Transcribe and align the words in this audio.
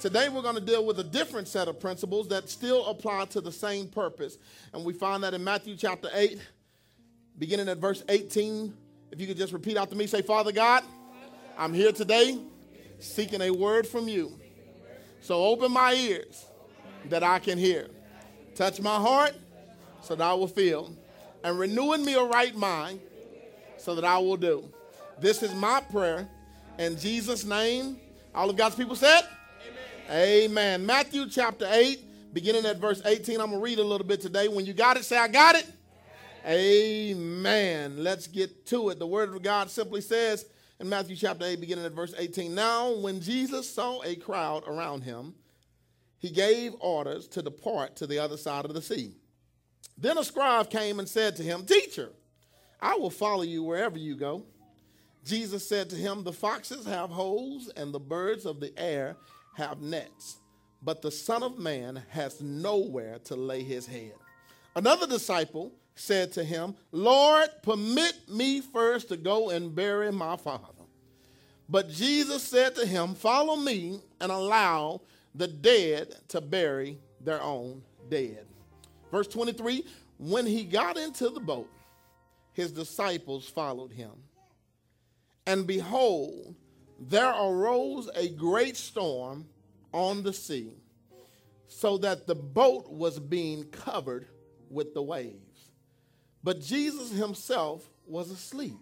Today 0.00 0.28
we're 0.28 0.42
going 0.42 0.54
to 0.54 0.60
deal 0.60 0.86
with 0.86 1.00
a 1.00 1.04
different 1.04 1.48
set 1.48 1.66
of 1.66 1.80
principles 1.80 2.28
that 2.28 2.48
still 2.48 2.86
apply 2.86 3.24
to 3.26 3.40
the 3.40 3.50
same 3.50 3.88
purpose. 3.88 4.38
And 4.72 4.84
we 4.84 4.92
find 4.92 5.24
that 5.24 5.34
in 5.34 5.42
Matthew 5.42 5.74
chapter 5.74 6.08
8, 6.14 6.38
beginning 7.36 7.68
at 7.68 7.78
verse 7.78 8.04
18. 8.08 8.72
If 9.10 9.20
you 9.20 9.26
could 9.26 9.36
just 9.36 9.52
repeat 9.52 9.76
after 9.76 9.96
me, 9.96 10.06
say, 10.06 10.22
Father 10.22 10.52
God, 10.52 10.84
I'm 11.56 11.74
here 11.74 11.90
today 11.90 12.38
seeking 13.00 13.40
a 13.42 13.50
word 13.50 13.88
from 13.88 14.06
you. 14.06 14.38
So 15.20 15.44
open 15.44 15.72
my 15.72 15.94
ears 15.94 16.46
that 17.06 17.24
I 17.24 17.40
can 17.40 17.58
hear. 17.58 17.88
Touch 18.54 18.80
my 18.80 18.94
heart 18.94 19.34
so 20.00 20.14
that 20.14 20.24
I 20.24 20.34
will 20.34 20.46
feel. 20.46 20.94
And 21.42 21.58
renew 21.58 21.94
in 21.94 22.04
me 22.04 22.14
a 22.14 22.22
right 22.22 22.54
mind 22.54 23.00
so 23.78 23.96
that 23.96 24.04
I 24.04 24.18
will 24.18 24.36
do. 24.36 24.68
This 25.18 25.42
is 25.42 25.52
my 25.54 25.80
prayer. 25.80 26.28
In 26.78 26.96
Jesus' 26.96 27.44
name, 27.44 27.98
all 28.32 28.48
of 28.48 28.56
God's 28.56 28.76
people 28.76 28.94
said, 28.94 29.22
Amen. 30.10 30.86
Matthew 30.86 31.28
chapter 31.28 31.66
8, 31.68 32.32
beginning 32.32 32.64
at 32.64 32.78
verse 32.78 33.02
18. 33.04 33.42
I'm 33.42 33.50
going 33.50 33.60
to 33.60 33.64
read 33.64 33.78
a 33.78 33.84
little 33.84 34.06
bit 34.06 34.22
today. 34.22 34.48
When 34.48 34.64
you 34.64 34.72
got 34.72 34.96
it, 34.96 35.04
say, 35.04 35.18
I 35.18 35.28
got 35.28 35.54
it. 35.54 35.70
Amen. 36.46 38.02
Let's 38.02 38.26
get 38.26 38.64
to 38.66 38.88
it. 38.88 38.98
The 38.98 39.06
word 39.06 39.34
of 39.34 39.42
God 39.42 39.70
simply 39.70 40.00
says 40.00 40.46
in 40.80 40.88
Matthew 40.88 41.14
chapter 41.14 41.44
8, 41.44 41.60
beginning 41.60 41.84
at 41.84 41.92
verse 41.92 42.14
18 42.16 42.54
Now, 42.54 42.92
when 42.92 43.20
Jesus 43.20 43.68
saw 43.68 44.02
a 44.02 44.16
crowd 44.16 44.64
around 44.66 45.02
him, 45.02 45.34
he 46.18 46.30
gave 46.30 46.74
orders 46.80 47.28
to 47.28 47.42
depart 47.42 47.96
to 47.96 48.06
the 48.06 48.18
other 48.18 48.38
side 48.38 48.64
of 48.64 48.72
the 48.72 48.80
sea. 48.80 49.12
Then 49.98 50.16
a 50.16 50.24
scribe 50.24 50.70
came 50.70 51.00
and 51.00 51.08
said 51.08 51.36
to 51.36 51.42
him, 51.42 51.66
Teacher, 51.66 52.12
I 52.80 52.94
will 52.94 53.10
follow 53.10 53.42
you 53.42 53.62
wherever 53.62 53.98
you 53.98 54.16
go. 54.16 54.46
Jesus 55.22 55.68
said 55.68 55.90
to 55.90 55.96
him, 55.96 56.24
The 56.24 56.32
foxes 56.32 56.86
have 56.86 57.10
holes, 57.10 57.68
and 57.76 57.92
the 57.92 58.00
birds 58.00 58.46
of 58.46 58.58
the 58.58 58.72
air 58.78 59.16
have 59.58 59.82
nets, 59.82 60.38
but 60.82 61.02
the 61.02 61.10
Son 61.10 61.42
of 61.42 61.58
Man 61.58 62.02
has 62.10 62.40
nowhere 62.40 63.18
to 63.24 63.36
lay 63.36 63.62
his 63.62 63.86
head. 63.86 64.14
Another 64.74 65.06
disciple 65.06 65.72
said 65.96 66.32
to 66.32 66.44
him, 66.44 66.74
Lord, 66.92 67.48
permit 67.62 68.14
me 68.28 68.60
first 68.60 69.08
to 69.08 69.16
go 69.16 69.50
and 69.50 69.74
bury 69.74 70.10
my 70.12 70.36
father. 70.36 70.84
But 71.68 71.90
Jesus 71.90 72.42
said 72.42 72.76
to 72.76 72.86
him, 72.86 73.14
Follow 73.14 73.56
me 73.56 74.00
and 74.20 74.32
allow 74.32 75.02
the 75.34 75.48
dead 75.48 76.14
to 76.28 76.40
bury 76.40 76.98
their 77.20 77.42
own 77.42 77.82
dead. 78.08 78.46
Verse 79.10 79.26
23 79.26 79.84
When 80.18 80.46
he 80.46 80.64
got 80.64 80.96
into 80.96 81.28
the 81.28 81.40
boat, 81.40 81.68
his 82.52 82.72
disciples 82.72 83.48
followed 83.48 83.92
him. 83.92 84.12
And 85.46 85.66
behold, 85.66 86.54
there 86.98 87.30
arose 87.30 88.10
a 88.14 88.28
great 88.28 88.76
storm 88.76 89.46
on 89.92 90.22
the 90.22 90.32
sea, 90.32 90.72
so 91.66 91.98
that 91.98 92.26
the 92.26 92.34
boat 92.34 92.90
was 92.90 93.18
being 93.18 93.64
covered 93.64 94.26
with 94.70 94.94
the 94.94 95.02
waves. 95.02 95.70
But 96.42 96.60
Jesus 96.60 97.10
himself 97.10 97.88
was 98.06 98.30
asleep. 98.30 98.78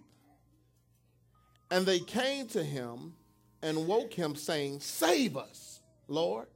And 1.71 1.84
they 1.84 1.99
came 1.99 2.47
to 2.49 2.62
him 2.62 3.15
and 3.62 3.89
woke 3.89 4.12
him, 4.12 4.37
saying, 4.37 4.81
Save 4.81 5.37
us, 5.37 5.81
Lord. 6.07 6.47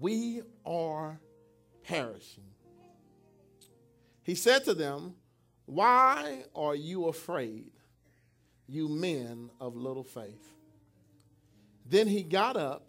We 0.00 0.42
are 0.66 1.20
perishing. 1.84 2.44
He 4.24 4.34
said 4.34 4.64
to 4.64 4.74
them, 4.74 5.14
Why 5.66 6.44
are 6.54 6.74
you 6.74 7.06
afraid? 7.06 7.70
you 8.66 8.88
men 8.88 9.50
of 9.60 9.76
little 9.76 10.04
faith. 10.04 10.54
Then 11.86 12.08
he 12.08 12.22
got 12.22 12.56
up 12.56 12.86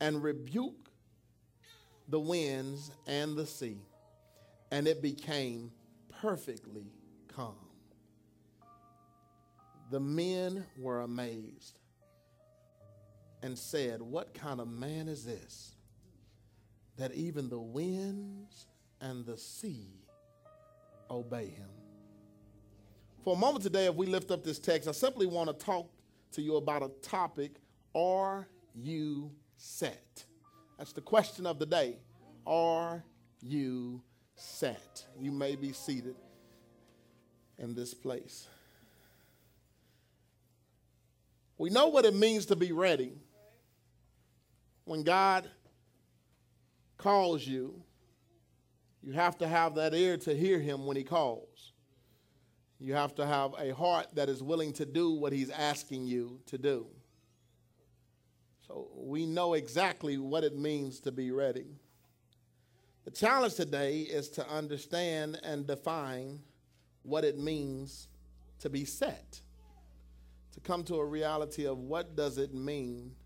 and 0.00 0.22
rebuke 0.22 0.90
the 2.08 2.18
winds 2.18 2.90
and 3.06 3.36
the 3.36 3.46
sea, 3.46 3.78
and 4.70 4.88
it 4.88 5.00
became 5.02 5.70
perfectly 6.20 6.86
calm. 7.28 7.54
The 9.90 10.00
men 10.00 10.64
were 10.78 11.00
amazed 11.00 11.78
and 13.42 13.58
said, 13.58 14.02
What 14.02 14.34
kind 14.34 14.60
of 14.60 14.68
man 14.68 15.08
is 15.08 15.24
this 15.24 15.74
that 16.96 17.14
even 17.14 17.48
the 17.48 17.58
winds 17.58 18.66
and 19.00 19.24
the 19.24 19.36
sea 19.36 19.88
obey 21.10 21.46
him? 21.46 21.68
For 23.24 23.34
a 23.36 23.38
moment 23.38 23.62
today, 23.62 23.86
if 23.86 23.94
we 23.94 24.06
lift 24.06 24.30
up 24.30 24.42
this 24.42 24.58
text, 24.58 24.88
I 24.88 24.92
simply 24.92 25.26
want 25.26 25.48
to 25.48 25.64
talk 25.64 25.90
to 26.32 26.42
you 26.42 26.56
about 26.56 26.82
a 26.82 26.88
topic 27.02 27.56
Are 27.94 28.48
you 28.74 29.30
set? 29.60 30.24
That's 30.78 30.92
the 30.92 31.00
question 31.00 31.46
of 31.46 31.58
the 31.58 31.66
day. 31.66 31.98
Are 32.46 33.04
you 33.42 34.02
set? 34.34 35.04
You 35.18 35.30
may 35.30 35.54
be 35.54 35.72
seated 35.72 36.16
in 37.58 37.74
this 37.74 37.92
place. 37.92 38.48
We 41.58 41.68
know 41.68 41.88
what 41.88 42.06
it 42.06 42.14
means 42.14 42.46
to 42.46 42.56
be 42.56 42.72
ready. 42.72 43.12
When 44.84 45.02
God 45.02 45.48
calls 46.96 47.46
you, 47.46 47.82
you 49.02 49.12
have 49.12 49.36
to 49.38 49.46
have 49.46 49.74
that 49.74 49.92
ear 49.94 50.16
to 50.18 50.34
hear 50.34 50.58
him 50.58 50.86
when 50.86 50.96
he 50.96 51.04
calls. 51.04 51.72
You 52.78 52.94
have 52.94 53.14
to 53.16 53.26
have 53.26 53.54
a 53.58 53.74
heart 53.74 54.06
that 54.14 54.30
is 54.30 54.42
willing 54.42 54.72
to 54.74 54.86
do 54.86 55.12
what 55.12 55.34
he's 55.34 55.50
asking 55.50 56.06
you 56.06 56.40
to 56.46 56.56
do. 56.56 56.86
So 58.70 58.86
we 58.94 59.26
know 59.26 59.54
exactly 59.54 60.16
what 60.16 60.44
it 60.44 60.56
means 60.56 61.00
to 61.00 61.10
be 61.10 61.32
ready. 61.32 61.66
The 63.04 63.10
challenge 63.10 63.54
today 63.54 64.02
is 64.02 64.28
to 64.30 64.48
understand 64.48 65.40
and 65.42 65.66
define 65.66 66.38
what 67.02 67.24
it 67.24 67.36
means 67.36 68.06
to 68.60 68.70
be 68.70 68.84
set. 68.84 69.40
To 70.52 70.60
come 70.60 70.84
to 70.84 70.96
a 70.96 71.04
reality 71.04 71.66
of 71.66 71.78
what 71.78 72.14
does 72.14 72.38
it 72.38 72.54
mean 72.54 73.16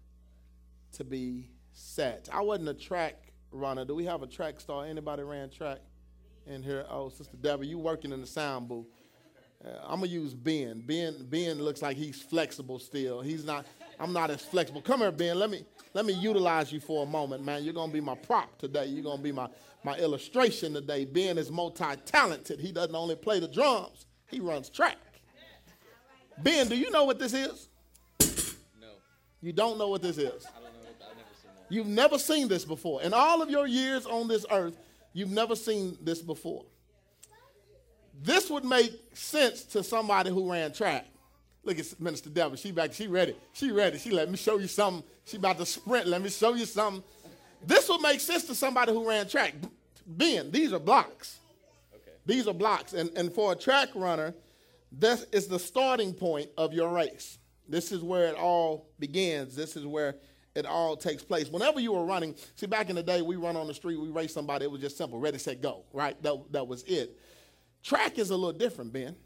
to 0.92 1.04
be 1.04 1.50
set. 1.72 2.30
I 2.32 2.40
wasn't 2.40 2.70
a 2.70 2.74
track 2.74 3.32
runner. 3.50 3.84
Do 3.84 3.94
we 3.94 4.06
have 4.06 4.22
a 4.22 4.26
track 4.26 4.60
star? 4.60 4.86
Anybody 4.86 5.24
ran 5.24 5.50
track 5.50 5.80
in 6.46 6.62
here? 6.62 6.86
Oh, 6.88 7.10
Sister 7.10 7.36
Deborah, 7.36 7.66
you 7.66 7.78
working 7.78 8.12
in 8.12 8.22
the 8.22 8.26
sound 8.26 8.68
booth. 8.68 8.86
Uh, 9.62 9.68
I'm 9.82 10.00
gonna 10.00 10.06
use 10.06 10.32
Ben. 10.32 10.82
Ben 10.86 11.26
Ben 11.28 11.58
looks 11.58 11.82
like 11.82 11.98
he's 11.98 12.22
flexible 12.22 12.78
still. 12.78 13.20
He's 13.20 13.44
not. 13.44 13.66
I'm 13.98 14.12
not 14.12 14.30
as 14.30 14.42
flexible. 14.42 14.82
Come 14.82 15.00
here, 15.00 15.12
Ben. 15.12 15.38
Let 15.38 15.50
me 15.50 15.64
let 15.92 16.04
me 16.04 16.12
utilize 16.12 16.72
you 16.72 16.80
for 16.80 17.04
a 17.04 17.06
moment, 17.06 17.44
man. 17.44 17.64
You're 17.64 17.74
gonna 17.74 17.92
be 17.92 18.00
my 18.00 18.14
prop 18.14 18.58
today. 18.58 18.86
You're 18.86 19.04
gonna 19.04 19.22
be 19.22 19.32
my 19.32 19.48
my 19.84 19.96
illustration 19.96 20.74
today. 20.74 21.04
Ben 21.04 21.38
is 21.38 21.50
multi-talented. 21.50 22.58
He 22.60 22.72
doesn't 22.72 22.94
only 22.94 23.16
play 23.16 23.40
the 23.40 23.48
drums. 23.48 24.06
He 24.28 24.40
runs 24.40 24.68
track. 24.70 24.96
Ben, 26.42 26.68
do 26.68 26.76
you 26.76 26.90
know 26.90 27.04
what 27.04 27.18
this 27.18 27.32
is? 27.32 27.68
No. 28.80 28.88
You 29.40 29.52
don't 29.52 29.78
know 29.78 29.88
what 29.88 30.02
this 30.02 30.18
is. 30.18 30.46
I 30.46 30.60
don't 30.60 30.62
know. 30.64 30.68
I've 31.08 31.16
never 31.16 31.28
seen 31.40 31.50
that. 31.54 31.74
You've 31.74 31.86
never 31.86 32.18
seen 32.18 32.48
this 32.48 32.64
before. 32.64 33.02
In 33.02 33.14
all 33.14 33.42
of 33.42 33.50
your 33.50 33.66
years 33.66 34.06
on 34.06 34.26
this 34.26 34.44
earth, 34.50 34.76
you've 35.12 35.30
never 35.30 35.54
seen 35.54 35.96
this 36.02 36.20
before. 36.22 36.64
This 38.22 38.50
would 38.50 38.64
make 38.64 38.92
sense 39.12 39.64
to 39.64 39.82
somebody 39.82 40.30
who 40.30 40.50
ran 40.50 40.72
track. 40.72 41.06
Look 41.64 41.78
at 41.78 42.00
Minister 42.00 42.30
Deborah. 42.30 42.56
She 42.56 42.70
back. 42.70 42.92
She 42.92 43.06
ready. 43.06 43.34
She 43.52 43.72
ready. 43.72 43.98
She 43.98 44.10
let 44.10 44.30
me 44.30 44.36
show 44.36 44.58
you 44.58 44.68
something. 44.68 45.02
She 45.24 45.36
about 45.36 45.58
to 45.58 45.66
sprint. 45.66 46.06
Let 46.06 46.22
me 46.22 46.28
show 46.28 46.54
you 46.54 46.66
something. 46.66 47.02
This 47.66 47.88
would 47.88 48.02
make 48.02 48.20
sense 48.20 48.44
to 48.44 48.54
somebody 48.54 48.92
who 48.92 49.08
ran 49.08 49.26
track. 49.26 49.54
Ben, 50.06 50.50
these 50.50 50.72
are 50.72 50.78
blocks. 50.78 51.38
Okay. 51.94 52.16
These 52.26 52.46
are 52.46 52.52
blocks. 52.52 52.92
And, 52.92 53.10
and 53.16 53.32
for 53.32 53.52
a 53.52 53.56
track 53.56 53.88
runner, 53.94 54.34
this 54.92 55.24
is 55.32 55.48
the 55.48 55.58
starting 55.58 56.12
point 56.12 56.50
of 56.58 56.74
your 56.74 56.92
race. 56.92 57.38
This 57.68 57.90
is 57.90 58.02
where 58.02 58.26
it 58.26 58.36
all 58.36 58.90
begins. 58.98 59.56
This 59.56 59.76
is 59.76 59.86
where 59.86 60.16
it 60.54 60.66
all 60.66 60.96
takes 60.96 61.22
place. 61.22 61.48
Whenever 61.48 61.80
you 61.80 61.92
were 61.92 62.04
running, 62.04 62.34
see, 62.54 62.66
back 62.66 62.90
in 62.90 62.96
the 62.96 63.02
day, 63.02 63.22
we 63.22 63.36
run 63.36 63.56
on 63.56 63.66
the 63.66 63.74
street, 63.74 63.96
we 63.96 64.10
race 64.10 64.32
somebody, 64.32 64.64
it 64.64 64.70
was 64.70 64.80
just 64.80 64.96
simple 64.96 65.18
ready, 65.18 65.38
set, 65.38 65.60
go, 65.60 65.84
right? 65.92 66.20
That, 66.22 66.52
that 66.52 66.68
was 66.68 66.84
it. 66.84 67.18
Track 67.82 68.18
is 68.18 68.30
a 68.30 68.36
little 68.36 68.52
different, 68.52 68.92
Ben. 68.92 69.16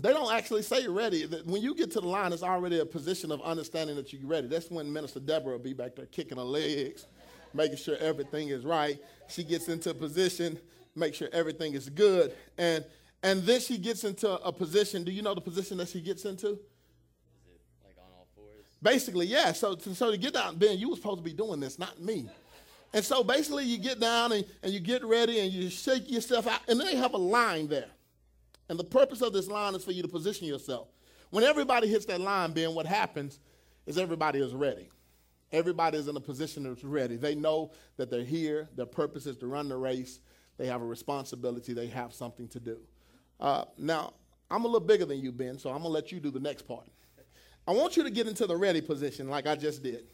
They 0.00 0.12
don't 0.12 0.32
actually 0.32 0.62
say 0.62 0.86
ready. 0.86 1.24
When 1.44 1.60
you 1.60 1.74
get 1.74 1.90
to 1.92 2.00
the 2.00 2.06
line, 2.06 2.32
it's 2.32 2.42
already 2.42 2.78
a 2.78 2.86
position 2.86 3.32
of 3.32 3.42
understanding 3.42 3.96
that 3.96 4.12
you're 4.12 4.26
ready. 4.26 4.46
That's 4.46 4.70
when 4.70 4.92
Minister 4.92 5.18
Deborah 5.18 5.52
will 5.52 5.58
be 5.58 5.72
back 5.72 5.96
there 5.96 6.06
kicking 6.06 6.38
her 6.38 6.44
legs, 6.44 7.06
making 7.52 7.78
sure 7.78 7.96
everything 7.98 8.48
is 8.48 8.64
right. 8.64 8.98
She 9.28 9.42
gets 9.42 9.68
into 9.68 9.90
a 9.90 9.94
position, 9.94 10.58
make 10.94 11.14
sure 11.14 11.28
everything 11.32 11.74
is 11.74 11.88
good. 11.88 12.32
And 12.58 12.84
and 13.22 13.42
then 13.42 13.60
she 13.60 13.78
gets 13.78 14.04
into 14.04 14.30
a 14.30 14.52
position. 14.52 15.02
Do 15.02 15.10
you 15.10 15.22
know 15.22 15.34
the 15.34 15.40
position 15.40 15.78
that 15.78 15.88
she 15.88 16.00
gets 16.00 16.24
into? 16.24 16.50
Is 16.50 16.54
it 16.54 17.60
like 17.84 17.96
on 17.98 18.04
all 18.16 18.28
fours? 18.36 18.64
Basically, 18.80 19.26
yeah. 19.26 19.50
So, 19.52 19.74
to, 19.74 19.94
so 19.94 20.12
to 20.12 20.16
get 20.16 20.34
down, 20.34 20.56
Ben, 20.56 20.78
you 20.78 20.90
were 20.90 20.96
supposed 20.96 21.18
to 21.18 21.24
be 21.24 21.32
doing 21.32 21.58
this, 21.58 21.80
not 21.80 22.00
me. 22.00 22.28
And 22.94 23.04
so 23.04 23.24
basically, 23.24 23.64
you 23.64 23.78
get 23.78 23.98
down 23.98 24.30
and, 24.30 24.44
and 24.62 24.72
you 24.72 24.78
get 24.78 25.04
ready 25.04 25.40
and 25.40 25.52
you 25.52 25.68
shake 25.68 26.08
yourself 26.08 26.46
out, 26.46 26.60
and 26.68 26.80
they 26.80 26.94
have 26.94 27.14
a 27.14 27.18
line 27.18 27.66
there. 27.66 27.90
And 28.68 28.78
the 28.78 28.84
purpose 28.84 29.22
of 29.22 29.32
this 29.32 29.48
line 29.48 29.74
is 29.74 29.84
for 29.84 29.92
you 29.92 30.02
to 30.02 30.08
position 30.08 30.46
yourself. 30.46 30.88
When 31.30 31.44
everybody 31.44 31.88
hits 31.88 32.06
that 32.06 32.20
line, 32.20 32.52
Ben, 32.52 32.74
what 32.74 32.86
happens 32.86 33.40
is 33.86 33.98
everybody 33.98 34.40
is 34.40 34.54
ready. 34.54 34.88
Everybody 35.50 35.96
is 35.98 36.08
in 36.08 36.16
a 36.16 36.20
position 36.20 36.64
that's 36.64 36.84
ready. 36.84 37.16
They 37.16 37.34
know 37.34 37.72
that 37.96 38.10
they're 38.10 38.24
here. 38.24 38.68
Their 38.76 38.86
purpose 38.86 39.26
is 39.26 39.36
to 39.38 39.46
run 39.46 39.68
the 39.68 39.76
race. 39.76 40.20
They 40.58 40.66
have 40.66 40.82
a 40.82 40.86
responsibility. 40.86 41.72
They 41.72 41.86
have 41.86 42.12
something 42.12 42.48
to 42.48 42.60
do. 42.60 42.78
Uh, 43.40 43.64
now, 43.78 44.12
I'm 44.50 44.64
a 44.64 44.66
little 44.66 44.86
bigger 44.86 45.04
than 45.04 45.20
you, 45.20 45.32
Ben, 45.32 45.58
so 45.58 45.70
I'm 45.70 45.78
going 45.78 45.88
to 45.88 45.90
let 45.90 46.12
you 46.12 46.20
do 46.20 46.30
the 46.30 46.40
next 46.40 46.62
part. 46.62 46.86
I 47.66 47.72
want 47.72 47.96
you 47.96 48.02
to 48.02 48.10
get 48.10 48.26
into 48.26 48.46
the 48.46 48.56
ready 48.56 48.80
position 48.80 49.28
like 49.28 49.46
I 49.46 49.54
just 49.54 49.82
did. 49.82 50.04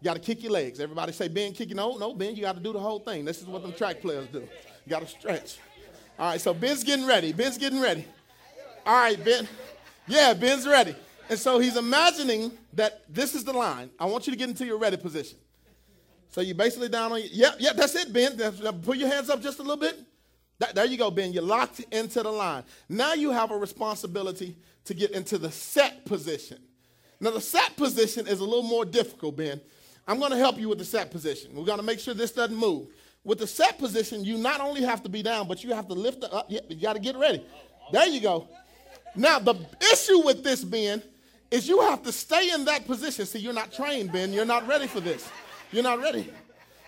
You 0.00 0.04
got 0.04 0.14
to 0.14 0.20
kick 0.20 0.42
your 0.42 0.52
legs. 0.52 0.80
Everybody 0.80 1.12
say, 1.12 1.28
Ben, 1.28 1.52
kick 1.52 1.68
your 1.68 1.76
no, 1.76 1.96
no, 1.96 2.12
Ben, 2.12 2.34
you 2.34 2.42
got 2.42 2.56
to 2.56 2.62
do 2.62 2.72
the 2.72 2.80
whole 2.80 2.98
thing. 2.98 3.24
This 3.24 3.40
is 3.40 3.46
what 3.46 3.62
them 3.62 3.72
track 3.72 4.00
players 4.00 4.26
do. 4.28 4.40
You 4.40 4.90
got 4.90 5.00
to 5.00 5.06
stretch. 5.06 5.58
All 6.18 6.30
right, 6.30 6.40
so 6.40 6.54
Ben's 6.54 6.84
getting 6.84 7.06
ready. 7.06 7.32
Ben's 7.32 7.58
getting 7.58 7.80
ready. 7.80 8.06
All 8.86 8.94
right, 8.94 9.22
Ben. 9.24 9.48
Yeah, 10.06 10.34
Ben's 10.34 10.66
ready. 10.66 10.94
And 11.28 11.38
so 11.38 11.58
he's 11.58 11.76
imagining 11.76 12.52
that 12.74 13.02
this 13.08 13.34
is 13.34 13.44
the 13.44 13.52
line. 13.52 13.90
I 13.98 14.04
want 14.06 14.26
you 14.26 14.32
to 14.32 14.38
get 14.38 14.48
into 14.48 14.64
your 14.64 14.78
ready 14.78 14.96
position. 14.96 15.38
So 16.30 16.40
you're 16.40 16.54
basically 16.54 16.88
down 16.88 17.12
on 17.12 17.20
your, 17.20 17.28
yep, 17.30 17.56
yep, 17.58 17.76
that's 17.76 17.94
it, 17.94 18.12
Ben. 18.12 18.40
Uh, 18.40 18.72
Put 18.72 18.98
your 18.98 19.08
hands 19.08 19.30
up 19.30 19.40
just 19.40 19.58
a 19.58 19.62
little 19.62 19.76
bit. 19.76 19.98
That, 20.58 20.74
there 20.74 20.84
you 20.84 20.96
go, 20.96 21.10
Ben. 21.10 21.32
You're 21.32 21.42
locked 21.42 21.80
into 21.90 22.22
the 22.22 22.30
line. 22.30 22.64
Now 22.88 23.14
you 23.14 23.30
have 23.30 23.50
a 23.50 23.56
responsibility 23.56 24.56
to 24.84 24.94
get 24.94 25.12
into 25.12 25.38
the 25.38 25.50
set 25.50 26.04
position. 26.04 26.58
Now, 27.20 27.30
the 27.30 27.40
set 27.40 27.76
position 27.76 28.26
is 28.26 28.40
a 28.40 28.44
little 28.44 28.62
more 28.62 28.84
difficult, 28.84 29.36
Ben. 29.36 29.60
I'm 30.06 30.18
going 30.18 30.32
to 30.32 30.36
help 30.36 30.58
you 30.58 30.68
with 30.68 30.78
the 30.78 30.84
set 30.84 31.10
position. 31.10 31.54
We're 31.54 31.64
going 31.64 31.78
to 31.78 31.84
make 31.84 31.98
sure 31.98 32.12
this 32.12 32.32
doesn't 32.32 32.56
move. 32.56 32.88
With 33.24 33.38
the 33.38 33.46
set 33.46 33.78
position, 33.78 34.22
you 34.22 34.36
not 34.36 34.60
only 34.60 34.82
have 34.82 35.02
to 35.02 35.08
be 35.08 35.22
down, 35.22 35.48
but 35.48 35.64
you 35.64 35.72
have 35.72 35.88
to 35.88 35.94
lift 35.94 36.24
up. 36.24 36.50
You 36.50 36.60
got 36.80 36.92
to 36.92 36.98
get 36.98 37.16
ready. 37.16 37.44
There 37.90 38.06
you 38.06 38.20
go. 38.20 38.48
Now, 39.16 39.38
the 39.38 39.54
issue 39.92 40.24
with 40.24 40.44
this, 40.44 40.62
Ben, 40.62 41.02
is 41.50 41.68
you 41.68 41.80
have 41.80 42.02
to 42.02 42.12
stay 42.12 42.50
in 42.50 42.64
that 42.66 42.86
position. 42.86 43.24
See, 43.24 43.38
you're 43.38 43.52
not 43.52 43.72
trained, 43.72 44.12
Ben. 44.12 44.32
You're 44.32 44.44
not 44.44 44.66
ready 44.66 44.86
for 44.86 45.00
this. 45.00 45.28
You're 45.72 45.82
not 45.82 46.00
ready. 46.00 46.30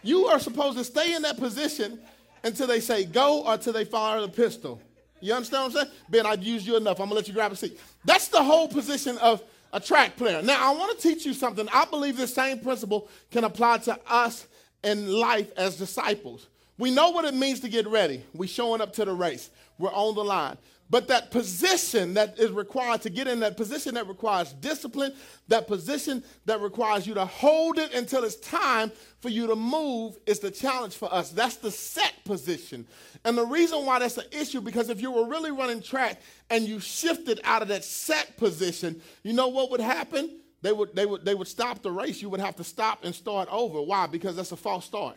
You 0.02 0.26
are 0.26 0.38
supposed 0.38 0.76
to 0.76 0.84
stay 0.84 1.14
in 1.14 1.22
that 1.22 1.38
position 1.38 2.00
until 2.44 2.66
they 2.66 2.80
say 2.80 3.04
go 3.04 3.44
or 3.44 3.54
until 3.54 3.72
they 3.72 3.84
fire 3.84 4.20
the 4.20 4.28
pistol. 4.28 4.80
You 5.20 5.32
understand 5.32 5.72
what 5.72 5.80
I'm 5.82 5.86
saying? 5.86 5.96
Ben, 6.10 6.26
I've 6.26 6.42
used 6.42 6.66
you 6.66 6.76
enough. 6.76 7.00
I'm 7.00 7.08
going 7.08 7.10
to 7.10 7.14
let 7.14 7.28
you 7.28 7.34
grab 7.34 7.52
a 7.52 7.56
seat. 7.56 7.80
That's 8.04 8.28
the 8.28 8.42
whole 8.42 8.68
position 8.68 9.16
of 9.18 9.42
a 9.72 9.80
track 9.80 10.16
player. 10.16 10.42
Now, 10.42 10.72
I 10.72 10.76
want 10.76 10.98
to 10.98 11.08
teach 11.08 11.24
you 11.24 11.32
something. 11.32 11.68
I 11.72 11.86
believe 11.86 12.16
this 12.16 12.34
same 12.34 12.60
principle 12.60 13.08
can 13.30 13.44
apply 13.44 13.78
to 13.78 13.98
us 14.06 14.46
in 14.86 15.12
life 15.12 15.50
as 15.56 15.76
disciples. 15.76 16.46
We 16.78 16.90
know 16.90 17.10
what 17.10 17.24
it 17.24 17.34
means 17.34 17.60
to 17.60 17.68
get 17.68 17.86
ready. 17.88 18.22
We're 18.32 18.48
showing 18.48 18.80
up 18.80 18.92
to 18.94 19.04
the 19.04 19.12
race. 19.12 19.50
We're 19.78 19.92
on 19.92 20.14
the 20.14 20.24
line. 20.24 20.56
But 20.88 21.08
that 21.08 21.32
position 21.32 22.14
that 22.14 22.38
is 22.38 22.52
required 22.52 23.02
to 23.02 23.10
get 23.10 23.26
in 23.26 23.40
that 23.40 23.56
position 23.56 23.94
that 23.94 24.06
requires 24.06 24.52
discipline, 24.52 25.12
that 25.48 25.66
position 25.66 26.22
that 26.44 26.60
requires 26.60 27.08
you 27.08 27.14
to 27.14 27.24
hold 27.24 27.78
it 27.78 27.92
until 27.92 28.22
it's 28.22 28.36
time 28.36 28.92
for 29.18 29.28
you 29.28 29.48
to 29.48 29.56
move 29.56 30.16
is 30.26 30.38
the 30.38 30.50
challenge 30.50 30.94
for 30.94 31.12
us. 31.12 31.30
That's 31.30 31.56
the 31.56 31.72
set 31.72 32.14
position. 32.24 32.86
And 33.24 33.36
the 33.36 33.44
reason 33.44 33.84
why 33.84 33.98
that's 33.98 34.18
an 34.18 34.26
issue, 34.30 34.60
because 34.60 34.88
if 34.88 35.00
you 35.00 35.10
were 35.10 35.26
really 35.26 35.50
running 35.50 35.82
track 35.82 36.20
and 36.50 36.64
you 36.64 36.78
shifted 36.78 37.40
out 37.42 37.62
of 37.62 37.68
that 37.68 37.82
set 37.82 38.36
position, 38.36 39.02
you 39.24 39.32
know 39.32 39.48
what 39.48 39.72
would 39.72 39.80
happen? 39.80 40.38
They 40.66 40.72
would, 40.72 40.96
they 40.96 41.06
would, 41.06 41.24
they 41.24 41.36
would 41.36 41.46
stop 41.46 41.80
the 41.80 41.92
race. 41.92 42.20
You 42.20 42.28
would 42.30 42.40
have 42.40 42.56
to 42.56 42.64
stop 42.64 43.04
and 43.04 43.14
start 43.14 43.48
over. 43.52 43.80
Why? 43.80 44.08
Because 44.08 44.34
that's 44.34 44.50
a 44.50 44.56
false 44.56 44.84
start 44.84 45.16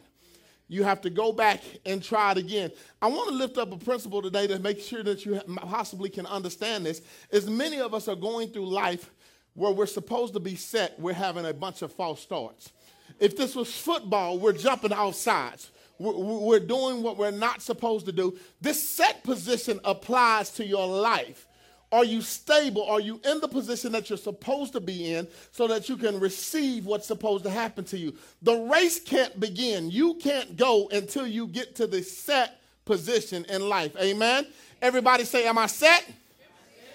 you 0.71 0.83
have 0.83 1.01
to 1.01 1.09
go 1.09 1.31
back 1.31 1.61
and 1.83 2.03
try 2.03 2.31
it 2.31 2.37
again. 2.37 2.71
I 3.01 3.07
want 3.07 3.29
to 3.29 3.33
lift 3.33 3.57
up 3.57 3.71
a 3.71 3.77
principle 3.77 4.21
today 4.21 4.45
to 4.45 4.59
make 4.59 4.79
sure 4.79 5.01
that 5.01 5.25
you 5.25 5.41
possibly 5.55 6.11
can 6.11 6.27
understand 6.27 6.85
this. 6.85 7.01
Is 7.31 7.49
many 7.49 7.79
of 7.79 7.95
us 7.95 8.07
are 8.07 8.15
going 8.15 8.49
through 8.49 8.69
life 8.69 9.09
where 9.55 9.71
we're 9.71 9.87
supposed 9.87 10.35
to 10.35 10.39
be 10.39 10.55
set, 10.55 10.99
we're 10.99 11.13
having 11.13 11.47
a 11.47 11.53
bunch 11.53 11.81
of 11.81 11.91
false 11.91 12.21
starts. 12.21 12.71
If 13.19 13.35
this 13.35 13.55
was 13.55 13.75
football, 13.75 14.37
we're 14.37 14.53
jumping 14.53 14.93
off 14.93 15.15
sides. 15.15 15.71
We're 15.97 16.59
doing 16.59 17.01
what 17.01 17.17
we're 17.17 17.31
not 17.31 17.63
supposed 17.63 18.05
to 18.05 18.11
do. 18.11 18.37
This 18.61 18.87
set 18.87 19.23
position 19.23 19.79
applies 19.83 20.51
to 20.51 20.65
your 20.65 20.87
life. 20.87 21.47
Are 21.91 22.05
you 22.05 22.21
stable? 22.21 22.83
Are 22.85 22.99
you 22.99 23.19
in 23.25 23.39
the 23.39 23.47
position 23.47 23.91
that 23.93 24.09
you're 24.09 24.17
supposed 24.17 24.73
to 24.73 24.79
be 24.79 25.13
in 25.13 25.27
so 25.51 25.67
that 25.67 25.89
you 25.89 25.97
can 25.97 26.19
receive 26.19 26.85
what's 26.85 27.07
supposed 27.07 27.43
to 27.45 27.49
happen 27.49 27.83
to 27.85 27.97
you? 27.97 28.15
The 28.43 28.55
race 28.55 28.99
can't 28.99 29.39
begin. 29.39 29.89
You 29.89 30.15
can't 30.15 30.55
go 30.55 30.87
until 30.91 31.25
you 31.25 31.47
get 31.47 31.75
to 31.77 31.87
the 31.87 32.03
set 32.03 32.61
position 32.85 33.45
in 33.45 33.67
life. 33.67 33.95
Amen? 33.99 34.45
Everybody 34.81 35.23
say, 35.23 35.47
Am 35.47 35.57
I 35.57 35.65
set? 35.65 36.05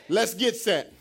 Let's 0.08 0.35
get 0.35 0.55
set. 0.56 0.93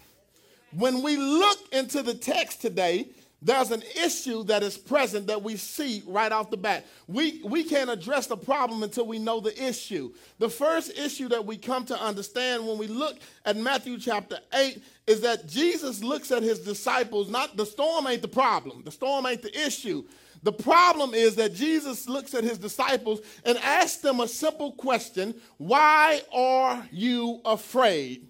When 0.71 1.03
we 1.03 1.17
look 1.17 1.59
into 1.71 2.01
the 2.01 2.15
text 2.15 2.61
today, 2.61 3.07
there's 3.43 3.71
an 3.71 3.83
issue 4.01 4.45
that 4.45 4.63
is 4.63 4.77
present 4.77 5.27
that 5.27 5.43
we 5.43 5.57
see 5.57 6.01
right 6.07 6.31
off 6.31 6.49
the 6.49 6.55
bat. 6.55 6.85
We, 7.07 7.41
we 7.43 7.65
can't 7.65 7.89
address 7.89 8.25
the 8.25 8.37
problem 8.37 8.83
until 8.83 9.05
we 9.05 9.19
know 9.19 9.41
the 9.41 9.61
issue. 9.61 10.13
The 10.39 10.49
first 10.49 10.97
issue 10.97 11.27
that 11.27 11.45
we 11.45 11.57
come 11.57 11.83
to 11.85 12.01
understand 12.01 12.65
when 12.65 12.77
we 12.77 12.87
look 12.87 13.17
at 13.43 13.57
Matthew 13.57 13.99
chapter 13.99 14.39
8 14.53 14.81
is 15.07 15.21
that 15.21 15.47
Jesus 15.47 16.01
looks 16.01 16.31
at 16.31 16.41
his 16.41 16.59
disciples, 16.59 17.29
not 17.29 17.57
the 17.57 17.65
storm 17.65 18.07
ain't 18.07 18.21
the 18.21 18.29
problem, 18.29 18.81
the 18.85 18.91
storm 18.91 19.25
ain't 19.25 19.41
the 19.41 19.65
issue. 19.65 20.05
The 20.43 20.53
problem 20.53 21.13
is 21.13 21.35
that 21.35 21.53
Jesus 21.53 22.07
looks 22.07 22.33
at 22.33 22.45
his 22.45 22.57
disciples 22.57 23.21
and 23.43 23.57
asks 23.57 23.97
them 23.97 24.21
a 24.21 24.27
simple 24.27 24.71
question 24.73 25.33
Why 25.57 26.21
are 26.33 26.85
you 26.91 27.41
afraid, 27.43 28.27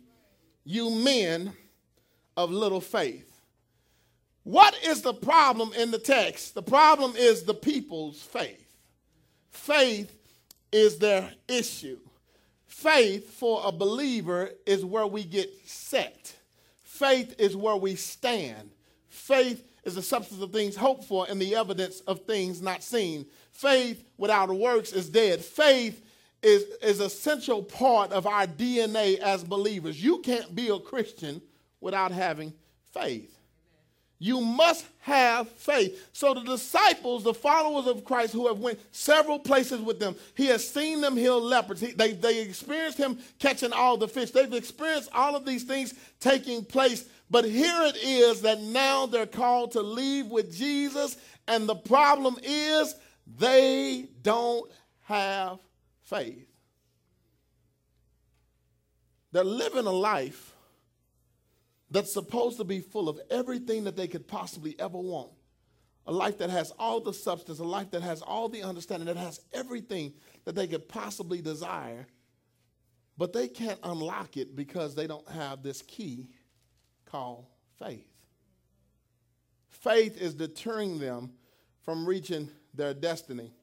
you 0.63 0.89
men 0.89 1.53
of 2.35 2.49
little 2.49 2.81
faith? 2.81 3.32
What 4.43 4.75
is 4.83 5.01
the 5.01 5.13
problem 5.13 5.71
in 5.73 5.91
the 5.91 5.99
text? 5.99 6.53
The 6.53 6.61
problem 6.61 7.15
is 7.15 7.43
the 7.43 7.53
people's 7.53 8.21
faith. 8.21 8.59
Faith 9.51 10.13
is 10.71 10.97
their 10.97 11.31
issue. 11.47 11.99
Faith 12.65 13.29
for 13.31 13.61
a 13.63 13.71
believer 13.71 14.49
is 14.65 14.83
where 14.83 15.07
we 15.07 15.23
get 15.23 15.49
set. 15.65 16.35
Faith 16.83 17.35
is 17.37 17.55
where 17.55 17.77
we 17.77 17.95
stand. 17.95 18.71
Faith 19.09 19.63
is 19.83 19.95
the 19.95 20.01
substance 20.01 20.41
of 20.41 20.51
things 20.51 20.75
hoped 20.75 21.03
for 21.05 21.25
and 21.29 21.41
the 21.41 21.55
evidence 21.55 22.01
of 22.01 22.25
things 22.25 22.61
not 22.61 22.83
seen. 22.83 23.25
Faith 23.51 24.03
without 24.17 24.49
works 24.49 24.91
is 24.91 25.09
dead. 25.09 25.41
Faith 25.41 26.03
is, 26.41 26.63
is 26.81 26.99
a 26.99 27.09
central 27.09 27.63
part 27.63 28.11
of 28.11 28.27
our 28.27 28.45
DNA 28.45 29.19
as 29.19 29.43
believers. 29.43 30.03
You 30.03 30.19
can't 30.19 30.53
be 30.53 30.69
a 30.69 30.79
Christian 30.79 31.41
without 31.79 32.11
having 32.11 32.53
faith. 32.91 33.32
You 34.19 34.39
must 34.39 34.85
have 35.01 35.49
faith. 35.49 36.09
So 36.13 36.33
the 36.33 36.43
disciples, 36.43 37.23
the 37.23 37.33
followers 37.33 37.87
of 37.87 38.05
Christ 38.05 38.31
who 38.31 38.47
have 38.47 38.59
went 38.59 38.79
several 38.95 39.37
places 39.37 39.81
with 39.81 39.99
them, 39.99 40.15
he 40.35 40.45
has 40.47 40.67
seen 40.67 41.01
them 41.01 41.17
heal 41.17 41.41
lepers. 41.41 41.81
He, 41.81 41.91
they, 41.91 42.13
they 42.13 42.41
experienced 42.41 42.97
him 42.97 43.17
catching 43.39 43.73
all 43.73 43.97
the 43.97 44.07
fish. 44.07 44.31
They've 44.31 44.53
experienced 44.53 45.09
all 45.13 45.35
of 45.35 45.45
these 45.45 45.63
things 45.63 45.93
taking 46.21 46.63
place. 46.63 47.05
But 47.29 47.45
here 47.45 47.81
it 47.81 47.97
is 47.97 48.41
that 48.41 48.61
now 48.61 49.07
they're 49.07 49.25
called 49.25 49.71
to 49.73 49.81
leave 49.81 50.27
with 50.27 50.55
Jesus. 50.55 51.17
And 51.47 51.67
the 51.67 51.75
problem 51.75 52.37
is 52.43 52.95
they 53.37 54.07
don't 54.21 54.71
have 55.01 55.59
faith. 56.03 56.47
They're 59.33 59.43
living 59.43 59.85
a 59.85 59.91
life 59.91 60.52
that's 61.93 62.11
supposed 62.11 62.57
to 62.57 62.63
be 62.63 62.79
full 62.81 63.07
of 63.07 63.21
everything 63.29 63.83
that 63.83 63.95
they 63.95 64.07
could 64.07 64.27
possibly 64.27 64.75
ever 64.79 64.97
want. 64.97 65.29
A 66.07 66.11
life 66.11 66.39
that 66.39 66.49
has 66.49 66.71
all 66.79 66.99
the 66.99 67.13
substance, 67.13 67.59
a 67.59 67.63
life 67.63 67.91
that 67.91 68.01
has 68.01 68.21
all 68.23 68.49
the 68.49 68.63
understanding, 68.63 69.05
that 69.05 69.15
has 69.15 69.39
everything 69.53 70.11
that 70.43 70.55
they 70.55 70.67
could 70.67 70.89
possibly 70.89 71.39
desire. 71.39 72.07
But 73.15 73.31
they 73.31 73.47
can't 73.47 73.79
unlock 73.83 74.37
it 74.37 74.55
because 74.55 74.95
they 74.95 75.05
don't 75.05 75.29
have 75.29 75.61
this 75.61 75.83
key 75.83 76.27
called 77.05 77.45
faith. 77.77 78.07
Faith 79.69 80.19
is 80.19 80.33
deterring 80.33 80.97
them 80.97 81.31
from 81.83 82.07
reaching 82.07 82.49
their 82.73 82.95
destiny. 82.95 83.53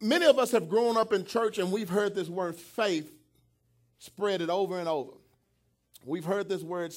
Many 0.00 0.24
of 0.24 0.38
us 0.38 0.50
have 0.52 0.70
grown 0.70 0.96
up 0.96 1.12
in 1.12 1.26
church 1.26 1.58
and 1.58 1.70
we've 1.70 1.90
heard 1.90 2.14
this 2.14 2.28
word 2.28 2.56
faith 2.56 3.12
spread 3.98 4.40
it 4.40 4.48
over 4.48 4.78
and 4.78 4.88
over. 4.88 5.12
We've 6.04 6.24
heard 6.24 6.48
this 6.48 6.62
word 6.62 6.94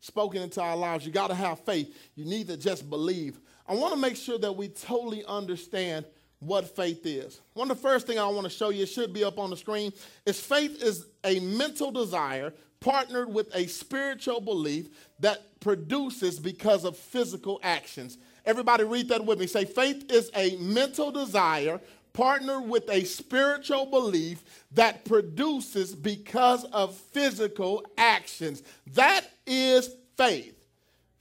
spoken 0.00 0.42
into 0.42 0.62
our 0.62 0.76
lives. 0.76 1.06
You 1.06 1.12
got 1.12 1.28
to 1.28 1.34
have 1.34 1.60
faith. 1.60 1.96
You 2.14 2.24
need 2.24 2.48
to 2.48 2.56
just 2.56 2.88
believe. 2.88 3.38
I 3.68 3.74
want 3.74 3.94
to 3.94 4.00
make 4.00 4.16
sure 4.16 4.38
that 4.38 4.52
we 4.52 4.68
totally 4.68 5.24
understand 5.26 6.04
what 6.40 6.74
faith 6.74 7.04
is. 7.04 7.40
One 7.52 7.70
of 7.70 7.76
the 7.76 7.82
first 7.82 8.06
things 8.06 8.18
I 8.18 8.26
want 8.26 8.44
to 8.44 8.50
show 8.50 8.70
you, 8.70 8.86
should 8.86 9.12
be 9.12 9.24
up 9.24 9.38
on 9.38 9.50
the 9.50 9.56
screen, 9.56 9.92
is 10.24 10.40
faith 10.40 10.82
is 10.82 11.06
a 11.22 11.38
mental 11.40 11.90
desire 11.90 12.54
partnered 12.80 13.32
with 13.32 13.54
a 13.54 13.66
spiritual 13.66 14.40
belief 14.40 14.88
that 15.20 15.60
produces 15.60 16.40
because 16.40 16.84
of 16.84 16.96
physical 16.96 17.60
actions. 17.62 18.16
Everybody 18.46 18.84
read 18.84 19.08
that 19.10 19.24
with 19.24 19.38
me. 19.38 19.46
Say, 19.46 19.66
faith 19.66 20.10
is 20.10 20.30
a 20.34 20.56
mental 20.56 21.10
desire 21.10 21.78
partner 22.12 22.60
with 22.60 22.88
a 22.90 23.04
spiritual 23.04 23.86
belief 23.86 24.42
that 24.72 25.04
produces 25.04 25.94
because 25.94 26.64
of 26.66 26.94
physical 26.96 27.84
actions. 27.96 28.62
That 28.94 29.24
is 29.46 29.94
faith. 30.16 30.59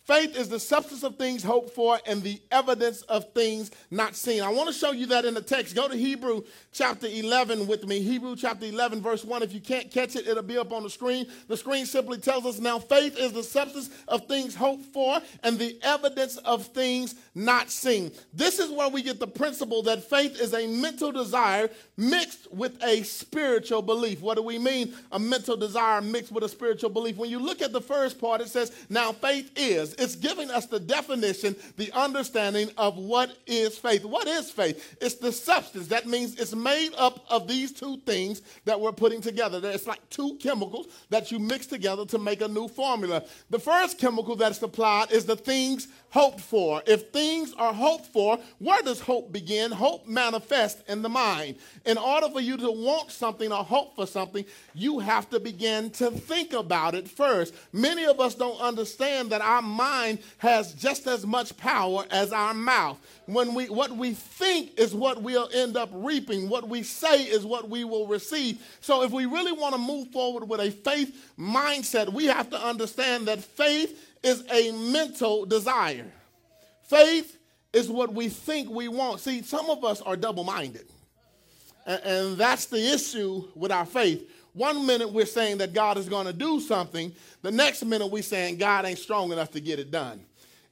Faith 0.10 0.36
is 0.36 0.50
the 0.50 0.60
substance 0.60 1.04
of 1.04 1.18
things 1.18 1.44
hoped 1.44 1.70
for 1.70 2.00
and 2.08 2.24
the 2.24 2.42
evidence 2.50 3.04
of 3.04 3.32
things 3.34 3.70
not 3.92 4.16
seen. 4.16 4.42
I 4.42 4.50
want 4.50 4.68
to 4.68 4.74
show 4.74 4.92
you 4.92 5.06
that 5.06 5.24
in 5.24 5.36
the 5.36 5.42
text. 5.42 5.76
Go 5.76 5.88
to 5.88 5.96
Hebrew 5.96 6.42
chapter 6.72 7.06
11 7.06 7.68
with 7.68 7.86
me. 7.86 8.02
Hebrew 8.02 8.36
chapter 8.36 8.66
11, 8.66 9.04
verse 9.04 9.24
1. 9.24 9.44
If 9.44 9.54
you 9.54 9.60
can't 9.60 9.92
catch 9.92 10.16
it, 10.16 10.28
it'll 10.28 10.42
be 10.42 10.58
up 10.58 10.74
on 10.74 10.82
the 10.82 10.90
screen. 10.90 11.28
The 11.48 11.56
screen 11.56 11.86
simply 11.86 12.18
tells 12.18 12.48
us 12.48 12.58
now 12.58 12.80
faith 12.80 13.20
is 13.20 13.34
the 13.34 13.44
substance 13.44 13.92
of 14.08 14.28
things 14.28 14.56
hoped 14.56 14.86
for 14.86 15.22
and 15.44 15.60
the 15.60 15.78
evidence 15.84 16.38
of 16.38 16.66
things 16.66 17.14
not 17.36 17.70
seen. 17.70 18.12
This 18.34 18.58
is 18.58 18.72
where 18.72 18.90
we 18.90 19.04
get 19.04 19.20
the 19.20 19.28
principle 19.28 19.84
that 19.84 20.10
faith 20.10 20.42
is 20.42 20.56
a 20.56 20.66
mental 20.66 21.12
desire 21.12 21.70
mixed 21.98 22.52
with 22.52 22.84
a 22.84 23.04
spiritual 23.04 23.84
belief. 23.84 24.22
What 24.22 24.38
do 24.38 24.42
we 24.42 24.58
mean? 24.58 24.96
A 25.12 25.20
mental 25.20 25.56
desire 25.56 26.02
mixed 26.02 26.32
with 26.32 26.44
a 26.44 26.50
spiritual 26.50 26.90
belief. 26.90 27.18
When 27.18 27.30
you 27.30 27.38
look 27.38 27.62
at 27.62 27.74
the 27.74 27.82
first 27.82 28.20
part, 28.20 28.42
it 28.42 28.50
says, 28.50 28.72
Now 28.90 29.12
faith 29.12 29.52
is. 29.56 29.99
It's 30.00 30.16
giving 30.16 30.50
us 30.50 30.66
the 30.66 30.80
definition, 30.80 31.56
the 31.78 31.92
understanding 31.92 32.70
of 32.78 32.98
what 32.98 33.38
is 33.46 33.78
faith. 33.78 34.06
What 34.06 34.28
is 34.28 34.50
faith? 34.50 34.98
It's 35.02 35.16
the 35.16 35.32
substance. 35.32 35.88
That 35.88 36.08
means 36.08 36.40
it's 36.40 36.56
made 36.56 36.92
up 36.98 37.26
of 37.30 37.48
these 37.48 37.72
two 37.72 37.98
things 38.06 38.42
that 38.66 38.80
we're 38.80 38.92
putting 38.94 39.22
together. 39.22 39.60
It's 39.64 39.88
like 39.88 40.08
two 40.10 40.38
chemicals 40.42 40.88
that 41.10 41.32
you 41.32 41.40
mix 41.40 41.66
together 41.68 42.06
to 42.06 42.18
make 42.18 42.42
a 42.42 42.48
new 42.48 42.68
formula. 42.68 43.24
The 43.50 43.60
first 43.60 44.00
chemical 44.00 44.36
that's 44.36 44.62
applied 44.62 45.12
is 45.12 45.26
the 45.26 45.36
things 45.36 45.88
hoped 46.12 46.42
for. 46.42 46.82
If 46.88 47.10
things 47.10 47.54
are 47.54 47.74
hoped 47.74 48.08
for, 48.08 48.40
where 48.60 48.82
does 48.82 49.00
hope 49.00 49.32
begin? 49.32 49.72
Hope 49.72 50.08
manifests 50.08 50.82
in 50.90 51.02
the 51.02 51.10
mind. 51.10 51.58
In 51.86 51.98
order 51.98 52.30
for 52.30 52.40
you 52.40 52.58
to 52.58 52.72
want 52.72 53.12
something 53.12 53.52
or 53.52 53.64
hope 53.64 53.96
for 53.96 54.08
something, 54.08 54.46
you 54.74 55.00
have 55.00 55.30
to 55.30 55.40
begin 55.40 55.92
to 55.92 56.10
think 56.10 56.54
about 56.54 56.96
it 56.96 57.08
first. 57.08 57.54
Many 57.74 58.06
of 58.06 58.20
us 58.20 58.34
don't 58.34 58.60
understand 58.60 59.30
that 59.32 59.42
our 59.42 59.62
mind 59.62 59.89
has 60.38 60.74
just 60.74 61.08
as 61.08 61.26
much 61.26 61.56
power 61.58 62.06
as 62.12 62.32
our 62.32 62.54
mouth. 62.54 62.98
When 63.26 63.54
we 63.54 63.70
what 63.70 63.92
we 63.96 64.14
think 64.14 64.80
is 64.80 64.94
what 64.94 65.22
we'll 65.22 65.50
end 65.54 65.78
up 65.78 65.90
reaping. 65.94 66.50
What 66.50 66.68
we 66.68 66.84
say 66.84 67.24
is 67.24 67.46
what 67.46 67.70
we 67.70 67.84
will 67.84 68.08
receive. 68.08 68.62
So 68.82 69.04
if 69.04 69.12
we 69.12 69.26
really 69.26 69.52
want 69.52 69.76
to 69.76 69.82
move 69.82 70.10
forward 70.10 70.48
with 70.48 70.60
a 70.60 70.72
faith 70.72 71.34
mindset, 71.38 72.12
we 72.12 72.26
have 72.26 72.50
to 72.50 72.62
understand 72.62 73.28
that 73.28 73.44
faith 73.44 74.16
is 74.24 74.44
a 74.52 74.72
mental 74.92 75.46
desire. 75.46 76.12
Faith 76.84 77.38
is 77.74 77.90
what 77.90 78.14
we 78.14 78.30
think 78.30 78.70
we 78.70 78.88
want. 78.88 79.20
See, 79.20 79.42
some 79.44 79.70
of 79.70 79.84
us 79.84 80.02
are 80.02 80.16
double 80.16 80.44
minded. 80.44 80.88
And, 81.86 82.02
and, 82.04 82.38
that's 82.38 82.66
the 82.66 82.94
issue 82.94 83.48
with 83.56 83.72
our 83.72 83.86
faith. 83.86 84.30
One 84.54 84.86
minute 84.86 85.12
we're 85.12 85.26
saying 85.26 85.60
that 85.60 85.74
God 85.74 85.98
is 85.98 86.10
going 86.10 86.26
to 86.26 86.34
do 86.34 86.60
something, 86.60 87.14
the 87.42 87.52
next 87.52 87.84
minute 87.86 88.08
we're 88.08 88.24
saying 88.24 88.58
God 88.58 88.86
ain't 88.86 89.00
strong 89.00 89.32
enough 89.32 89.52
to 89.52 89.60
get 89.60 89.80
it 89.80 89.92
done. 89.92 90.22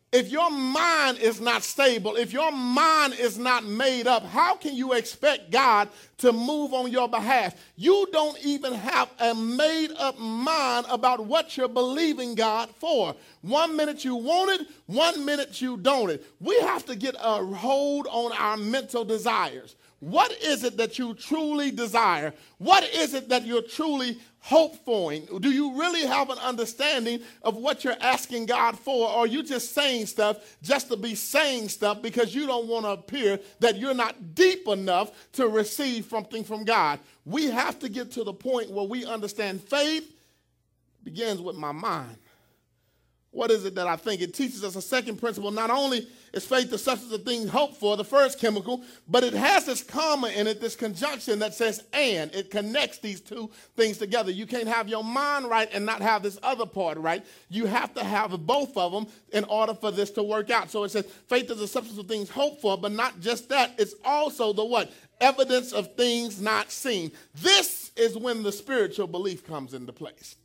If 0.09 0.29
your 0.31 0.49
mind 0.49 1.17
is 1.19 1.41
not 1.41 1.63
stable, 1.63 2.15
if 2.15 2.31
your 2.31 2.49
mind 2.49 3.15
is 3.19 3.37
not 3.37 3.65
made 3.65 4.07
up, 4.07 4.23
how 4.23 4.55
can 4.55 4.73
you 4.73 4.93
expect 4.93 5.51
God 5.51 5.89
to 6.19 6.31
move 6.31 6.73
on 6.73 6.89
your 6.89 7.09
behalf? 7.09 7.55
You 7.75 8.07
don't 8.13 8.39
even 8.39 8.73
have 8.73 9.09
a 9.19 9.35
made 9.35 9.91
up 9.97 10.17
mind 10.17 10.85
about 10.89 11.25
what 11.25 11.57
you're 11.57 11.67
believing 11.67 12.35
God 12.35 12.69
for. 12.69 13.15
One 13.41 13.75
minute 13.75 14.05
you 14.05 14.15
want 14.15 14.61
it, 14.61 14.67
one 14.85 15.25
minute 15.25 15.61
you 15.61 15.75
don't 15.75 16.09
it. 16.09 16.25
We 16.39 16.57
have 16.61 16.85
to 16.85 16.95
get 16.95 17.15
a 17.19 17.43
hold 17.43 18.07
on 18.09 18.31
our 18.31 18.55
mental 18.55 19.03
desires. 19.03 19.75
What 19.99 20.31
is 20.43 20.63
it 20.63 20.77
that 20.77 20.99
you 20.99 21.15
truly 21.15 21.71
desire? 21.71 22.33
What 22.59 22.83
is 22.83 23.15
it 23.15 23.29
that 23.29 23.45
you're 23.45 23.63
truly 23.63 24.19
hope 24.39 24.75
for? 24.85 25.11
Do 25.13 25.51
you 25.51 25.77
really 25.79 26.05
have 26.05 26.29
an 26.29 26.37
understanding 26.37 27.21
of 27.41 27.57
what 27.57 27.83
you're 27.83 27.97
asking 27.99 28.45
God 28.45 28.77
for? 28.77 29.09
Or 29.09 29.19
are 29.19 29.27
you 29.27 29.41
just 29.41 29.73
saying 29.73 30.05
stuff 30.05 30.57
just 30.61 30.89
to 30.89 30.97
be 30.97 31.15
saying 31.15 31.69
stuff 31.69 32.01
because 32.01 32.35
you 32.35 32.45
don't 32.45 32.67
want 32.67 32.85
to 32.85 32.91
appear 32.91 33.39
that 33.59 33.77
you're 33.77 33.95
not 33.95 34.35
deep 34.35 34.67
enough 34.67 35.11
to 35.33 35.47
receive 35.47 36.05
something 36.05 36.43
from 36.43 36.63
God? 36.63 36.99
We 37.25 37.45
have 37.45 37.79
to 37.79 37.89
get 37.89 38.11
to 38.11 38.23
the 38.23 38.33
point 38.33 38.69
where 38.69 38.85
we 38.85 39.03
understand 39.03 39.63
faith 39.63 40.13
begins 41.03 41.41
with 41.41 41.55
my 41.55 41.71
mind. 41.71 42.17
What 43.37 43.51
is 43.51 43.65
it 43.65 43.75
that 43.75 43.85
I 43.85 43.97
think? 43.97 44.21
It 44.21 44.33
teaches 44.33 44.63
us 44.63 44.75
a 44.75 44.81
second 44.81 45.17
principle. 45.17 45.51
Not 45.51 45.69
only 45.69 46.07
is 46.33 46.43
faith 46.43 46.71
the 46.71 46.77
substance 46.79 47.13
of 47.13 47.21
things 47.23 47.51
hoped 47.51 47.77
for, 47.77 47.95
the 47.95 48.03
first 48.03 48.39
chemical, 48.39 48.81
but 49.07 49.23
it 49.23 49.33
has 49.33 49.63
this 49.63 49.83
comma 49.83 50.29
in 50.29 50.47
it, 50.47 50.59
this 50.59 50.75
conjunction 50.75 51.37
that 51.37 51.53
says 51.53 51.83
and. 51.93 52.33
It 52.33 52.49
connects 52.49 52.97
these 52.97 53.21
two 53.21 53.51
things 53.75 53.99
together. 53.99 54.31
You 54.31 54.47
can't 54.47 54.67
have 54.67 54.89
your 54.89 55.03
mind 55.03 55.51
right 55.51 55.69
and 55.71 55.85
not 55.85 56.01
have 56.01 56.23
this 56.23 56.39
other 56.41 56.65
part 56.65 56.97
right. 56.97 57.23
You 57.47 57.67
have 57.67 57.93
to 57.93 58.03
have 58.03 58.31
both 58.47 58.75
of 58.75 58.91
them 58.91 59.05
in 59.31 59.43
order 59.43 59.75
for 59.75 59.91
this 59.91 60.09
to 60.11 60.23
work 60.23 60.49
out. 60.49 60.71
So 60.71 60.83
it 60.83 60.89
says 60.89 61.05
faith 61.27 61.51
is 61.51 61.59
the 61.59 61.67
substance 61.67 61.99
of 61.99 62.07
things 62.07 62.31
hoped 62.31 62.59
for, 62.59 62.75
but 62.75 62.91
not 62.91 63.19
just 63.19 63.49
that. 63.49 63.75
It's 63.77 63.93
also 64.03 64.51
the 64.51 64.65
what? 64.65 64.91
Evidence 65.21 65.73
of 65.73 65.95
things 65.95 66.41
not 66.41 66.71
seen. 66.71 67.11
This 67.35 67.91
is 67.95 68.17
when 68.17 68.41
the 68.41 68.51
spiritual 68.51 69.05
belief 69.05 69.45
comes 69.45 69.75
into 69.75 69.93
place. 69.93 70.37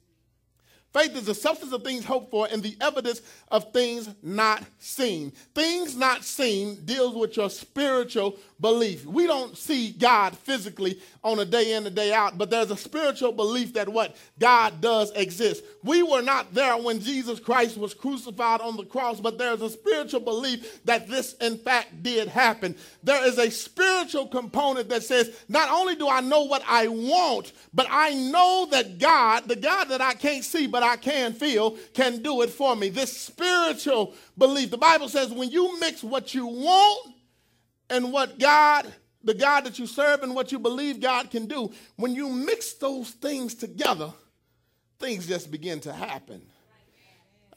Faith 0.93 1.17
is 1.17 1.25
the 1.25 1.35
substance 1.35 1.73
of 1.73 1.83
things 1.83 2.05
hoped 2.05 2.31
for 2.31 2.47
and 2.51 2.63
the 2.63 2.77
evidence 2.81 3.23
of 3.51 3.73
things 3.73 4.11
not 4.23 4.63
seen. 4.79 5.33
Things 5.55 5.97
not 5.97 6.23
seen 6.23 6.85
deals 6.85 7.15
with 7.15 7.37
your 7.37 7.49
spiritual 7.49 8.37
belief. 8.61 9.07
We 9.07 9.27
don't 9.27 9.57
see 9.57 9.93
God 9.93 10.37
physically 10.37 11.01
on 11.25 11.39
a 11.39 11.45
day 11.45 11.73
in 11.73 11.87
and 11.87 11.97
day 11.97 12.13
out, 12.13 12.37
but 12.37 12.51
there's 12.51 12.71
a 12.71 12.77
spiritual 12.77 13.33
belief 13.33 13.73
that 13.75 13.89
what 13.89 14.17
God 14.39 14.81
does 14.81 15.11
exist. 15.13 15.65
We 15.83 16.03
were 16.03 16.23
not 16.23 16.53
there 16.55 16.77
when 16.77 17.01
Jesus 17.01 17.41
Christ 17.41 17.77
was 17.77 17.95
crucified 17.95 18.61
on 18.61 18.77
the 18.77 18.85
cross, 18.85 19.19
but 19.19 19.39
there's 19.39 19.63
a 19.63 19.71
spiritual 19.71 20.21
belief 20.21 20.85
that 20.85 21.09
this 21.09 21.35
in 21.35 21.59
fact 21.59 22.03
did 22.03 22.29
happen. 22.29 22.77
There 23.03 23.25
is 23.27 23.39
a 23.39 23.51
spiritual 23.51 24.29
component 24.29 24.89
that 24.91 25.03
says, 25.03 25.45
not 25.49 25.71
only 25.71 25.97
do 25.97 26.09
I 26.09 26.21
know 26.21 26.43
what 26.43 26.63
I 26.69 26.89
want, 26.89 27.53
but 27.75 27.87
I 27.91 28.15
know 28.15 28.69
that 28.71 28.99
God, 28.99 29.49
the 29.49 29.57
God 29.57 29.87
that 29.87 30.01
I 30.01 30.15
can't 30.15 30.45
see, 30.45 30.67
but 30.67 30.82
I 30.83 30.97
can 30.97 31.33
feel, 31.33 31.77
can 31.95 32.23
do 32.23 32.43
it 32.43 32.51
for 32.51 32.77
me. 32.77 32.89
This 32.89 33.17
spiritual 33.17 34.15
belief. 34.37 34.71
The 34.71 34.79
Bible 34.79 35.09
says 35.09 35.31
when 35.31 35.51
you 35.51 35.79
mix 35.81 36.03
what 36.03 36.35
you 36.35 36.47
want 36.47 37.15
and 37.91 38.13
what 38.13 38.39
God, 38.39 38.93
the 39.23 39.35
God 39.35 39.65
that 39.65 39.79
you 39.79 39.87
serve 39.87 40.23
and 40.23 40.35
what 40.35 40.53
you 40.53 40.59
believe 40.59 41.01
God 41.01 41.31
can 41.31 41.47
do, 41.47 41.73
when 41.97 42.15
you 42.15 42.29
mix 42.29 42.75
those 42.75 43.11
things 43.11 43.55
together, 43.55 44.13
things 44.99 45.27
just 45.27 45.51
begin 45.51 45.81
to 45.81 45.93
happen. 45.93 46.43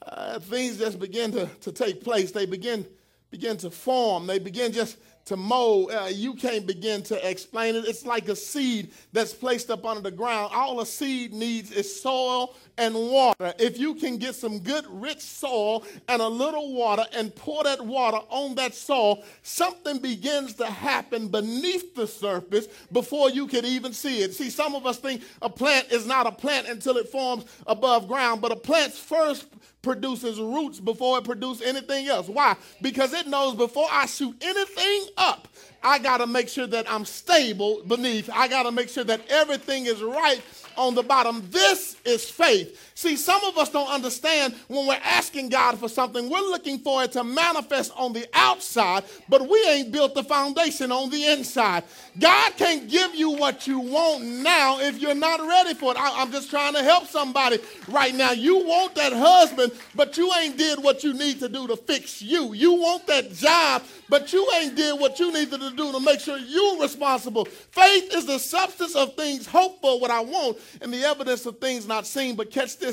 Uh, 0.02 0.38
things 0.38 0.78
just 0.78 0.98
begin 0.98 1.32
to, 1.32 1.46
to 1.62 1.72
take 1.72 2.02
place. 2.02 2.30
They 2.30 2.46
begin 2.46 2.86
begin 3.30 3.56
to 3.58 3.70
form. 3.70 4.26
They 4.26 4.38
begin 4.38 4.72
just 4.72 4.96
to 5.26 5.36
mold. 5.36 5.90
Uh, 5.90 6.08
you 6.10 6.34
can't 6.34 6.66
begin 6.66 7.02
to 7.02 7.28
explain 7.28 7.74
it. 7.74 7.84
It's 7.86 8.06
like 8.06 8.28
a 8.28 8.36
seed 8.36 8.92
that's 9.12 9.32
placed 9.32 9.70
up 9.70 9.84
under 9.84 10.00
the 10.00 10.10
ground. 10.10 10.52
All 10.54 10.80
a 10.80 10.86
seed 10.86 11.32
needs 11.32 11.72
is 11.72 12.00
soil 12.00 12.54
and 12.78 12.94
water. 12.94 13.52
If 13.58 13.78
you 13.78 13.94
can 13.94 14.18
get 14.18 14.34
some 14.34 14.60
good, 14.60 14.84
rich 14.88 15.20
soil 15.20 15.84
and 16.08 16.22
a 16.22 16.28
little 16.28 16.74
water 16.74 17.04
and 17.12 17.34
pour 17.34 17.64
that 17.64 17.84
water 17.84 18.18
on 18.28 18.54
that 18.54 18.74
soil, 18.74 19.24
something 19.42 19.98
begins 19.98 20.54
to 20.54 20.66
happen 20.66 21.28
beneath 21.28 21.94
the 21.94 22.06
surface 22.06 22.68
before 22.92 23.30
you 23.30 23.46
can 23.46 23.64
even 23.64 23.92
see 23.92 24.22
it. 24.22 24.34
See, 24.34 24.50
some 24.50 24.74
of 24.74 24.86
us 24.86 24.98
think 24.98 25.22
a 25.42 25.50
plant 25.50 25.90
is 25.90 26.06
not 26.06 26.26
a 26.26 26.32
plant 26.32 26.68
until 26.68 26.96
it 26.98 27.08
forms 27.08 27.44
above 27.66 28.06
ground, 28.08 28.40
but 28.40 28.52
a 28.52 28.56
plant's 28.56 28.98
first 28.98 29.46
produces 29.86 30.40
roots 30.40 30.80
before 30.80 31.18
it 31.18 31.24
produces 31.24 31.62
anything 31.62 32.08
else. 32.08 32.28
Why? 32.28 32.56
Because 32.82 33.12
it 33.12 33.28
knows 33.28 33.54
before 33.54 33.86
I 33.90 34.06
shoot 34.06 34.34
anything 34.42 35.06
up, 35.16 35.46
I 35.80 36.00
got 36.00 36.18
to 36.18 36.26
make 36.26 36.48
sure 36.48 36.66
that 36.66 36.90
I'm 36.90 37.04
stable 37.04 37.82
beneath. 37.86 38.28
I 38.32 38.48
got 38.48 38.64
to 38.64 38.72
make 38.72 38.88
sure 38.88 39.04
that 39.04 39.20
everything 39.28 39.86
is 39.86 40.02
right 40.02 40.42
on 40.76 40.96
the 40.96 41.04
bottom. 41.04 41.46
This 41.50 41.96
is 42.04 42.28
faith. 42.28 42.85
See, 42.96 43.16
some 43.16 43.44
of 43.44 43.58
us 43.58 43.68
don't 43.68 43.90
understand 43.90 44.54
when 44.68 44.86
we're 44.86 44.98
asking 45.04 45.50
God 45.50 45.78
for 45.78 45.86
something, 45.86 46.30
we're 46.30 46.40
looking 46.40 46.78
for 46.78 47.04
it 47.04 47.12
to 47.12 47.24
manifest 47.24 47.92
on 47.94 48.14
the 48.14 48.26
outside, 48.32 49.04
but 49.28 49.46
we 49.46 49.62
ain't 49.68 49.92
built 49.92 50.14
the 50.14 50.24
foundation 50.24 50.90
on 50.90 51.10
the 51.10 51.26
inside. 51.26 51.84
God 52.18 52.56
can't 52.56 52.88
give 52.88 53.14
you 53.14 53.32
what 53.32 53.66
you 53.66 53.80
want 53.80 54.24
now 54.24 54.80
if 54.80 54.98
you're 54.98 55.14
not 55.14 55.46
ready 55.46 55.74
for 55.74 55.92
it. 55.92 55.98
I, 55.98 56.22
am 56.22 56.32
just 56.32 56.48
trying 56.48 56.72
to 56.72 56.82
help 56.82 57.06
somebody 57.06 57.58
right 57.86 58.14
now. 58.14 58.32
You 58.32 58.64
want 58.64 58.94
that 58.94 59.12
husband, 59.12 59.72
but 59.94 60.16
you 60.16 60.32
ain't 60.40 60.56
did 60.56 60.82
what 60.82 61.04
you 61.04 61.12
need 61.12 61.38
to 61.40 61.50
do 61.50 61.66
to 61.66 61.76
fix 61.76 62.22
you. 62.22 62.54
You 62.54 62.72
want 62.76 63.06
that 63.08 63.30
job, 63.30 63.82
but 64.08 64.32
you 64.32 64.48
ain't 64.58 64.74
did 64.74 64.98
what 64.98 65.20
you 65.20 65.30
needed 65.34 65.60
to 65.60 65.70
do 65.72 65.92
to 65.92 66.00
make 66.00 66.20
sure 66.20 66.38
you're 66.38 66.80
responsible. 66.80 67.44
Faith 67.44 68.14
is 68.14 68.24
the 68.24 68.38
substance 68.38 68.96
of 68.96 69.14
things 69.16 69.46
hoped 69.46 69.82
for, 69.82 70.00
what 70.00 70.10
I 70.10 70.20
want, 70.20 70.56
and 70.80 70.90
the 70.90 71.04
evidence 71.04 71.44
of 71.44 71.58
things 71.58 71.86
not 71.86 72.06
seen. 72.06 72.36
But 72.36 72.50
catch 72.50 72.78
this 72.78 72.85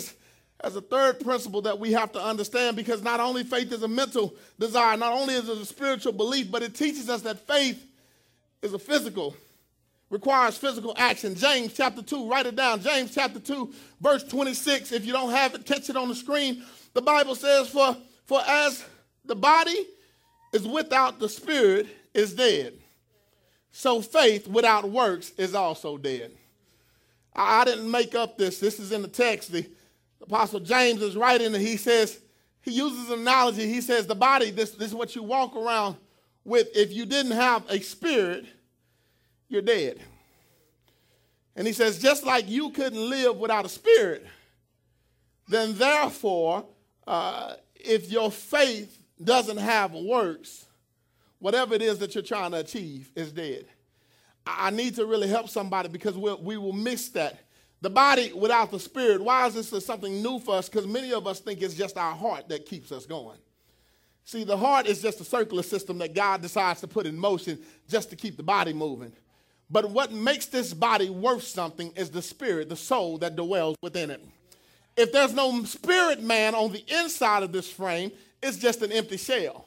as 0.63 0.77
a 0.77 0.81
third 0.81 1.19
principle 1.19 1.61
that 1.61 1.77
we 1.77 1.91
have 1.91 2.13
to 2.13 2.23
understand 2.23 2.77
because 2.77 3.03
not 3.03 3.19
only 3.19 3.43
faith 3.43 3.71
is 3.73 3.83
a 3.83 3.87
mental 3.87 4.33
desire, 4.57 4.95
not 4.95 5.11
only 5.11 5.33
is 5.33 5.49
it 5.49 5.57
a 5.57 5.65
spiritual 5.65 6.13
belief, 6.13 6.49
but 6.49 6.63
it 6.63 6.73
teaches 6.73 7.09
us 7.09 7.21
that 7.23 7.45
faith 7.45 7.85
is 8.61 8.73
a 8.73 8.79
physical, 8.79 9.35
requires 10.09 10.57
physical 10.57 10.93
action. 10.97 11.35
James 11.35 11.73
chapter 11.73 12.01
2, 12.01 12.29
write 12.29 12.45
it 12.45 12.55
down. 12.55 12.79
James 12.79 13.13
chapter 13.13 13.41
2, 13.41 13.73
verse 13.99 14.23
26. 14.23 14.93
If 14.93 15.05
you 15.05 15.11
don't 15.11 15.31
have 15.31 15.53
it, 15.53 15.65
catch 15.65 15.89
it 15.89 15.97
on 15.97 16.07
the 16.07 16.15
screen. 16.15 16.63
The 16.93 17.01
Bible 17.01 17.35
says, 17.35 17.67
For 17.67 17.97
For 18.25 18.41
as 18.47 18.85
the 19.25 19.35
body 19.35 19.85
is 20.53 20.65
without 20.65 21.19
the 21.19 21.27
spirit 21.27 21.87
is 22.13 22.33
dead, 22.33 22.73
so 23.73 24.01
faith 24.01 24.47
without 24.47 24.89
works 24.89 25.31
is 25.37 25.55
also 25.55 25.97
dead. 25.97 26.31
I, 27.35 27.61
I 27.61 27.65
didn't 27.65 27.91
make 27.91 28.15
up 28.15 28.37
this. 28.37 28.59
This 28.59 28.79
is 28.79 28.93
in 28.93 29.01
the 29.01 29.07
text. 29.09 29.51
The 29.51 29.67
Apostle 30.23 30.61
James 30.61 31.01
is 31.01 31.15
writing, 31.17 31.53
and 31.53 31.63
he 31.63 31.77
says, 31.77 32.19
he 32.61 32.71
uses 32.71 33.09
an 33.09 33.19
analogy. 33.19 33.67
He 33.67 33.81
says, 33.81 34.07
the 34.07 34.15
body, 34.15 34.49
this, 34.49 34.71
this 34.71 34.87
is 34.87 34.95
what 34.95 35.15
you 35.15 35.21
walk 35.21 35.55
around 35.55 35.97
with. 36.45 36.69
If 36.73 36.93
you 36.93 37.05
didn't 37.05 37.33
have 37.33 37.69
a 37.69 37.79
spirit, 37.81 38.45
you're 39.49 39.61
dead. 39.61 39.99
And 41.55 41.67
he 41.67 41.73
says, 41.73 41.99
just 41.99 42.25
like 42.25 42.49
you 42.49 42.69
couldn't 42.71 43.09
live 43.09 43.37
without 43.37 43.65
a 43.65 43.69
spirit, 43.69 44.25
then 45.49 45.77
therefore, 45.77 46.65
uh, 47.05 47.55
if 47.75 48.09
your 48.09 48.31
faith 48.31 48.97
doesn't 49.21 49.57
have 49.57 49.93
works, 49.93 50.65
whatever 51.39 51.75
it 51.75 51.81
is 51.81 51.99
that 51.99 52.15
you're 52.15 52.23
trying 52.23 52.51
to 52.51 52.59
achieve 52.59 53.11
is 53.15 53.33
dead. 53.33 53.65
I 54.47 54.69
need 54.69 54.95
to 54.95 55.05
really 55.05 55.27
help 55.27 55.49
somebody 55.49 55.89
because 55.89 56.17
we'll, 56.17 56.41
we 56.41 56.57
will 56.57 56.73
miss 56.73 57.09
that. 57.09 57.42
The 57.83 57.89
body 57.89 58.31
without 58.31 58.71
the 58.71 58.79
spirit, 58.79 59.21
why 59.21 59.45
is 59.45 59.69
this 59.69 59.85
something 59.85 60.23
new 60.23 60.39
for 60.39 60.55
us? 60.55 60.69
Because 60.69 60.87
many 60.87 61.11
of 61.11 61.27
us 61.27 61.41
think 61.41 61.61
it's 61.61 61.73
just 61.73 61.97
our 61.97 62.15
heart 62.15 62.47
that 62.47 62.65
keeps 62.65 62.93
us 62.93 63.05
going. 63.05 63.37
See, 64.23 64.45
the 64.45 64.55
heart 64.55 64.85
is 64.85 65.01
just 65.01 65.19
a 65.19 65.25
circular 65.25 65.63
system 65.63 65.97
that 65.97 66.15
God 66.15 66.41
decides 66.41 66.79
to 66.79 66.87
put 66.87 67.05
in 67.05 67.19
motion 67.19 67.59
just 67.89 68.09
to 68.11 68.15
keep 68.15 68.37
the 68.37 68.43
body 68.43 68.71
moving. 68.71 69.11
But 69.69 69.89
what 69.89 70.13
makes 70.13 70.45
this 70.45 70.73
body 70.73 71.09
worth 71.09 71.43
something 71.43 71.91
is 71.97 72.09
the 72.09 72.21
spirit, 72.21 72.69
the 72.69 72.77
soul 72.77 73.17
that 73.17 73.35
dwells 73.35 73.75
within 73.81 74.11
it. 74.11 74.23
If 74.95 75.11
there's 75.11 75.33
no 75.33 75.65
spirit 75.65 76.23
man 76.23 76.55
on 76.55 76.71
the 76.71 76.85
inside 76.87 77.43
of 77.43 77.51
this 77.51 77.69
frame, 77.69 78.13
it's 78.41 78.55
just 78.55 78.81
an 78.81 78.93
empty 78.93 79.17
shell. 79.17 79.65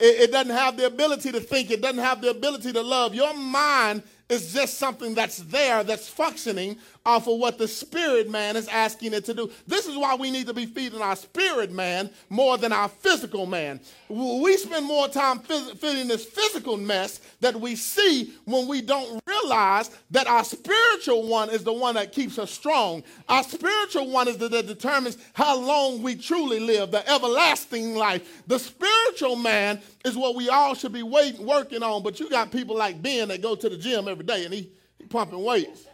It, 0.00 0.22
it, 0.22 0.32
doesn't 0.32 0.52
have 0.52 0.76
the 0.76 0.86
ability 0.86 1.30
to 1.30 1.38
think, 1.38 1.70
it 1.70 1.80
doesn't 1.80 2.02
have 2.02 2.22
the 2.22 2.30
ability 2.30 2.72
to 2.72 2.82
love. 2.82 3.14
Your 3.14 3.34
mind 3.34 4.02
is 4.32 4.52
just 4.52 4.78
something 4.78 5.14
that's 5.14 5.38
there, 5.38 5.84
that's 5.84 6.08
functioning 6.08 6.78
off 7.04 7.26
of 7.26 7.38
what 7.38 7.58
the 7.58 7.66
spirit 7.66 8.30
man 8.30 8.56
is 8.56 8.68
asking 8.68 9.12
it 9.12 9.24
to 9.24 9.34
do. 9.34 9.50
This 9.66 9.86
is 9.86 9.96
why 9.96 10.14
we 10.14 10.30
need 10.30 10.46
to 10.46 10.54
be 10.54 10.66
feeding 10.66 11.00
our 11.00 11.16
spirit 11.16 11.72
man 11.72 12.10
more 12.30 12.56
than 12.58 12.72
our 12.72 12.88
physical 12.88 13.46
man. 13.46 13.80
We 14.08 14.56
spend 14.56 14.86
more 14.86 15.08
time 15.08 15.40
feeding 15.40 16.08
this 16.08 16.24
physical 16.24 16.76
mess 16.76 17.20
that 17.40 17.58
we 17.60 17.74
see 17.74 18.34
when 18.44 18.68
we 18.68 18.82
don't 18.82 19.20
realize 19.26 19.90
that 20.12 20.28
our 20.28 20.44
spiritual 20.44 21.26
one 21.26 21.50
is 21.50 21.64
the 21.64 21.72
one 21.72 21.94
that 21.96 22.12
keeps 22.12 22.38
us 22.38 22.50
strong. 22.50 23.02
Our 23.28 23.42
spiritual 23.42 24.10
one 24.10 24.28
is 24.28 24.36
the 24.36 24.48
that 24.52 24.66
determines 24.66 25.18
how 25.32 25.58
long 25.58 26.02
we 26.02 26.14
truly 26.14 26.60
live, 26.60 26.90
the 26.90 27.08
everlasting 27.10 27.94
life. 27.94 28.42
The 28.46 28.58
spiritual 28.58 29.36
man 29.36 29.80
is 30.04 30.16
what 30.16 30.36
we 30.36 30.48
all 30.50 30.74
should 30.74 30.92
be 30.92 31.02
waiting, 31.02 31.46
working 31.46 31.82
on. 31.82 32.02
But 32.02 32.20
you 32.20 32.28
got 32.28 32.52
people 32.52 32.76
like 32.76 33.02
Ben 33.02 33.28
that 33.28 33.40
go 33.40 33.54
to 33.54 33.68
the 33.68 33.76
gym 33.76 34.08
every 34.08 34.24
day 34.24 34.44
and 34.44 34.52
he, 34.52 34.70
he 34.98 35.06
pumping 35.06 35.42
weights 35.42 35.86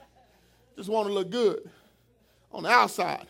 just 0.78 0.88
want 0.88 1.08
to 1.08 1.12
look 1.12 1.28
good 1.28 1.68
on 2.52 2.62
the 2.62 2.68
outside. 2.68 3.26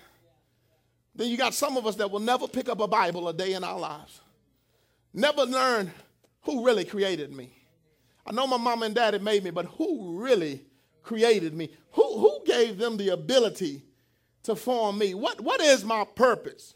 Then 1.14 1.28
you 1.28 1.38
got 1.38 1.54
some 1.54 1.78
of 1.78 1.86
us 1.86 1.96
that 1.96 2.10
will 2.10 2.20
never 2.20 2.46
pick 2.46 2.68
up 2.68 2.78
a 2.78 2.86
Bible 2.86 3.26
a 3.26 3.32
day 3.32 3.54
in 3.54 3.64
our 3.64 3.78
lives, 3.78 4.20
never 5.14 5.44
learn 5.44 5.90
who 6.42 6.64
really 6.64 6.84
created 6.84 7.32
me. 7.32 7.50
I 8.26 8.32
know 8.32 8.46
my 8.46 8.58
mom 8.58 8.82
and 8.82 8.94
daddy 8.94 9.18
made 9.18 9.44
me, 9.44 9.50
but 9.50 9.64
who 9.64 10.18
really 10.20 10.62
created 11.02 11.54
me? 11.54 11.70
Who, 11.92 12.18
who 12.18 12.40
gave 12.44 12.76
them 12.76 12.98
the 12.98 13.08
ability 13.08 13.82
to 14.42 14.54
form 14.54 14.98
me? 14.98 15.14
What, 15.14 15.40
what 15.40 15.62
is 15.62 15.82
my 15.84 16.04
purpose? 16.04 16.74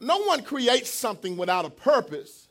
No 0.00 0.18
one 0.24 0.42
creates 0.42 0.90
something 0.90 1.36
without 1.36 1.64
a 1.64 1.70
purpose. 1.70 2.48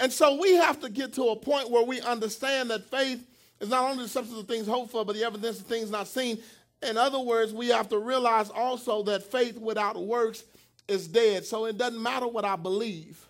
And 0.00 0.12
so 0.12 0.40
we 0.40 0.54
have 0.54 0.80
to 0.80 0.88
get 0.88 1.12
to 1.12 1.28
a 1.28 1.36
point 1.36 1.70
where 1.70 1.84
we 1.84 2.00
understand 2.00 2.70
that 2.70 2.90
faith 2.90 3.24
it's 3.62 3.70
not 3.70 3.88
only 3.88 4.02
the 4.02 4.08
substance 4.08 4.40
of 4.40 4.48
things 4.48 4.66
hoped 4.66 4.90
for, 4.90 5.04
but 5.04 5.14
the 5.14 5.22
evidence 5.22 5.60
of 5.60 5.66
things 5.66 5.88
not 5.88 6.08
seen. 6.08 6.42
In 6.82 6.96
other 6.96 7.20
words, 7.20 7.52
we 7.52 7.68
have 7.68 7.88
to 7.90 7.98
realize 7.98 8.50
also 8.50 9.04
that 9.04 9.22
faith 9.22 9.56
without 9.56 9.96
works 9.96 10.42
is 10.88 11.06
dead. 11.06 11.44
So 11.44 11.66
it 11.66 11.78
doesn't 11.78 12.02
matter 12.02 12.26
what 12.26 12.44
I 12.44 12.56
believe, 12.56 13.24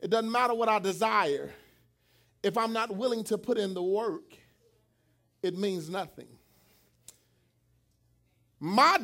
it 0.00 0.10
doesn't 0.10 0.30
matter 0.30 0.54
what 0.54 0.68
I 0.68 0.80
desire. 0.80 1.52
If 2.42 2.58
I'm 2.58 2.72
not 2.72 2.94
willing 2.94 3.22
to 3.24 3.38
put 3.38 3.56
in 3.56 3.74
the 3.74 3.82
work, 3.82 4.34
it 5.40 5.56
means 5.56 5.88
nothing. 5.88 6.26
My, 8.58 8.98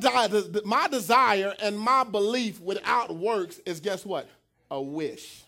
my 0.64 0.88
desire 0.88 1.54
and 1.62 1.78
my 1.78 2.02
belief 2.02 2.60
without 2.60 3.16
works 3.16 3.60
is 3.64 3.78
guess 3.78 4.04
what? 4.04 4.28
A 4.68 4.82
wish. 4.82 5.44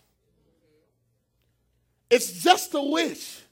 It's 2.09 2.41
just 2.41 2.73
a 2.73 2.81
wish. 2.81 3.42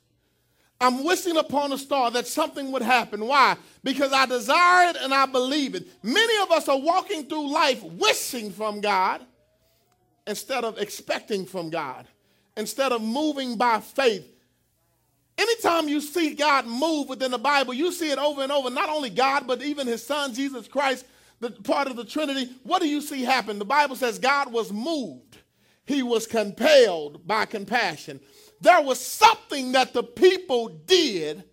I'm 0.81 1.03
wishing 1.03 1.37
upon 1.37 1.71
a 1.71 1.77
star 1.77 2.09
that 2.09 2.25
something 2.25 2.71
would 2.71 2.81
happen. 2.81 3.27
Why? 3.27 3.55
Because 3.83 4.11
I 4.11 4.25
desire 4.25 4.89
it 4.89 4.97
and 4.99 5.13
I 5.13 5.27
believe 5.27 5.75
it. 5.75 5.87
Many 6.01 6.41
of 6.41 6.51
us 6.51 6.67
are 6.67 6.79
walking 6.79 7.25
through 7.25 7.51
life 7.51 7.83
wishing 7.83 8.51
from 8.51 8.81
God 8.81 9.21
instead 10.25 10.63
of 10.63 10.79
expecting 10.79 11.45
from 11.45 11.69
God, 11.69 12.07
instead 12.57 12.91
of 12.91 13.03
moving 13.03 13.57
by 13.57 13.79
faith. 13.79 14.27
Anytime 15.37 15.87
you 15.87 16.01
see 16.01 16.33
God 16.33 16.65
move 16.65 17.09
within 17.09 17.29
the 17.29 17.37
Bible, 17.37 17.75
you 17.75 17.91
see 17.91 18.11
it 18.11 18.17
over 18.17 18.41
and 18.41 18.51
over. 18.51 18.71
Not 18.71 18.89
only 18.89 19.11
God, 19.11 19.45
but 19.45 19.61
even 19.61 19.85
his 19.85 20.03
son, 20.03 20.33
Jesus 20.33 20.67
Christ, 20.67 21.05
the 21.39 21.51
part 21.51 21.89
of 21.89 21.95
the 21.95 22.05
Trinity. 22.05 22.49
What 22.63 22.81
do 22.81 22.89
you 22.89 23.01
see 23.01 23.21
happen? 23.21 23.59
The 23.59 23.65
Bible 23.65 23.95
says 23.95 24.17
God 24.17 24.51
was 24.51 24.73
moved, 24.73 25.37
he 25.85 26.01
was 26.01 26.25
compelled 26.25 27.27
by 27.27 27.45
compassion 27.45 28.19
there 28.61 28.81
was 28.81 28.99
something 28.99 29.73
that 29.73 29.93
the 29.93 30.03
people 30.03 30.69
did 30.69 31.43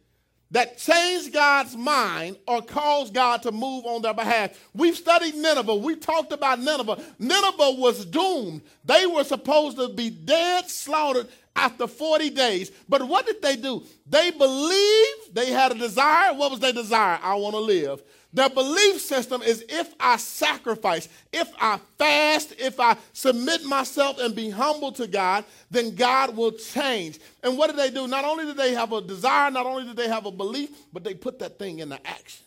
that 0.51 0.79
changed 0.79 1.33
God's 1.33 1.77
mind 1.77 2.37
or 2.47 2.62
caused 2.62 3.12
God 3.12 3.42
to 3.42 3.53
move 3.53 3.85
on 3.85 4.03
their 4.03 4.14
behalf. 4.14 4.59
We've 4.73 4.97
studied 4.97 5.35
Nineveh. 5.35 5.75
We 5.75 5.97
talked 5.97 6.33
about 6.33 6.61
Nineveh. 6.61 7.03
Nineveh 7.18 7.73
was 7.73 8.05
doomed. 8.07 8.62
They 8.85 9.07
were 9.07 9.25
supposed 9.25 9.77
to 9.77 9.88
be 9.88 10.09
dead, 10.11 10.71
slaughtered 10.71 11.29
after 11.55 11.87
40 11.87 12.31
days. 12.31 12.71
But 12.88 13.03
what 13.07 13.27
did 13.27 13.42
they 13.42 13.57
do? 13.57 13.85
They 14.07 14.31
believed 14.31 15.35
they 15.35 15.51
had 15.51 15.73
a 15.73 15.75
desire. 15.75 16.33
What 16.33 16.51
was 16.51 16.61
their 16.61 16.73
desire? 16.73 17.18
I 17.23 17.35
want 17.35 17.55
to 17.55 17.61
live. 17.61 18.03
Their 18.33 18.51
belief 18.51 19.01
system 19.01 19.41
is 19.41 19.64
if 19.69 19.95
I 19.99 20.19
sacrifice, 20.19 21.09
if 21.33 21.51
I 21.59 21.81
fast, 21.97 22.53
if 22.59 22.79
I 22.79 22.97
submit 23.14 23.64
myself 23.64 24.19
and 24.21 24.35
be 24.35 24.51
humble 24.51 24.93
to 24.93 25.07
God, 25.07 25.45
then 25.71 25.95
God 25.95 26.37
will 26.37 26.53
change. 26.53 27.19
And 27.43 27.57
what 27.57 27.69
did 27.69 27.77
they 27.77 27.91
do? 27.91 28.07
Not 28.07 28.27
only 28.27 28.45
did 28.45 28.59
they 28.59 28.75
have 28.75 28.93
a 28.93 29.01
desire, 29.01 29.51
not 29.51 29.64
only 29.64 29.85
did 29.85 29.97
they 29.97 30.09
have 30.09 30.27
a 30.27 30.31
belief, 30.31 30.71
but 30.93 31.05
they 31.05 31.14
put 31.14 31.38
that 31.38 31.59
thing 31.59 31.79
into 31.79 31.99
action. 32.07 32.45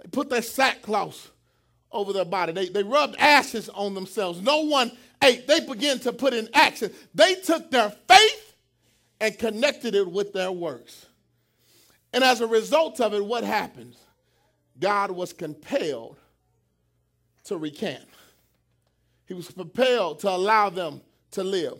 They 0.00 0.08
put 0.10 0.30
their 0.30 0.42
sackcloth 0.42 1.32
over 1.90 2.12
their 2.12 2.24
body. 2.24 2.52
They, 2.52 2.68
they 2.68 2.84
rubbed 2.84 3.16
ashes 3.18 3.68
on 3.68 3.94
themselves. 3.94 4.40
No 4.40 4.60
one 4.60 4.92
ate. 5.24 5.48
They 5.48 5.58
began 5.58 5.98
to 6.00 6.12
put 6.12 6.34
in 6.34 6.48
action. 6.54 6.92
They 7.14 7.34
took 7.36 7.72
their 7.72 7.90
faith 7.90 8.54
and 9.20 9.36
connected 9.36 9.96
it 9.96 10.08
with 10.08 10.32
their 10.32 10.52
works. 10.52 11.06
And 12.12 12.22
as 12.22 12.40
a 12.40 12.46
result 12.46 13.00
of 13.00 13.12
it, 13.12 13.24
what 13.24 13.42
happens? 13.42 13.96
God 14.80 15.10
was 15.10 15.32
compelled 15.32 16.16
to 17.44 17.56
recant. 17.56 18.04
He 19.26 19.34
was 19.34 19.48
compelled 19.48 20.20
to 20.20 20.30
allow 20.30 20.70
them 20.70 21.00
to 21.32 21.44
live. 21.44 21.78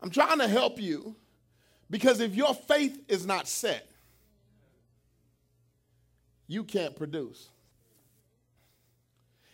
I'm 0.00 0.10
trying 0.10 0.38
to 0.38 0.48
help 0.48 0.80
you 0.80 1.16
because 1.90 2.20
if 2.20 2.34
your 2.34 2.54
faith 2.54 3.02
is 3.08 3.26
not 3.26 3.48
set, 3.48 3.88
you 6.46 6.64
can't 6.64 6.96
produce. 6.96 7.48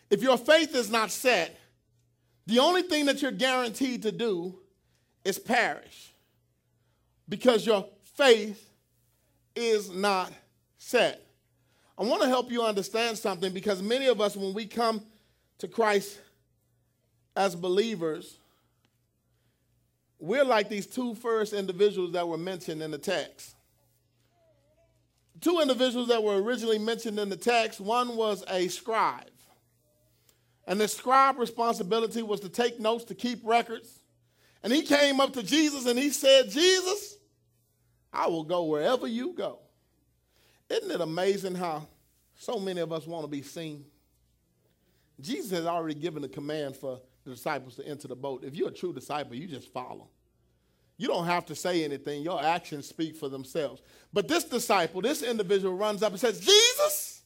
If 0.09 0.21
your 0.21 0.37
faith 0.37 0.75
is 0.75 0.89
not 0.89 1.11
set, 1.11 1.59
the 2.45 2.59
only 2.59 2.83
thing 2.83 3.05
that 3.05 3.21
you're 3.21 3.31
guaranteed 3.31 4.03
to 4.03 4.11
do 4.11 4.59
is 5.23 5.39
perish 5.39 6.13
because 7.27 7.65
your 7.65 7.87
faith 8.15 8.69
is 9.55 9.89
not 9.91 10.31
set. 10.77 11.24
I 11.97 12.03
want 12.03 12.21
to 12.23 12.27
help 12.27 12.51
you 12.51 12.61
understand 12.63 13.17
something 13.17 13.53
because 13.53 13.81
many 13.81 14.07
of 14.07 14.19
us, 14.19 14.35
when 14.35 14.53
we 14.53 14.65
come 14.65 15.01
to 15.59 15.67
Christ 15.67 16.19
as 17.35 17.55
believers, 17.55 18.37
we're 20.19 20.43
like 20.43 20.69
these 20.69 20.87
two 20.87 21.15
first 21.15 21.53
individuals 21.53 22.11
that 22.13 22.27
were 22.27 22.37
mentioned 22.37 22.81
in 22.81 22.91
the 22.91 22.97
text. 22.97 23.55
Two 25.41 25.59
individuals 25.59 26.07
that 26.09 26.23
were 26.23 26.41
originally 26.41 26.79
mentioned 26.79 27.19
in 27.19 27.29
the 27.29 27.37
text 27.37 27.79
one 27.79 28.15
was 28.15 28.43
a 28.49 28.67
scribe. 28.67 29.29
And 30.67 30.79
the 30.79 30.87
scribe 30.87 31.37
responsibility 31.37 32.23
was 32.23 32.39
to 32.41 32.49
take 32.49 32.79
notes, 32.79 33.05
to 33.05 33.15
keep 33.15 33.41
records. 33.43 33.99
And 34.63 34.73
he 34.73 34.81
came 34.81 35.19
up 35.19 35.33
to 35.33 35.43
Jesus 35.43 35.85
and 35.85 35.99
he 35.99 36.09
said, 36.09 36.49
Jesus, 36.49 37.17
I 38.11 38.27
will 38.27 38.43
go 38.43 38.63
wherever 38.63 39.05
you 39.05 39.33
go. 39.33 39.59
Isn't 40.69 40.91
it 40.91 41.01
amazing 41.01 41.55
how 41.55 41.87
so 42.35 42.59
many 42.59 42.81
of 42.81 42.91
us 42.91 43.05
want 43.05 43.23
to 43.23 43.29
be 43.29 43.41
seen? 43.41 43.85
Jesus 45.19 45.51
has 45.51 45.65
already 45.65 45.95
given 45.99 46.21
the 46.21 46.27
command 46.27 46.75
for 46.75 46.99
the 47.23 47.31
disciples 47.31 47.75
to 47.75 47.87
enter 47.87 48.07
the 48.07 48.15
boat. 48.15 48.43
If 48.43 48.55
you're 48.55 48.69
a 48.69 48.73
true 48.73 48.93
disciple, 48.93 49.35
you 49.35 49.47
just 49.47 49.71
follow. 49.71 50.09
You 50.97 51.07
don't 51.07 51.25
have 51.25 51.45
to 51.47 51.55
say 51.55 51.83
anything. 51.83 52.21
Your 52.21 52.43
actions 52.43 52.87
speak 52.87 53.15
for 53.15 53.29
themselves. 53.29 53.81
But 54.13 54.27
this 54.27 54.45
disciple, 54.45 55.01
this 55.01 55.23
individual 55.23 55.75
runs 55.75 56.03
up 56.03 56.11
and 56.11 56.19
says, 56.19 56.39
Jesus, 56.39 57.21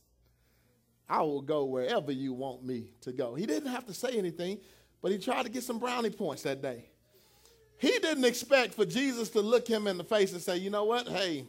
I 1.07 1.21
will 1.21 1.41
go 1.41 1.65
wherever 1.65 2.11
you 2.11 2.33
want 2.33 2.63
me 2.63 2.91
to 3.01 3.11
go. 3.11 3.35
He 3.35 3.45
didn't 3.45 3.71
have 3.71 3.85
to 3.87 3.93
say 3.93 4.11
anything, 4.11 4.59
but 5.01 5.11
he 5.11 5.17
tried 5.17 5.43
to 5.43 5.49
get 5.49 5.63
some 5.63 5.79
brownie 5.79 6.09
points 6.09 6.43
that 6.43 6.61
day. 6.61 6.85
He 7.77 7.97
didn't 7.99 8.25
expect 8.25 8.73
for 8.73 8.85
Jesus 8.85 9.29
to 9.29 9.41
look 9.41 9.67
him 9.67 9.87
in 9.87 9.97
the 9.97 10.03
face 10.03 10.33
and 10.33 10.41
say, 10.41 10.57
you 10.57 10.69
know 10.69 10.83
what? 10.83 11.07
Hey, 11.07 11.45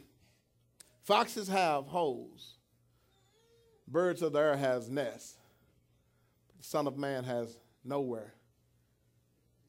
foxes 1.03 1.49
have 1.49 1.87
holes. 1.87 2.55
Birds 3.87 4.23
of 4.23 4.33
the 4.33 4.39
air 4.39 4.57
has 4.57 4.89
nests. 4.89 5.35
The 6.59 6.65
Son 6.65 6.87
of 6.87 6.97
Man 6.97 7.25
has 7.25 7.57
nowhere 7.85 8.35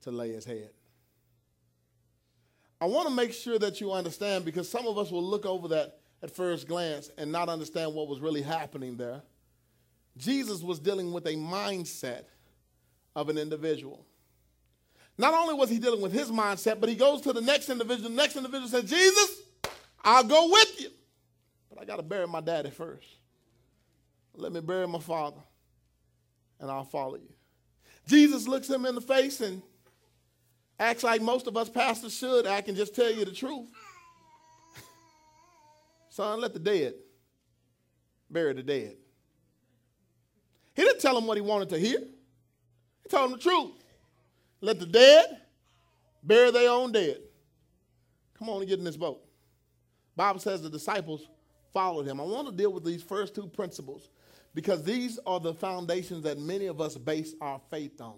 to 0.01 0.11
lay 0.11 0.31
his 0.31 0.45
head. 0.45 0.69
I 2.79 2.85
want 2.85 3.07
to 3.07 3.13
make 3.13 3.33
sure 3.33 3.59
that 3.59 3.79
you 3.79 3.91
understand 3.91 4.43
because 4.43 4.67
some 4.67 4.87
of 4.87 4.97
us 4.97 5.11
will 5.11 5.23
look 5.23 5.45
over 5.45 5.67
that 5.69 5.99
at 6.23 6.31
first 6.31 6.67
glance 6.67 7.09
and 7.17 7.31
not 7.31 7.49
understand 7.49 7.93
what 7.93 8.07
was 8.07 8.19
really 8.19 8.41
happening 8.41 8.97
there. 8.97 9.21
Jesus 10.17 10.61
was 10.61 10.79
dealing 10.79 11.11
with 11.11 11.25
a 11.25 11.35
mindset 11.35 12.23
of 13.15 13.29
an 13.29 13.37
individual. 13.37 14.05
Not 15.17 15.33
only 15.33 15.53
was 15.53 15.69
he 15.69 15.77
dealing 15.77 16.01
with 16.01 16.11
his 16.11 16.31
mindset, 16.31 16.79
but 16.79 16.89
he 16.89 16.95
goes 16.95 17.21
to 17.21 17.33
the 17.33 17.41
next 17.41 17.69
individual. 17.69 18.09
The 18.09 18.15
next 18.15 18.35
individual 18.35 18.67
says, 18.67 18.89
Jesus, 18.89 19.41
I'll 20.03 20.23
go 20.23 20.49
with 20.49 20.81
you. 20.81 20.89
But 21.71 21.81
I 21.81 21.85
got 21.85 21.95
to 21.95 22.03
bury 22.03 22.27
my 22.27 22.41
daddy 22.41 22.69
first. 22.69 23.07
Let 24.35 24.51
me 24.51 24.59
bury 24.59 24.87
my 24.87 24.99
father, 24.99 25.41
and 26.59 26.69
I'll 26.69 26.83
follow 26.83 27.15
you. 27.15 27.33
Jesus 28.07 28.47
looks 28.47 28.69
him 28.69 28.85
in 28.85 28.95
the 28.95 29.01
face 29.01 29.41
and 29.41 29.61
acts 30.79 31.03
like 31.03 31.21
most 31.21 31.47
of 31.47 31.55
us 31.55 31.69
pastors 31.69 32.17
should 32.17 32.47
I 32.47 32.61
can 32.61 32.75
just 32.75 32.95
tell 32.95 33.11
you 33.11 33.25
the 33.25 33.31
truth. 33.31 33.69
Son, 36.09 36.41
let 36.41 36.53
the 36.53 36.59
dead 36.59 36.95
bury 38.29 38.53
the 38.53 38.63
dead. 38.63 38.95
He 40.73 40.83
didn't 40.83 41.01
tell 41.01 41.17
him 41.17 41.27
what 41.27 41.37
he 41.37 41.41
wanted 41.41 41.69
to 41.69 41.77
hear. 41.77 41.99
He 41.99 43.09
told 43.09 43.31
him 43.31 43.37
the 43.37 43.43
truth. 43.43 43.71
Let 44.61 44.79
the 44.79 44.85
dead 44.85 45.41
bury 46.23 46.51
their 46.51 46.71
own 46.71 46.91
dead. 46.91 47.17
Come 48.37 48.49
on 48.49 48.61
and 48.61 48.69
get 48.69 48.79
in 48.79 48.85
this 48.85 48.97
boat. 48.97 49.21
Bible 50.15 50.39
says 50.39 50.61
the 50.61 50.69
disciples 50.69 51.27
followed 51.73 52.07
him. 52.07 52.19
I 52.19 52.23
want 52.23 52.47
to 52.47 52.53
deal 52.53 52.71
with 52.71 52.83
these 52.83 53.03
first 53.03 53.35
two 53.35 53.47
principles 53.47 54.09
because 54.53 54.83
these 54.83 55.19
are 55.25 55.39
the 55.39 55.53
foundations 55.53 56.23
that 56.23 56.39
many 56.39 56.67
of 56.67 56.81
us 56.81 56.97
base 56.97 57.33
our 57.41 57.59
faith 57.69 58.01
on. 58.01 58.15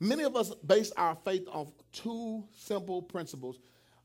Many 0.00 0.24
of 0.24 0.36
us 0.36 0.54
base 0.54 0.92
our 0.96 1.16
faith 1.24 1.46
on 1.50 1.72
two 1.92 2.44
simple 2.56 3.00
principles. 3.00 3.58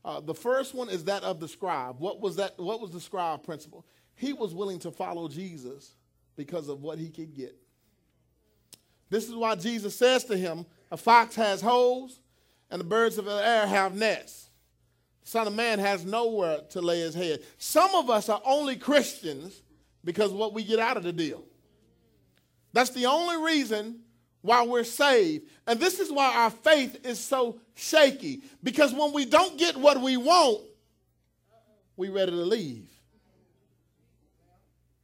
Uh, 0.04 0.20
the 0.20 0.34
first 0.34 0.74
one 0.74 0.88
is 0.88 1.04
that 1.04 1.22
of 1.22 1.38
the 1.38 1.48
scribe. 1.48 1.96
What 1.98 2.20
was 2.20 2.36
that? 2.36 2.58
What 2.58 2.80
was 2.80 2.90
the 2.90 3.00
scribe 3.00 3.44
principle? 3.44 3.84
He 4.14 4.32
was 4.32 4.54
willing 4.54 4.78
to 4.80 4.90
follow 4.90 5.28
Jesus 5.28 5.94
because 6.36 6.68
of 6.68 6.82
what 6.82 6.98
he 6.98 7.10
could 7.10 7.34
get. 7.34 7.54
This 9.10 9.28
is 9.28 9.34
why 9.34 9.54
Jesus 9.54 9.94
says 9.94 10.24
to 10.24 10.36
him, 10.36 10.64
"A 10.90 10.96
fox 10.96 11.34
has 11.34 11.60
holes, 11.60 12.20
and 12.70 12.80
the 12.80 12.84
birds 12.84 13.18
of 13.18 13.26
the 13.26 13.46
air 13.46 13.66
have 13.66 13.94
nests. 13.94 14.48
Son 15.24 15.46
of 15.46 15.54
Man 15.54 15.78
has 15.78 16.04
nowhere 16.04 16.60
to 16.70 16.80
lay 16.80 17.00
his 17.00 17.14
head." 17.14 17.42
Some 17.58 17.94
of 17.94 18.10
us 18.10 18.28
are 18.28 18.42
only 18.44 18.76
Christians 18.76 19.62
because 20.04 20.32
what 20.32 20.52
we 20.52 20.64
get 20.64 20.78
out 20.78 20.96
of 20.96 21.02
the 21.02 21.12
deal. 21.12 21.44
That's 22.72 22.90
the 22.90 23.06
only 23.06 23.36
reason 23.36 24.00
why 24.40 24.64
we're 24.64 24.84
saved. 24.84 25.48
And 25.66 25.78
this 25.78 26.00
is 26.00 26.10
why 26.10 26.34
our 26.34 26.50
faith 26.50 27.06
is 27.06 27.20
so 27.20 27.60
shaky. 27.74 28.42
Because 28.62 28.92
when 28.92 29.12
we 29.12 29.24
don't 29.24 29.56
get 29.58 29.76
what 29.76 30.00
we 30.00 30.16
want, 30.16 30.62
we're 31.96 32.12
ready 32.12 32.32
to 32.32 32.36
leave. 32.36 32.88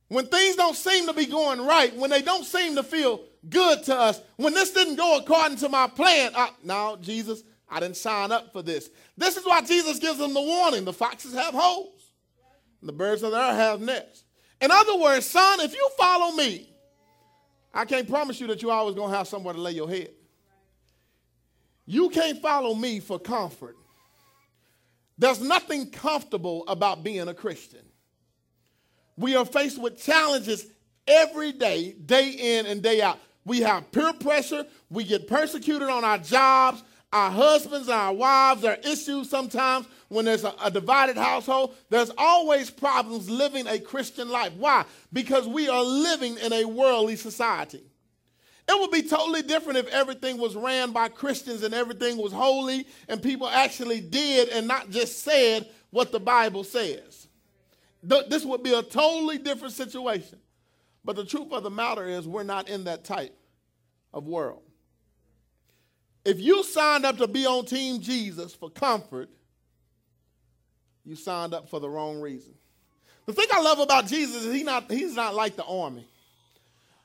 When 0.08 0.26
things 0.26 0.56
don't 0.56 0.74
seem 0.74 1.06
to 1.06 1.12
be 1.12 1.26
going 1.26 1.64
right, 1.64 1.94
when 1.94 2.10
they 2.10 2.22
don't 2.22 2.44
seem 2.44 2.74
to 2.76 2.82
feel 2.82 3.20
good 3.48 3.84
to 3.84 3.94
us, 3.94 4.20
when 4.36 4.54
this 4.54 4.72
didn't 4.72 4.96
go 4.96 5.18
according 5.18 5.58
to 5.58 5.68
my 5.68 5.86
plan, 5.86 6.32
uh, 6.34 6.48
now 6.64 6.96
Jesus, 6.96 7.42
I 7.70 7.80
didn't 7.80 7.96
sign 7.96 8.32
up 8.32 8.52
for 8.52 8.62
this. 8.62 8.90
This 9.16 9.36
is 9.36 9.44
why 9.44 9.60
Jesus 9.62 9.98
gives 9.98 10.18
them 10.18 10.34
the 10.34 10.40
warning: 10.40 10.84
the 10.84 10.92
foxes 10.92 11.34
have 11.34 11.54
holes, 11.54 12.12
the 12.82 12.92
birds 12.92 13.22
of 13.22 13.32
the 13.32 13.38
air 13.38 13.54
have 13.54 13.80
nests. 13.80 14.24
In 14.60 14.70
other 14.70 14.96
words, 14.96 15.26
son, 15.26 15.60
if 15.60 15.72
you 15.72 15.88
follow 15.96 16.34
me, 16.34 16.68
I 17.72 17.84
can't 17.84 18.08
promise 18.08 18.40
you 18.40 18.46
that 18.48 18.62
you're 18.62 18.72
always 18.72 18.96
going 18.96 19.10
to 19.10 19.16
have 19.16 19.28
somewhere 19.28 19.54
to 19.54 19.60
lay 19.60 19.72
your 19.72 19.88
head. 19.88 20.10
You 21.86 22.08
can't 22.10 22.40
follow 22.42 22.74
me 22.74 23.00
for 23.00 23.18
comfort. 23.18 23.76
There's 25.16 25.40
nothing 25.40 25.90
comfortable 25.90 26.64
about 26.68 27.02
being 27.02 27.28
a 27.28 27.34
Christian. 27.34 27.84
We 29.16 29.36
are 29.36 29.44
faced 29.44 29.80
with 29.80 30.00
challenges 30.00 30.66
every 31.06 31.52
day, 31.52 31.92
day 31.92 32.30
in 32.30 32.66
and 32.66 32.82
day 32.82 33.02
out. 33.02 33.18
We 33.44 33.60
have 33.60 33.90
peer 33.90 34.12
pressure. 34.12 34.66
We 34.90 35.04
get 35.04 35.26
persecuted 35.26 35.88
on 35.88 36.04
our 36.04 36.18
jobs. 36.18 36.82
Our 37.12 37.30
husbands 37.30 37.88
and 37.88 37.96
our 37.96 38.12
wives 38.12 38.60
there 38.60 38.72
are 38.72 38.90
issues 38.90 39.30
sometimes 39.30 39.86
when 40.08 40.26
there's 40.26 40.44
a, 40.44 40.54
a, 40.62 40.70
divided 40.70 41.16
household. 41.16 41.74
There's 41.88 42.10
always 42.18 42.70
problems 42.70 43.30
living 43.30 43.66
a 43.66 43.78
Christian 43.78 44.28
life. 44.28 44.52
Why? 44.54 44.84
Because 45.12 45.46
we 45.46 45.68
are 45.68 45.82
living 45.82 46.36
in 46.38 46.52
a 46.52 46.64
worldly 46.66 47.16
society. 47.16 47.82
It 48.68 48.78
would 48.78 48.90
be 48.90 49.02
totally 49.02 49.40
different 49.40 49.78
if 49.78 49.88
everything 49.88 50.36
was 50.36 50.54
ran 50.54 50.92
by 50.92 51.08
Christians 51.08 51.62
and 51.62 51.72
everything 51.72 52.18
was 52.18 52.32
holy 52.32 52.86
and 53.08 53.22
people 53.22 53.48
actually 53.48 54.02
did 54.02 54.50
and 54.50 54.68
not 54.68 54.90
just 54.90 55.20
said 55.20 55.66
what 55.90 56.12
the 56.12 56.20
Bible 56.20 56.64
says. 56.64 57.28
This 58.02 58.44
would 58.44 58.62
be 58.62 58.74
a 58.74 58.82
totally 58.82 59.38
different 59.38 59.72
situation. 59.72 60.38
But 61.04 61.16
the 61.16 61.24
truth 61.24 61.52
of 61.52 61.62
the 61.62 61.70
matter 61.70 62.06
is, 62.06 62.28
we're 62.28 62.42
not 62.42 62.68
in 62.68 62.84
that 62.84 63.04
type 63.04 63.34
of 64.12 64.26
world. 64.26 64.67
If 66.28 66.42
you 66.42 66.62
signed 66.62 67.06
up 67.06 67.16
to 67.16 67.26
be 67.26 67.46
on 67.46 67.64
Team 67.64 68.02
Jesus 68.02 68.54
for 68.54 68.68
comfort, 68.68 69.30
you 71.02 71.16
signed 71.16 71.54
up 71.54 71.70
for 71.70 71.80
the 71.80 71.88
wrong 71.88 72.20
reason. 72.20 72.52
The 73.24 73.32
thing 73.32 73.46
I 73.50 73.62
love 73.62 73.78
about 73.78 74.06
Jesus 74.06 74.44
is 74.44 74.52
he 74.52 74.62
not, 74.62 74.90
he's 74.90 75.14
not 75.14 75.34
like 75.34 75.56
the 75.56 75.64
army. 75.64 76.06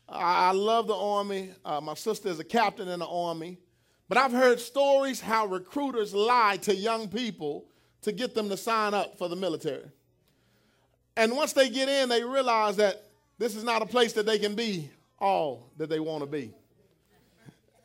I, 0.09 0.49
I 0.49 0.51
love 0.51 0.87
the 0.87 0.95
army. 0.95 1.51
Uh, 1.63 1.79
my 1.79 1.93
sister 1.93 2.27
is 2.27 2.41
a 2.41 2.43
captain 2.43 2.89
in 2.89 2.99
the 2.99 3.07
army. 3.07 3.59
But 4.09 4.17
I've 4.17 4.33
heard 4.33 4.59
stories 4.59 5.21
how 5.21 5.45
recruiters 5.45 6.13
lie 6.13 6.57
to 6.63 6.75
young 6.75 7.07
people 7.07 7.63
to 8.01 8.11
get 8.11 8.35
them 8.35 8.49
to 8.49 8.57
sign 8.57 8.93
up 8.93 9.17
for 9.17 9.29
the 9.29 9.37
military. 9.37 9.89
And 11.15 11.31
once 11.31 11.53
they 11.53 11.69
get 11.69 11.87
in, 11.87 12.09
they 12.09 12.25
realize 12.25 12.75
that 12.75 13.05
this 13.37 13.55
is 13.55 13.63
not 13.63 13.81
a 13.81 13.85
place 13.85 14.11
that 14.13 14.25
they 14.25 14.37
can 14.37 14.53
be 14.53 14.89
all 15.17 15.71
that 15.77 15.89
they 15.89 16.01
want 16.01 16.23
to 16.23 16.29
be. 16.29 16.53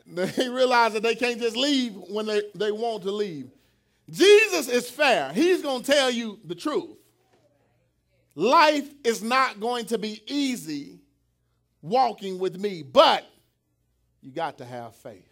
They 0.37 0.49
realize 0.49 0.95
that 0.95 1.03
they 1.03 1.15
can't 1.15 1.39
just 1.39 1.57
leave 1.57 1.95
when 1.95 2.27
they, 2.27 2.43
they 2.55 2.73
want 2.73 3.03
to 3.03 3.11
leave. 3.11 3.51
Jesus 4.11 4.69
is 4.69 4.89
fair. 4.89 5.33
He's 5.33 5.63
going 5.63 5.83
to 5.83 5.93
tell 5.93 6.11
you 6.11 6.39
the 6.45 6.55
truth. 6.55 6.97
Life 8.35 8.89
is 9.05 9.23
not 9.23 9.61
going 9.61 9.87
to 9.87 9.99
be 9.99 10.23
easy 10.27 11.01
walking 11.83 12.39
with 12.39 12.59
me, 12.59 12.83
but 12.83 13.29
you 14.23 14.31
got 14.31 14.59
to 14.59 14.65
have 14.65 14.95
faith. 14.97 15.29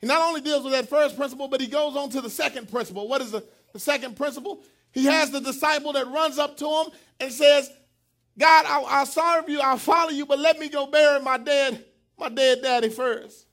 He 0.00 0.06
not 0.06 0.20
only 0.20 0.40
deals 0.40 0.62
with 0.62 0.72
that 0.72 0.88
first 0.88 1.16
principle, 1.16 1.48
but 1.48 1.60
he 1.60 1.66
goes 1.66 1.96
on 1.96 2.10
to 2.10 2.20
the 2.20 2.30
second 2.30 2.70
principle. 2.70 3.08
What 3.08 3.20
is 3.22 3.32
the, 3.32 3.44
the 3.72 3.80
second 3.80 4.16
principle? 4.16 4.62
He 4.92 5.04
has 5.06 5.30
the 5.30 5.40
disciple 5.40 5.92
that 5.94 6.06
runs 6.06 6.38
up 6.38 6.56
to 6.58 6.66
him 6.66 6.86
and 7.18 7.32
says, 7.32 7.70
God, 8.38 8.64
I'll, 8.66 8.86
I'll 8.86 9.06
serve 9.06 9.48
you, 9.48 9.60
I'll 9.60 9.78
follow 9.78 10.10
you, 10.10 10.26
but 10.26 10.38
let 10.38 10.58
me 10.58 10.68
go 10.68 10.86
bury 10.86 11.20
my 11.20 11.38
dead 11.38 11.84
my 12.20 12.28
dead 12.28 12.62
daddy 12.62 12.90
first. 12.90 13.46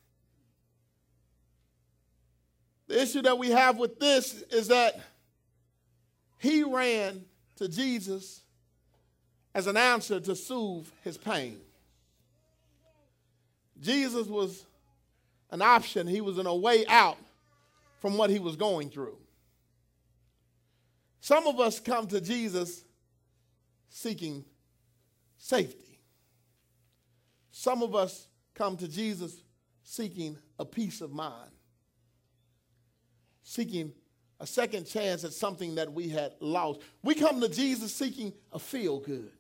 The 2.88 3.02
issue 3.02 3.22
that 3.24 3.38
we 3.38 3.50
have 3.50 3.78
with 3.78 4.00
this 4.00 4.44
is 4.52 4.68
that 4.68 5.00
he 6.38 6.64
ran 6.64 7.26
to 7.56 7.68
Jesus 7.68 8.42
as 9.56 9.68
an 9.68 9.78
answer 9.78 10.20
to 10.20 10.36
soothe 10.36 10.88
his 11.04 11.18
pain. 11.18 11.60
Jesus 13.80 14.28
was 14.28 14.66
an 15.50 15.62
option, 15.62 16.08
he 16.08 16.22
was 16.22 16.38
in 16.38 16.46
a 16.46 16.56
way 16.56 16.86
out 16.88 17.18
from 18.00 18.18
what 18.18 18.30
he 18.30 18.40
was 18.40 18.56
going 18.56 18.90
through. 18.90 19.18
Some 21.22 21.48
of 21.48 21.60
us 21.60 21.80
come 21.80 22.08
to 22.08 22.22
Jesus 22.22 22.84
seeking 23.90 24.46
safety. 25.38 26.00
Some 27.52 27.82
of 27.82 27.96
us 27.96 28.27
come 28.58 28.76
to 28.78 28.88
Jesus 28.88 29.42
seeking 29.84 30.38
a 30.60 30.66
peace 30.66 31.02
of 31.02 31.12
mind, 31.12 31.52
seeking 33.44 33.94
a 34.40 34.48
second 34.48 34.86
chance 34.86 35.24
at 35.24 35.34
something 35.34 35.76
that 35.76 35.92
we 35.92 36.10
had 36.10 36.34
lost. 36.40 36.82
We 37.04 37.16
come 37.16 37.40
to 37.42 37.50
Jesus 37.50 37.94
seeking 37.94 38.34
a 38.52 38.60
feel 38.60 39.00
good. 39.00 39.32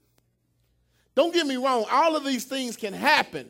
Don't 1.15 1.33
get 1.33 1.47
me 1.47 1.57
wrong, 1.57 1.85
all 1.91 2.15
of 2.15 2.23
these 2.23 2.45
things 2.45 2.77
can 2.77 2.93
happen, 2.93 3.49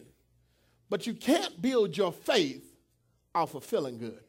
But 0.89 1.05
you 1.05 1.13
can't 1.13 1.61
build 1.61 1.97
your 1.97 2.13
faith 2.13 2.65
off 3.35 3.55
of 3.55 3.63
feeling 3.63 3.97
good. 3.97 4.23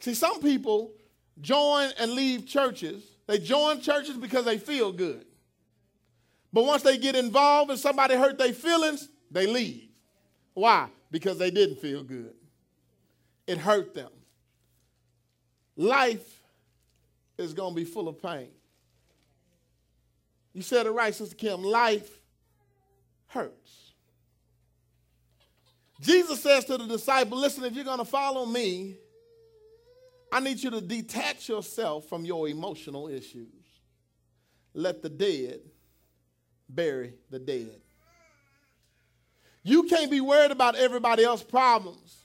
See, 0.00 0.14
some 0.14 0.40
people 0.40 0.92
join 1.40 1.90
and 1.98 2.12
leave 2.12 2.46
churches. 2.46 3.02
They 3.26 3.38
join 3.38 3.80
churches 3.80 4.16
because 4.16 4.46
they 4.46 4.58
feel 4.58 4.92
good. 4.92 5.26
But 6.52 6.64
once 6.64 6.82
they 6.82 6.96
get 6.96 7.16
involved 7.16 7.70
and 7.70 7.78
somebody 7.78 8.14
hurt 8.14 8.38
their 8.38 8.52
feelings, 8.52 9.08
they 9.30 9.46
leave. 9.46 9.88
Why? 10.54 10.88
Because 11.10 11.38
they 11.38 11.50
didn't 11.50 11.80
feel 11.80 12.02
good. 12.02 12.34
It 13.46 13.58
hurt 13.58 13.94
them. 13.94 14.10
Life 15.76 16.40
is 17.36 17.52
going 17.52 17.74
to 17.74 17.76
be 17.76 17.84
full 17.84 18.08
of 18.08 18.22
pain. 18.22 18.48
You 20.52 20.62
said 20.62 20.86
it 20.86 20.90
right, 20.90 21.14
Sister 21.14 21.34
Kim. 21.34 21.62
Life 21.62 22.08
hurts. 23.26 23.92
Jesus 26.00 26.40
says 26.42 26.64
to 26.66 26.78
the 26.78 26.86
disciple, 26.86 27.38
listen, 27.38 27.64
if 27.64 27.74
you're 27.74 27.84
going 27.84 27.98
to 27.98 28.04
follow 28.04 28.46
me, 28.46 28.96
I 30.30 30.40
need 30.40 30.62
you 30.62 30.70
to 30.70 30.80
detach 30.80 31.48
yourself 31.48 32.08
from 32.08 32.24
your 32.24 32.48
emotional 32.48 33.08
issues. 33.08 33.48
Let 34.74 35.02
the 35.02 35.08
dead 35.08 35.60
bury 36.68 37.14
the 37.30 37.38
dead. 37.38 37.80
You 39.64 39.84
can't 39.84 40.10
be 40.10 40.20
worried 40.20 40.50
about 40.50 40.76
everybody 40.76 41.24
else's 41.24 41.46
problems, 41.46 42.18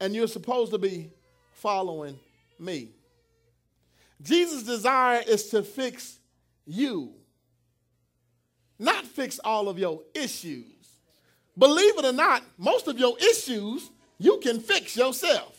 and 0.00 0.14
you're 0.14 0.26
supposed 0.26 0.72
to 0.72 0.78
be 0.78 1.12
following 1.52 2.18
me. 2.58 2.90
Jesus' 4.20 4.64
desire 4.64 5.22
is 5.26 5.48
to 5.50 5.62
fix 5.62 6.18
you, 6.66 7.12
not 8.80 9.06
fix 9.06 9.38
all 9.38 9.68
of 9.68 9.78
your 9.78 10.02
issues. 10.12 10.64
Believe 11.56 11.98
it 11.98 12.04
or 12.04 12.12
not, 12.12 12.42
most 12.58 12.88
of 12.88 12.98
your 12.98 13.16
issues 13.18 13.88
you 14.18 14.38
can 14.38 14.58
fix 14.58 14.96
yourself. 14.96 15.56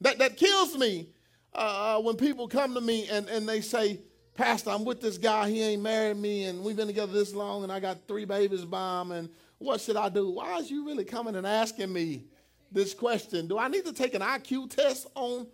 That, 0.00 0.18
that 0.18 0.36
kills 0.36 0.76
me 0.76 1.08
uh, 1.54 1.98
uh 1.98 2.02
when 2.02 2.16
people 2.16 2.48
come 2.48 2.74
to 2.74 2.80
me 2.80 3.08
and, 3.08 3.28
and 3.28 3.48
they 3.48 3.60
say, 3.60 4.00
Pastor, 4.34 4.70
I'm 4.70 4.84
with 4.84 5.00
this 5.00 5.16
guy. 5.16 5.48
He 5.48 5.62
ain't 5.62 5.82
married 5.82 6.16
me, 6.16 6.44
and 6.46 6.64
we've 6.64 6.76
been 6.76 6.88
together 6.88 7.12
this 7.12 7.32
long, 7.34 7.62
and 7.62 7.70
I 7.70 7.78
got 7.78 7.98
three 8.08 8.24
babies 8.24 8.64
by 8.64 9.00
him. 9.00 9.12
And 9.12 9.28
what 9.58 9.80
should 9.80 9.96
I 9.96 10.08
do? 10.08 10.28
Why 10.28 10.58
is 10.58 10.68
you 10.70 10.84
really 10.84 11.04
coming 11.04 11.36
and 11.36 11.46
asking 11.46 11.92
me 11.92 12.24
this 12.72 12.94
question? 12.94 13.46
Do 13.46 13.58
I 13.58 13.68
need 13.68 13.84
to 13.84 13.92
take 13.92 14.14
an 14.14 14.22
IQ 14.22 14.70
test 14.70 15.06
on, 15.14 15.46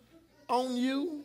on 0.49 0.77
you? 0.77 1.25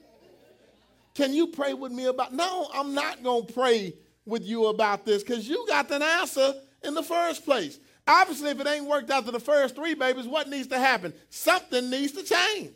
Can 1.13 1.33
you 1.33 1.47
pray 1.47 1.73
with 1.73 1.93
me 1.93 2.07
about? 2.07 2.33
No, 2.33 2.67
I'm 2.73 2.93
not 2.93 3.23
to 3.23 3.53
pray 3.53 3.93
with 4.25 4.43
you 4.43 4.65
about 4.65 5.05
this 5.05 5.23
because 5.23 5.47
you 5.47 5.65
got 5.65 5.87
the 5.87 6.03
answer 6.03 6.55
in 6.83 6.93
the 6.93 7.03
first 7.03 7.45
place. 7.45 7.79
Obviously, 8.05 8.49
if 8.49 8.59
it 8.59 8.67
ain't 8.67 8.85
worked 8.85 9.09
out 9.09 9.25
to 9.25 9.31
the 9.31 9.39
first 9.39 9.75
three 9.75 9.93
babies, 9.93 10.27
what 10.27 10.49
needs 10.49 10.67
to 10.67 10.77
happen? 10.77 11.13
Something 11.29 11.89
needs 11.89 12.11
to 12.11 12.23
change. 12.23 12.75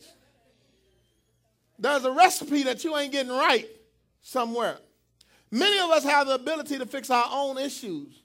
There's 1.78 2.06
a 2.06 2.12
recipe 2.12 2.64
that 2.64 2.86
you 2.86 2.96
ain't 2.96 3.12
getting 3.12 3.32
right 3.32 3.68
somewhere. 4.22 4.78
Many 5.52 5.80
of 5.80 5.90
us 5.90 6.04
have 6.04 6.28
the 6.28 6.36
ability 6.36 6.78
to 6.78 6.86
fix 6.86 7.10
our 7.10 7.28
own 7.32 7.58
issues. 7.58 8.22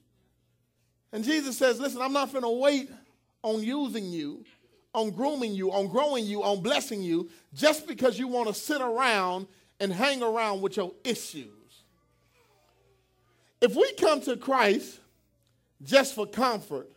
And 1.11 1.23
Jesus 1.23 1.57
says, 1.57 1.79
Listen, 1.79 2.01
I'm 2.01 2.13
not 2.13 2.31
going 2.31 2.43
to 2.43 2.49
wait 2.49 2.89
on 3.41 3.63
using 3.63 4.05
you, 4.05 4.43
on 4.93 5.11
grooming 5.11 5.53
you, 5.53 5.71
on 5.71 5.87
growing 5.87 6.25
you, 6.25 6.43
on 6.43 6.61
blessing 6.61 7.01
you, 7.01 7.29
just 7.53 7.87
because 7.87 8.19
you 8.19 8.27
want 8.27 8.47
to 8.47 8.53
sit 8.53 8.81
around 8.81 9.47
and 9.79 9.91
hang 9.91 10.21
around 10.21 10.61
with 10.61 10.77
your 10.77 10.91
issues. 11.03 11.49
If 13.61 13.75
we 13.75 13.93
come 13.93 14.21
to 14.21 14.37
Christ 14.37 14.99
just 15.83 16.15
for 16.15 16.27
comfort, 16.27 16.89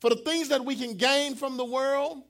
for 0.00 0.10
the 0.10 0.16
things 0.16 0.48
that 0.48 0.64
we 0.64 0.74
can 0.74 0.96
gain 0.96 1.34
from 1.36 1.56
the 1.56 1.64
world, 1.64 2.22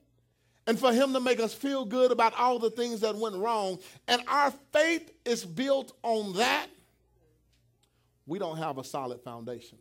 and 0.65 0.79
for 0.79 0.93
him 0.93 1.13
to 1.13 1.19
make 1.19 1.39
us 1.39 1.53
feel 1.53 1.85
good 1.85 2.11
about 2.11 2.33
all 2.37 2.59
the 2.59 2.69
things 2.69 3.01
that 3.01 3.15
went 3.15 3.35
wrong, 3.35 3.79
and 4.07 4.21
our 4.27 4.51
faith 4.71 5.11
is 5.25 5.45
built 5.45 5.93
on 6.03 6.33
that, 6.33 6.67
we 8.25 8.39
don't 8.39 8.57
have 8.57 8.77
a 8.77 8.83
solid 8.83 9.21
foundation. 9.21 9.77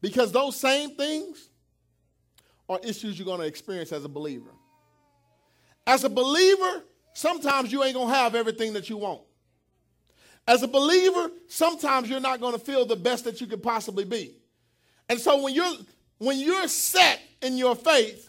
Because 0.00 0.32
those 0.32 0.56
same 0.56 0.94
things 0.96 1.50
are 2.68 2.80
issues 2.82 3.18
you're 3.18 3.26
going 3.26 3.40
to 3.40 3.46
experience 3.46 3.92
as 3.92 4.04
a 4.04 4.08
believer. 4.08 4.50
As 5.86 6.04
a 6.04 6.08
believer, 6.08 6.84
sometimes 7.12 7.70
you 7.70 7.84
ain't 7.84 7.94
going 7.94 8.08
to 8.08 8.14
have 8.14 8.34
everything 8.34 8.72
that 8.72 8.88
you 8.88 8.96
want. 8.96 9.22
As 10.48 10.62
a 10.62 10.68
believer, 10.68 11.30
sometimes 11.48 12.08
you're 12.08 12.20
not 12.20 12.40
going 12.40 12.52
to 12.52 12.58
feel 12.58 12.86
the 12.86 12.96
best 12.96 13.24
that 13.24 13.40
you 13.40 13.46
could 13.46 13.62
possibly 13.62 14.04
be. 14.04 14.36
And 15.08 15.18
so 15.18 15.42
when 15.42 15.54
you're 15.54 15.74
when 16.18 16.38
you're 16.38 16.68
set 16.68 17.20
in 17.42 17.58
your 17.58 17.76
faith, 17.76 18.25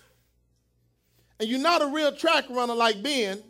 and 1.39 1.49
you're 1.49 1.59
not 1.59 1.81
a 1.81 1.87
real 1.87 2.11
track 2.15 2.45
runner 2.49 2.75
like 2.75 3.01
Ben, 3.01 3.41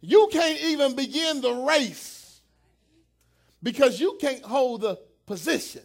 you 0.00 0.28
can't 0.32 0.60
even 0.62 0.96
begin 0.96 1.40
the 1.40 1.52
race 1.52 2.40
because 3.62 4.00
you 4.00 4.16
can't 4.20 4.42
hold 4.42 4.80
the 4.80 4.98
position. 5.26 5.82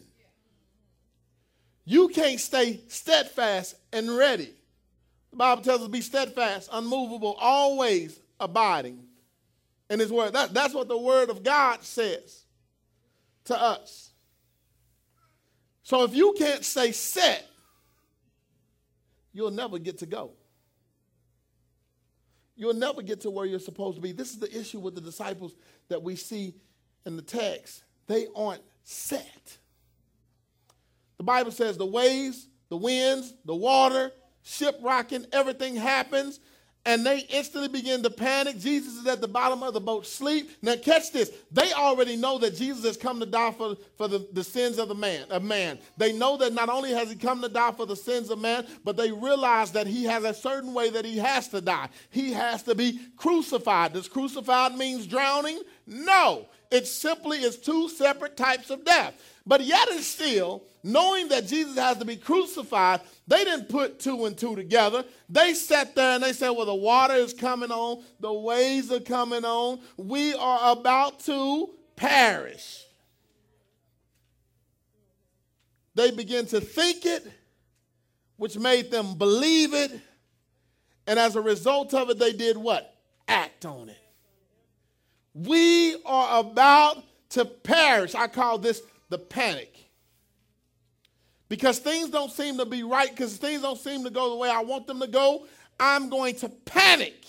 You 1.84 2.08
can't 2.08 2.39
stay 2.39 2.82
steadfast 2.88 3.76
and 3.91 4.10
ready. 4.15 4.54
The 5.32 5.38
Bible 5.38 5.62
tells 5.62 5.82
us 5.82 5.86
to 5.86 5.91
be 5.91 6.02
steadfast, 6.02 6.70
unmovable, 6.72 7.36
always 7.39 8.20
abiding 8.39 9.04
in 9.89 10.00
His 10.00 10.12
Word. 10.12 10.34
That, 10.34 10.54
that's 10.54 10.74
what 10.74 10.88
the 10.88 10.98
Word 10.98 11.30
of 11.30 11.44
God 11.44 11.84
says 11.84 12.46
to 13.46 13.62
us. 13.62 14.12
So 15.84 16.04
if 16.04 16.15
you 16.15 16.34
can't 16.38 16.65
stay 16.65 16.91
set, 16.91 17.46
you'll 19.36 19.52
never 19.52 19.78
get 19.78 19.98
to 19.98 20.06
go. 20.06 20.32
You'll 22.56 22.74
never 22.74 23.02
get 23.02 23.19
to 23.21 23.30
where 23.30 23.45
you're 23.45 23.60
supposed 23.60 23.98
to 23.98 24.02
be. 24.02 24.13
This 24.13 24.30
is 24.30 24.39
the 24.39 24.58
issue 24.58 24.80
with 24.80 24.95
the 24.95 25.02
disciples 25.02 25.54
that 25.89 26.02
we 26.02 26.15
see 26.15 26.56
in 27.06 27.17
the 27.17 27.21
text. 27.21 27.84
They 28.08 28.28
aren't 28.34 28.62
set. 28.86 29.58
The 31.17 31.24
Bible 31.24 31.52
says 31.52 31.78
the 31.78 31.86
waves, 31.86 32.48
the 32.69 32.78
winds, 32.78 33.34
the 33.43 33.54
water, 33.54 34.12
shipwrecking, 34.43 35.26
everything 35.34 35.76
happens 35.76 36.39
and 36.86 37.06
they 37.06 37.19
instantly 37.30 37.67
begin 37.67 38.04
to 38.04 38.10
panic. 38.10 38.60
Jesus 38.60 38.95
is 38.95 39.08
at 39.08 39.19
the 39.19 39.28
bottom 39.28 39.63
of 39.63 39.74
the 39.74 39.82
boat, 39.82 40.06
sleep. 40.06 40.52
Now 40.62 40.76
catch 40.76 41.12
this. 41.12 41.32
They 41.52 41.74
already 41.74 42.15
know 42.15 42.38
that 42.38 42.56
Jesus 42.56 42.86
has 42.86 42.98
come 42.98 43.19
to 43.19 43.26
die 43.26 43.52
for, 43.52 43.76
for 43.98 44.08
the, 44.08 44.28
the 44.34 44.43
sins 44.43 44.78
of 44.78 44.88
the 44.88 44.95
man 44.95 45.26
of 45.32 45.43
man. 45.43 45.80
They 45.98 46.13
know 46.13 46.38
that 46.38 46.54
not 46.54 46.69
only 46.69 46.91
has 46.91 47.10
he 47.10 47.15
come 47.15 47.41
to 47.41 47.50
die 47.50 47.71
for 47.71 47.86
the 47.86 47.95
sins 47.95 48.30
of 48.30 48.39
man, 48.39 48.67
but 48.84 48.98
they 48.98 49.12
realize 49.12 49.71
that 49.71 49.88
he 49.88 50.04
has 50.04 50.24
a 50.24 50.34
certain 50.34 50.74
way 50.74 50.89
that 50.91 51.06
he 51.06 51.17
has 51.17 51.48
to 51.50 51.62
die. 51.62 51.89
He 52.12 52.32
has 52.34 52.62
to 52.63 52.76
be 52.76 53.00
crucified. 53.17 53.93
Does 53.93 54.08
crucified 54.08 54.78
means 54.78 55.08
drowning? 55.08 55.62
No. 55.88 56.48
It 56.71 56.88
simply 56.88 57.39
is 57.39 57.58
two 57.58 57.89
separate 57.89 58.36
types 58.36 58.69
of 58.69 58.84
death. 58.84 59.13
But 59.45 59.63
yet 59.63 59.89
and 59.91 60.01
still, 60.01 60.63
knowing 60.84 61.28
that 61.30 61.47
Jesus 61.47 61.78
has 61.78 61.97
to 61.97 62.06
be 62.06 62.15
crucified, 62.15 63.01
they 63.28 63.43
didn't 63.43 63.69
put 63.69 63.99
two 63.99 64.25
and 64.25 64.38
two 64.38 64.56
together. 64.56 65.04
They 65.30 65.54
sat 65.54 65.95
there 65.95 66.15
and 66.15 66.23
they 66.23 66.34
said, 66.34 66.49
Well, 66.49 66.65
the 66.65 66.75
water 66.75 67.13
is 67.13 67.34
coming 67.34 67.71
on, 67.71 68.04
the 68.19 68.34
waves 68.34 68.91
are 68.91 68.99
coming 68.99 69.45
on, 69.45 69.80
we 69.97 70.34
are 70.34 70.71
about 70.71 71.19
to 71.21 71.69
perish. 71.95 72.84
They 75.93 76.12
began 76.12 76.45
to 76.47 76.60
think 76.60 77.06
it, 77.06 77.25
which 78.38 78.58
made 78.58 78.91
them 78.91 79.15
believe 79.17 79.73
it. 79.73 79.91
And 81.08 81.17
as 81.19 81.36
a 81.36 81.41
result 81.41 81.93
of 81.93 82.10
it, 82.10 82.19
they 82.19 82.34
did 82.34 82.58
what? 82.58 82.95
Act 83.28 83.65
on 83.65 83.89
it. 83.89 84.05
We 85.36 86.02
are 86.06 86.39
about 86.39 87.04
to 87.32 87.43
perish. 87.43 88.15
I 88.15 88.28
call 88.28 88.58
this 88.58 88.82
the 89.10 89.17
panic. 89.17 89.74
Because 91.50 91.78
things 91.78 92.10
don't 92.10 92.32
seem 92.32 92.58
to 92.58 92.65
be 92.65 92.84
right, 92.84 93.10
because 93.10 93.38
things 93.38 93.62
don't 93.62 93.78
seem 93.78 94.04
to 94.06 94.10
go 94.10 94.30
the 94.30 94.38
way 94.38 94.50
I 94.50 94.62
want 94.62 94.88
them 94.88 95.00
to 95.02 95.08
go, 95.08 95.45
I'm 95.80 96.10
going 96.10 96.36
to 96.36 96.50
panic 96.50 97.26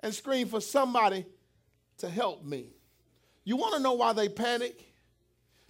and 0.00 0.12
scream 0.12 0.48
for 0.48 0.60
somebody 0.60 1.24
to 1.98 2.10
help 2.10 2.44
me. 2.44 2.74
You 3.44 3.56
want 3.56 3.74
to 3.76 3.80
know 3.80 3.94
why 3.94 4.12
they 4.12 4.28
panic? 4.28 4.84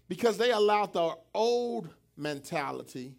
Because 0.08 0.38
they 0.38 0.50
allowed 0.50 0.94
their 0.94 1.12
old 1.34 1.90
mentality 2.16 3.14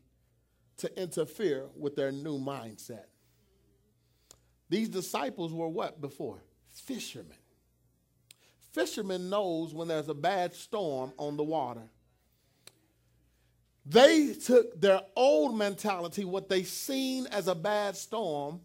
to 0.77 1.01
interfere 1.01 1.67
with 1.77 1.95
their 1.95 2.12
new 2.12 2.39
mindset. 2.39 3.06
These 4.69 4.89
disciples 4.89 5.53
were 5.53 5.67
what 5.67 6.01
before? 6.01 6.41
Fishermen. 6.69 7.38
Fishermen 8.73 9.29
knows 9.29 9.73
when 9.73 9.88
there's 9.88 10.09
a 10.09 10.15
bad 10.15 10.53
storm 10.53 11.13
on 11.17 11.38
the 11.38 11.43
water. 11.43 11.83
They 13.86 14.33
took 14.33 14.79
their 14.79 15.01
old 15.15 15.55
mentality, 15.55 16.25
what 16.25 16.49
they 16.49 16.63
seen 16.63 17.27
as 17.27 17.47
a 17.47 17.55
bad 17.55 17.95
storm, 17.95 18.62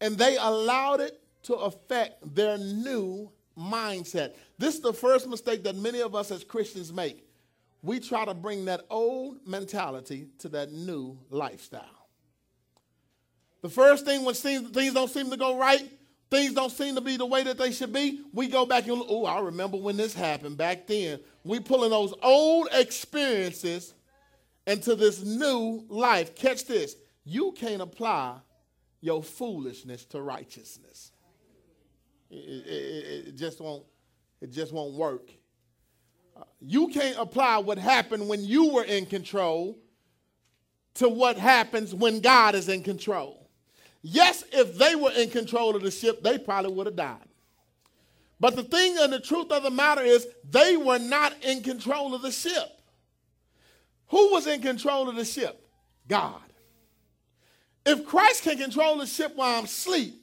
and 0.00 0.18
they 0.18 0.36
allowed 0.36 1.00
it 1.00 1.20
to 1.44 1.54
affect 1.54 2.34
their 2.34 2.58
new 2.58 3.30
mindset. 3.56 4.34
This 4.58 4.74
is 4.74 4.80
the 4.80 4.92
first 4.92 5.28
mistake 5.28 5.62
that 5.64 5.76
many 5.76 6.00
of 6.00 6.14
us 6.14 6.30
as 6.30 6.42
Christians 6.42 6.92
make. 6.92 7.24
We 7.82 8.00
try 8.00 8.24
to 8.24 8.34
bring 8.34 8.64
that 8.64 8.84
old 8.90 9.46
mentality 9.46 10.26
to 10.38 10.48
that 10.50 10.72
new 10.72 11.18
lifestyle. 11.30 12.08
The 13.62 13.68
first 13.68 14.04
thing 14.04 14.24
when 14.24 14.34
things 14.34 14.94
don't 14.94 15.10
seem 15.10 15.30
to 15.30 15.36
go 15.36 15.56
right, 15.56 15.88
things 16.30 16.54
don't 16.54 16.70
seem 16.70 16.94
to 16.94 17.00
be 17.00 17.16
the 17.16 17.26
way 17.26 17.42
that 17.44 17.58
they 17.58 17.72
should 17.72 17.92
be, 17.92 18.22
we 18.32 18.48
go 18.48 18.66
back 18.66 18.86
and, 18.86 19.02
oh, 19.08 19.24
I 19.24 19.40
remember 19.40 19.76
when 19.76 19.96
this 19.96 20.14
happened 20.14 20.56
back 20.56 20.86
then. 20.86 21.20
We 21.44 21.60
pulling 21.60 21.90
those 21.90 22.14
old 22.22 22.68
experiences 22.72 23.94
into 24.66 24.96
this 24.96 25.22
new 25.22 25.84
life. 25.88 26.34
Catch 26.34 26.66
this. 26.66 26.96
You 27.24 27.52
can't 27.52 27.82
apply 27.82 28.38
your 29.00 29.22
foolishness 29.22 30.04
to 30.06 30.20
righteousness. 30.20 31.12
It, 32.30 32.36
it, 32.36 33.28
it, 33.28 33.36
just 33.36 33.60
won't. 33.60 33.84
It 34.40 34.50
just 34.50 34.72
won't 34.72 34.94
work. 34.94 35.30
Uh, 36.36 36.42
you 36.60 36.88
can't 36.88 37.16
apply 37.18 37.58
what 37.58 37.78
happened 37.78 38.28
when 38.28 38.44
you 38.44 38.72
were 38.72 38.84
in 38.84 39.06
control 39.06 39.78
to 40.94 41.08
what 41.08 41.38
happens 41.38 41.94
when 41.94 42.20
God 42.20 42.54
is 42.54 42.68
in 42.68 42.82
control. 42.82 43.45
Yes, 44.08 44.44
if 44.52 44.78
they 44.78 44.94
were 44.94 45.10
in 45.10 45.30
control 45.30 45.74
of 45.74 45.82
the 45.82 45.90
ship, 45.90 46.22
they 46.22 46.38
probably 46.38 46.70
would 46.70 46.86
have 46.86 46.94
died. 46.94 47.28
But 48.38 48.54
the 48.54 48.62
thing 48.62 48.96
and 49.00 49.12
the 49.12 49.18
truth 49.18 49.50
of 49.50 49.64
the 49.64 49.70
matter 49.70 50.02
is, 50.02 50.28
they 50.48 50.76
were 50.76 51.00
not 51.00 51.34
in 51.42 51.60
control 51.60 52.14
of 52.14 52.22
the 52.22 52.30
ship. 52.30 52.68
Who 54.10 54.30
was 54.30 54.46
in 54.46 54.62
control 54.62 55.08
of 55.08 55.16
the 55.16 55.24
ship? 55.24 55.68
God. 56.06 56.40
If 57.84 58.06
Christ 58.06 58.44
can 58.44 58.58
control 58.58 58.98
the 58.98 59.06
ship 59.06 59.32
while 59.34 59.58
I'm 59.58 59.64
asleep, 59.64 60.14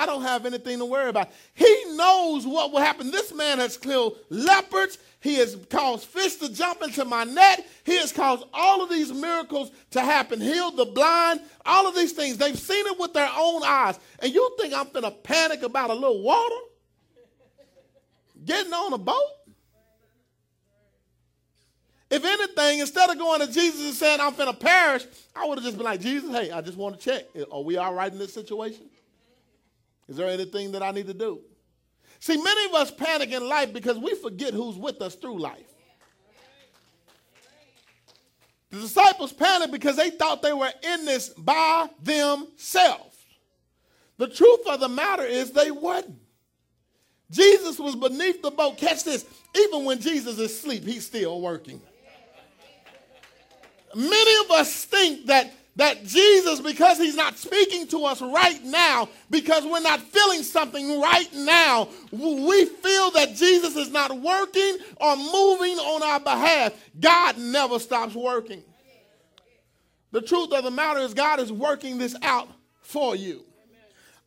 I 0.00 0.06
don't 0.06 0.22
have 0.22 0.46
anything 0.46 0.78
to 0.78 0.86
worry 0.86 1.10
about. 1.10 1.28
He 1.52 1.84
knows 1.90 2.46
what 2.46 2.72
will 2.72 2.80
happen. 2.80 3.10
This 3.10 3.34
man 3.34 3.58
has 3.58 3.76
killed 3.76 4.16
leopards. 4.30 4.96
He 5.20 5.34
has 5.34 5.58
caused 5.68 6.06
fish 6.06 6.36
to 6.36 6.50
jump 6.50 6.80
into 6.80 7.04
my 7.04 7.24
net. 7.24 7.68
He 7.84 7.98
has 7.98 8.10
caused 8.10 8.44
all 8.54 8.82
of 8.82 8.88
these 8.88 9.12
miracles 9.12 9.70
to 9.90 10.00
happen, 10.00 10.40
healed 10.40 10.78
the 10.78 10.86
blind, 10.86 11.42
all 11.66 11.86
of 11.86 11.94
these 11.94 12.12
things. 12.12 12.38
They've 12.38 12.58
seen 12.58 12.86
it 12.86 12.98
with 12.98 13.12
their 13.12 13.28
own 13.36 13.60
eyes. 13.62 13.98
And 14.20 14.32
you 14.32 14.56
think 14.58 14.72
I'm 14.72 14.88
going 14.88 15.02
to 15.02 15.10
panic 15.10 15.62
about 15.62 15.90
a 15.90 15.94
little 15.94 16.22
water? 16.22 16.56
Getting 18.42 18.72
on 18.72 18.94
a 18.94 18.98
boat? 18.98 19.20
If 22.10 22.24
anything, 22.24 22.78
instead 22.78 23.10
of 23.10 23.18
going 23.18 23.40
to 23.40 23.52
Jesus 23.52 23.84
and 23.84 23.94
saying, 23.94 24.18
I'm 24.18 24.32
finna 24.32 24.58
perish, 24.58 25.04
I 25.36 25.46
would 25.46 25.58
have 25.58 25.64
just 25.64 25.76
been 25.76 25.84
like, 25.84 26.00
Jesus, 26.00 26.30
hey, 26.30 26.50
I 26.50 26.62
just 26.62 26.78
want 26.78 26.98
to 26.98 27.04
check. 27.04 27.26
Are 27.52 27.60
we 27.60 27.76
all 27.76 27.92
right 27.92 28.10
in 28.10 28.18
this 28.18 28.32
situation? 28.32 28.88
Is 30.10 30.16
there 30.16 30.28
anything 30.28 30.72
that 30.72 30.82
I 30.82 30.90
need 30.90 31.06
to 31.06 31.14
do? 31.14 31.40
See, 32.18 32.36
many 32.36 32.66
of 32.66 32.74
us 32.74 32.90
panic 32.90 33.30
in 33.30 33.48
life 33.48 33.72
because 33.72 33.96
we 33.96 34.14
forget 34.16 34.52
who's 34.52 34.76
with 34.76 35.00
us 35.00 35.14
through 35.14 35.38
life. 35.38 35.66
The 38.70 38.80
disciples 38.80 39.32
panicked 39.32 39.72
because 39.72 39.96
they 39.96 40.10
thought 40.10 40.42
they 40.42 40.52
were 40.52 40.70
in 40.82 41.04
this 41.04 41.30
by 41.30 41.88
themselves. 42.02 43.16
The 44.18 44.28
truth 44.28 44.66
of 44.66 44.80
the 44.80 44.88
matter 44.88 45.24
is 45.24 45.50
they 45.52 45.70
wasn't. 45.70 46.18
Jesus 47.30 47.78
was 47.78 47.96
beneath 47.96 48.42
the 48.42 48.50
boat. 48.50 48.76
Catch 48.76 49.04
this. 49.04 49.24
Even 49.56 49.84
when 49.84 50.00
Jesus 50.00 50.38
is 50.38 50.52
asleep, 50.52 50.84
he's 50.84 51.06
still 51.06 51.40
working. 51.40 51.80
Many 53.94 54.44
of 54.44 54.50
us 54.50 54.84
think 54.84 55.26
that, 55.26 55.52
that 55.80 56.04
Jesus, 56.04 56.60
because 56.60 56.98
he's 56.98 57.16
not 57.16 57.38
speaking 57.38 57.86
to 57.86 58.04
us 58.04 58.20
right 58.20 58.62
now, 58.64 59.08
because 59.30 59.64
we're 59.64 59.80
not 59.80 59.98
feeling 59.98 60.42
something 60.42 61.00
right 61.00 61.32
now, 61.32 61.88
we 62.12 62.66
feel 62.66 63.10
that 63.12 63.34
Jesus 63.34 63.76
is 63.76 63.90
not 63.90 64.20
working 64.20 64.76
or 65.00 65.16
moving 65.16 65.78
on 65.78 66.02
our 66.02 66.20
behalf. 66.20 66.74
God 67.00 67.38
never 67.38 67.78
stops 67.78 68.14
working. 68.14 68.62
The 70.10 70.20
truth 70.20 70.52
of 70.52 70.64
the 70.64 70.70
matter 70.70 71.00
is, 71.00 71.14
God 71.14 71.40
is 71.40 71.50
working 71.50 71.96
this 71.96 72.14
out 72.20 72.50
for 72.82 73.16
you. 73.16 73.46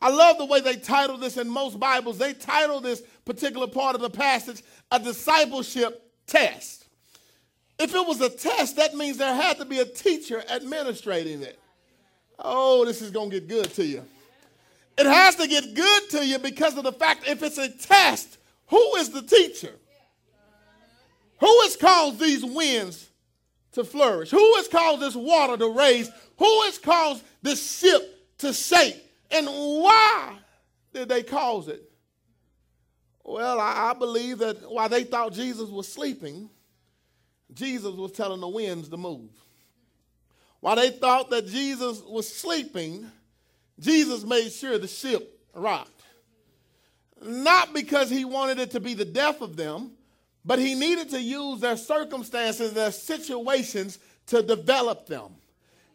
I 0.02 0.10
love 0.10 0.38
the 0.38 0.46
way 0.46 0.60
they 0.60 0.74
title 0.74 1.18
this 1.18 1.36
in 1.36 1.48
most 1.48 1.78
Bibles. 1.78 2.18
They 2.18 2.34
title 2.34 2.80
this 2.80 3.00
particular 3.24 3.68
part 3.68 3.94
of 3.94 4.00
the 4.00 4.10
passage 4.10 4.60
a 4.90 4.98
discipleship 4.98 6.02
test. 6.26 6.83
If 7.78 7.94
it 7.94 8.06
was 8.06 8.20
a 8.20 8.30
test, 8.30 8.76
that 8.76 8.94
means 8.94 9.18
there 9.18 9.34
had 9.34 9.58
to 9.58 9.64
be 9.64 9.80
a 9.80 9.84
teacher 9.84 10.42
administrating 10.48 11.42
it. 11.42 11.58
Oh, 12.38 12.84
this 12.84 13.02
is 13.02 13.10
going 13.10 13.30
to 13.30 13.40
get 13.40 13.48
good 13.48 13.72
to 13.74 13.84
you. 13.84 14.04
It 14.96 15.06
has 15.06 15.34
to 15.36 15.48
get 15.48 15.74
good 15.74 16.10
to 16.10 16.26
you 16.26 16.38
because 16.38 16.76
of 16.76 16.84
the 16.84 16.92
fact 16.92 17.28
if 17.28 17.42
it's 17.42 17.58
a 17.58 17.68
test, 17.68 18.38
who 18.68 18.96
is 18.96 19.10
the 19.10 19.22
teacher? 19.22 19.72
Who 21.40 21.60
has 21.62 21.76
caused 21.76 22.20
these 22.20 22.44
winds 22.44 23.08
to 23.72 23.84
flourish? 23.84 24.30
Who 24.30 24.54
has 24.56 24.68
caused 24.68 25.02
this 25.02 25.16
water 25.16 25.56
to 25.56 25.68
raise? 25.68 26.10
Who 26.38 26.62
has 26.62 26.78
caused 26.78 27.24
this 27.42 27.80
ship 27.80 28.36
to 28.38 28.52
shake? 28.52 29.04
And 29.30 29.46
why 29.46 30.38
did 30.92 31.08
they 31.08 31.24
cause 31.24 31.68
it? 31.68 31.90
Well, 33.24 33.58
I, 33.58 33.90
I 33.90 33.98
believe 33.98 34.38
that 34.38 34.70
while 34.70 34.88
they 34.88 35.02
thought 35.02 35.32
Jesus 35.32 35.70
was 35.70 35.88
sleeping, 35.88 36.50
Jesus 37.54 37.94
was 37.94 38.12
telling 38.12 38.40
the 38.40 38.48
winds 38.48 38.88
to 38.88 38.96
move. 38.96 39.30
While 40.60 40.76
they 40.76 40.90
thought 40.90 41.30
that 41.30 41.46
Jesus 41.46 42.02
was 42.02 42.32
sleeping, 42.32 43.06
Jesus 43.78 44.24
made 44.24 44.50
sure 44.50 44.78
the 44.78 44.88
ship 44.88 45.38
rocked. 45.54 45.90
Not 47.22 47.72
because 47.72 48.10
he 48.10 48.24
wanted 48.24 48.58
it 48.58 48.70
to 48.72 48.80
be 48.80 48.94
the 48.94 49.04
death 49.04 49.40
of 49.40 49.56
them, 49.56 49.92
but 50.44 50.58
he 50.58 50.74
needed 50.74 51.10
to 51.10 51.20
use 51.20 51.60
their 51.60 51.76
circumstances, 51.76 52.72
their 52.72 52.92
situations 52.92 53.98
to 54.26 54.42
develop 54.42 55.06
them. 55.06 55.32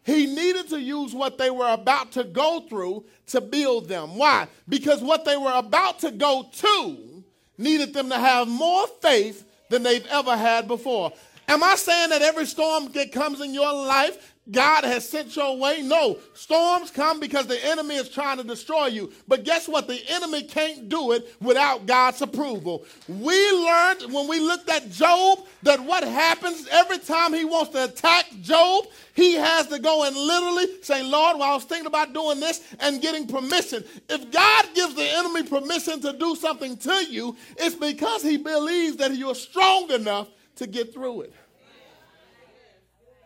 He 0.04 0.26
needed 0.26 0.68
to 0.70 0.80
use 0.80 1.14
what 1.14 1.38
they 1.38 1.50
were 1.50 1.72
about 1.72 2.12
to 2.12 2.24
go 2.24 2.60
through 2.68 3.04
to 3.28 3.40
build 3.40 3.88
them. 3.88 4.16
Why? 4.16 4.48
Because 4.68 5.02
what 5.02 5.24
they 5.24 5.36
were 5.36 5.52
about 5.54 6.00
to 6.00 6.10
go 6.10 6.48
to 6.52 7.24
needed 7.58 7.92
them 7.92 8.08
to 8.08 8.18
have 8.18 8.48
more 8.48 8.86
faith 9.02 9.44
than 9.68 9.82
they've 9.82 10.06
ever 10.06 10.36
had 10.36 10.66
before. 10.66 11.12
Am 11.50 11.64
I 11.64 11.74
saying 11.74 12.10
that 12.10 12.22
every 12.22 12.46
storm 12.46 12.92
that 12.92 13.10
comes 13.10 13.40
in 13.40 13.52
your 13.52 13.72
life, 13.72 14.36
God 14.52 14.84
has 14.84 15.08
sent 15.08 15.34
your 15.34 15.58
way? 15.58 15.82
No. 15.82 16.18
Storms 16.32 16.92
come 16.92 17.18
because 17.18 17.48
the 17.48 17.58
enemy 17.66 17.96
is 17.96 18.08
trying 18.08 18.36
to 18.36 18.44
destroy 18.44 18.86
you. 18.86 19.12
But 19.26 19.42
guess 19.42 19.66
what? 19.66 19.88
The 19.88 20.00
enemy 20.10 20.44
can't 20.44 20.88
do 20.88 21.10
it 21.10 21.34
without 21.40 21.86
God's 21.86 22.22
approval. 22.22 22.84
We 23.08 23.50
learned 23.50 24.12
when 24.12 24.28
we 24.28 24.38
looked 24.38 24.70
at 24.70 24.92
Job 24.92 25.40
that 25.64 25.80
what 25.80 26.04
happens 26.04 26.68
every 26.70 26.98
time 26.98 27.34
he 27.34 27.44
wants 27.44 27.72
to 27.72 27.82
attack 27.82 28.26
Job, 28.40 28.84
he 29.14 29.34
has 29.34 29.66
to 29.66 29.80
go 29.80 30.04
and 30.04 30.14
literally 30.14 30.80
say, 30.82 31.02
Lord, 31.02 31.36
well, 31.36 31.50
I 31.50 31.54
was 31.54 31.64
thinking 31.64 31.88
about 31.88 32.12
doing 32.14 32.38
this 32.38 32.62
and 32.78 33.02
getting 33.02 33.26
permission. 33.26 33.82
If 34.08 34.30
God 34.30 34.66
gives 34.76 34.94
the 34.94 35.02
enemy 35.16 35.42
permission 35.42 36.00
to 36.02 36.12
do 36.12 36.36
something 36.36 36.76
to 36.76 37.06
you, 37.10 37.36
it's 37.56 37.74
because 37.74 38.22
he 38.22 38.36
believes 38.36 38.98
that 38.98 39.16
you're 39.16 39.34
strong 39.34 39.90
enough 39.90 40.28
to 40.60 40.66
get 40.66 40.92
through 40.92 41.22
it. 41.22 41.32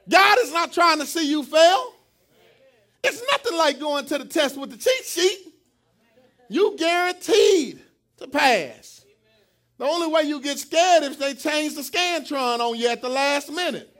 God 0.08 0.38
is 0.42 0.52
not 0.52 0.72
trying 0.72 0.98
to 1.00 1.06
see 1.06 1.28
you 1.28 1.42
fail. 1.42 1.92
It's 3.02 3.22
nothing 3.30 3.56
like 3.58 3.78
going 3.78 4.06
to 4.06 4.18
the 4.18 4.24
test 4.24 4.56
with 4.56 4.70
the 4.70 4.76
cheat 4.76 5.04
sheet. 5.04 5.54
You 6.48 6.76
guaranteed 6.78 7.80
to 8.18 8.28
pass. 8.28 9.04
The 9.78 9.84
only 9.84 10.06
way 10.08 10.22
you 10.22 10.40
get 10.40 10.58
scared 10.58 11.02
is 11.02 11.10
if 11.12 11.18
they 11.18 11.34
change 11.34 11.74
the 11.74 11.82
Scantron 11.82 12.60
on 12.60 12.78
you 12.78 12.88
at 12.88 13.02
the 13.02 13.08
last 13.08 13.50
minute. 13.50 13.90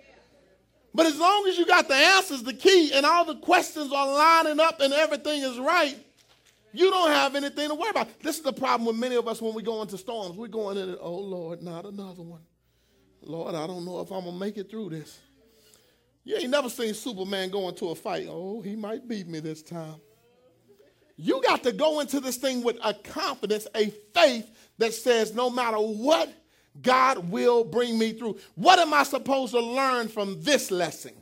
But 0.95 1.07
as 1.07 1.19
long 1.19 1.47
as 1.49 1.59
you 1.59 1.67
got 1.67 1.88
the 1.88 1.95
answers, 1.95 2.45
the 2.45 2.55
key, 2.55 2.93
and 2.95 3.05
all 3.05 3.25
the 3.25 3.35
questions 3.37 3.93
are 3.93 4.07
lining 4.07 4.61
up 4.61 4.81
and 4.81 4.95
everything 4.95 5.43
is 5.43 5.59
right, 5.59 5.97
you 6.73 6.90
don't 6.90 7.11
have 7.11 7.35
anything 7.35 7.69
to 7.69 7.75
worry 7.75 7.90
about. 7.90 8.09
This 8.21 8.37
is 8.37 8.43
the 8.43 8.53
problem 8.53 8.87
with 8.87 8.97
many 8.97 9.17
of 9.17 9.27
us 9.27 9.43
when 9.43 9.55
we 9.55 9.62
go 9.62 9.83
into 9.83 9.99
storms. 9.99 10.37
We're 10.37 10.47
going 10.47 10.77
in, 10.77 10.96
oh 11.00 11.19
Lord, 11.19 11.63
not 11.63 11.85
another 11.85 12.23
one. 12.23 12.42
Lord, 13.23 13.55
I 13.55 13.67
don't 13.67 13.85
know 13.85 14.00
if 14.00 14.11
I'm 14.13 14.23
going 14.23 14.35
to 14.35 14.40
make 14.40 14.57
it 14.57 14.71
through 14.71 14.90
this. 14.90 15.19
You 16.25 16.37
ain't 16.37 16.50
never 16.50 16.70
seen 16.70 16.94
Superman 16.94 17.50
go 17.50 17.68
into 17.68 17.90
a 17.90 17.94
fight. 17.94 18.27
Oh, 18.29 18.62
he 18.62 18.75
might 18.75 19.06
beat 19.06 19.29
me 19.29 19.40
this 19.40 19.62
time. 19.62 19.96
You 21.16 21.42
got 21.46 21.62
to 21.64 21.72
go 21.72 22.00
into 22.00 22.18
this 22.18 22.37
thing 22.37 22.62
with 22.64 22.79
a 22.83 22.94
confidence, 22.94 23.68
a 23.75 23.90
faith 24.14 24.50
that 24.79 24.94
says, 24.94 25.35
no 25.35 25.50
matter 25.50 25.77
what, 25.77 26.33
God 26.83 27.31
will 27.31 27.62
bring 27.62 27.98
me 27.98 28.12
through. 28.12 28.38
What 28.56 28.79
am 28.79 28.92
I 28.92 29.04
supposed 29.04 29.52
to 29.52 29.60
learn 29.60 30.08
from 30.08 30.42
this 30.42 30.70
lesson? 30.70 31.12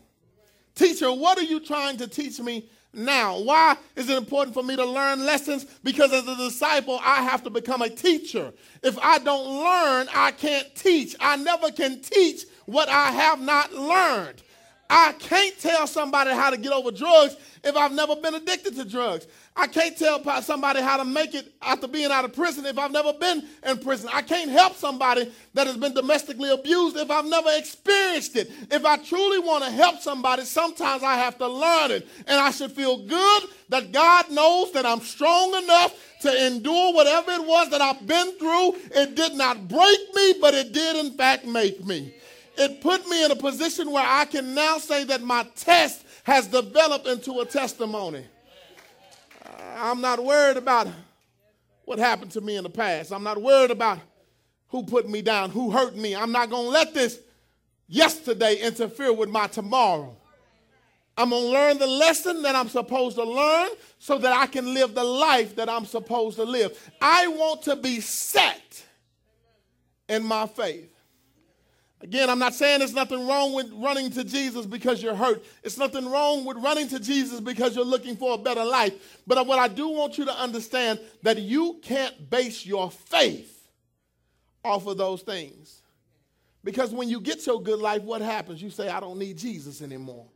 Teacher, 0.75 1.13
what 1.13 1.37
are 1.37 1.43
you 1.43 1.61
trying 1.61 1.99
to 1.99 2.07
teach 2.07 2.41
me 2.41 2.71
now? 2.95 3.39
Why 3.41 3.77
is 3.95 4.09
it 4.09 4.17
important 4.17 4.55
for 4.55 4.63
me 4.63 4.77
to 4.77 4.85
learn 4.85 5.27
lessons? 5.27 5.67
Because 5.83 6.13
as 6.13 6.27
a 6.27 6.37
disciple, 6.37 6.99
I 7.03 7.23
have 7.23 7.43
to 7.43 7.51
become 7.51 7.83
a 7.83 7.91
teacher. 7.91 8.55
If 8.83 8.99
I 8.99 9.19
don't 9.19 9.63
learn, 9.63 10.09
I 10.15 10.31
can't 10.31 10.75
teach. 10.75 11.15
I 11.21 11.37
never 11.37 11.71
can 11.71 12.01
teach 12.01 12.45
what 12.65 12.89
I 12.89 13.11
have 13.11 13.41
not 13.41 13.75
learned. 13.75 14.43
I 14.95 15.13
can't 15.13 15.59
tell 15.59 15.87
somebody 15.87 16.33
how 16.33 16.51
to 16.51 16.59
get 16.59 16.71
over 16.71 16.91
drugs 16.91 17.35
if 17.65 17.75
I've 17.75 17.93
never 17.93 18.15
been 18.15 18.35
addicted 18.35 18.77
to 18.77 18.85
drugs. 18.85 19.27
I 19.57 19.67
can't 19.67 19.97
tell 19.97 20.23
somebody 20.43 20.83
how 20.83 20.99
to 20.99 21.05
make 21.07 21.35
it 21.35 21.51
after 21.63 21.89
being 21.89 22.13
out 22.13 22.27
of 22.27 22.35
prison 22.35 22.67
if 22.67 22.79
I've 22.79 22.93
never 22.93 23.15
been 23.15 23.43
in 23.67 23.79
prison. 23.79 24.11
I 24.13 24.21
can't 24.21 24.51
help 24.51 24.77
somebody 24.77 25.33
that 25.55 25.67
has 25.67 25.79
been 25.79 25.95
domestically 25.95 26.51
abused 26.51 26.99
if 26.99 27.11
I've 27.11 27.25
never 27.25 27.49
experienced 27.57 28.37
it. 28.37 28.51
If 28.71 28.85
I 28.85 28.99
truly 28.99 29.39
want 29.39 29.65
to 29.65 29.71
help 29.71 30.01
somebody, 30.01 30.45
sometimes 30.45 31.03
I 31.03 31.15
have 31.15 31.39
to 31.39 31.49
learn 31.49 31.91
it. 31.93 32.07
And 32.27 32.39
I 32.39 32.51
should 32.51 32.73
feel 32.73 32.99
good 32.99 33.43
that 33.71 33.93
God 33.93 34.31
knows 34.31 34.73
that 34.73 34.85
I'm 34.85 35.01
strong 35.01 35.55
enough 35.55 35.95
to 36.21 36.47
endure 36.47 36.93
whatever 36.93 37.31
it 37.31 37.47
was 37.47 37.71
that 37.71 37.81
I've 37.81 38.07
been 38.07 38.39
through. 38.39 38.75
It 38.95 39.15
did 39.15 39.37
not 39.37 39.69
break 39.69 40.15
me, 40.15 40.35
but 40.39 40.53
it 40.53 40.73
did, 40.75 40.97
in 40.97 41.13
fact, 41.13 41.47
make 41.47 41.83
me 41.83 42.13
it 42.57 42.81
put 42.81 43.07
me 43.09 43.25
in 43.25 43.31
a 43.31 43.37
position 43.37 43.91
where 43.91 44.07
I 44.07 44.25
can 44.25 44.55
now 44.55 44.79
say 44.79 45.05
that 45.05 45.23
my 45.23 45.47
test 45.57 46.05
has 46.25 46.47
developed 46.47 47.07
into 47.07 47.41
a 47.41 47.47
testimony. 47.47 48.25
I'm 49.77 50.01
not 50.01 50.23
worried 50.23 50.57
about 50.57 50.89
what 51.85 51.99
happened 51.99 52.31
to 52.33 52.41
me 52.41 52.57
in 52.57 52.63
the 52.63 52.71
past. 52.71 53.13
I'm 53.13 53.25
not 53.25 53.41
worried 53.41 53.71
about 53.71 53.99
who 54.69 54.83
put 54.83 55.09
me 55.09 55.23
down, 55.23 55.51
who 55.51 55.71
hurt 55.71 55.97
me. 55.97 56.15
I'm 56.15 56.33
not 56.33 56.51
going 56.51 56.65
to 56.65 56.71
let 56.71 56.95
this 56.95 57.19
yesterday 57.89 58.57
interfere 58.57 59.13
with 59.13 59.29
my 59.29 59.47
tomorrow. 59.47 60.17
I'm 61.17 61.31
going 61.31 61.43
to 61.43 61.49
learn 61.49 61.79
the 61.79 61.87
lesson 61.87 62.43
that 62.43 62.55
I'm 62.55 62.69
supposed 62.69 63.17
to 63.17 63.25
learn 63.25 63.71
so 63.99 64.17
that 64.19 64.33
I 64.33 64.47
can 64.47 64.73
live 64.73 64.95
the 64.95 65.05
life 65.05 65.57
that 65.57 65.69
I'm 65.69 65.85
supposed 65.85 66.37
to 66.37 66.45
live. 66.45 66.79
I 67.01 67.27
want 67.29 67.63
to 67.63 67.77
be 67.77 68.01
set 68.01 68.85
in 70.09 70.25
my 70.25 70.47
faith. 70.47 70.92
Again, 72.03 72.29
I'm 72.29 72.41
not 72.41 72.55
saying 72.55 72.81
there's 72.81 72.95
nothing 72.95 73.29
wrong 73.29 73.53
with 73.53 73.71
running 73.75 74.11
to 74.11 74.25
Jesus 74.25 74.67
because 74.67 75.01
you're 75.01 75.15
hurt. 75.15 75.45
It's 75.63 75.79
nothing 75.79 76.11
wrong 76.11 76.45
with 76.45 76.57
running 76.57 76.89
to 76.89 76.99
Jesus 76.99 77.39
because 77.39 77.77
you're 77.77 77.85
looking 77.85 78.17
for 78.17 78.35
a 78.35 78.39
better 78.39 78.65
life. 78.65 79.21
But 79.25 79.47
what 79.47 79.61
I 79.61 79.69
do 79.69 79.89
want 79.89 80.19
you 80.19 80.25
to 80.25 80.33
understand 80.33 80.99
that 81.23 81.39
you 81.39 81.79
can't 81.81 82.29
base 82.29 82.67
your 82.67 82.91
faith 82.91 83.69
off 84.65 84.87
of 84.87 84.97
those 84.97 85.23
things. 85.23 85.83
Because 86.65 86.91
when 86.91 87.09
you 87.09 87.21
get 87.21 87.47
your 87.47 87.63
good 87.63 87.79
life, 87.79 88.03
what 88.03 88.21
happens? 88.21 88.61
You 88.61 88.71
say, 88.71 88.89
I 88.89 88.99
don't 88.99 89.19
need 89.19 89.39
Jesus 89.39 89.81
anymore. 89.81 90.27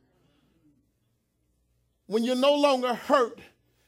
When 2.05 2.23
you're 2.23 2.35
no 2.35 2.55
longer 2.55 2.93
hurt, 2.93 3.39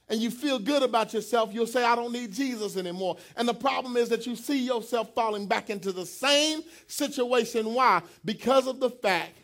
and 0.10 0.20
you 0.20 0.32
feel 0.32 0.58
good 0.58 0.82
about 0.82 1.14
yourself, 1.14 1.54
you'll 1.54 1.68
say, 1.68 1.84
I 1.84 1.96
don't 1.96 2.12
need 2.12 2.34
Jesus 2.34 2.78
anymore. 2.78 3.18
And 3.36 3.48
the 3.48 3.54
problem 3.54 3.96
is 3.96 4.10
that 4.10 4.26
you 4.26 4.36
see 4.36 4.60
yourself 4.66 5.14
falling 5.14 5.48
back 5.48 5.70
into 5.70 5.92
the 5.92 6.06
same 6.06 6.62
situation. 6.88 7.74
Why? 7.74 8.02
Because 8.26 8.68
of 8.68 8.80
the 8.80 8.90
fact 8.90 9.38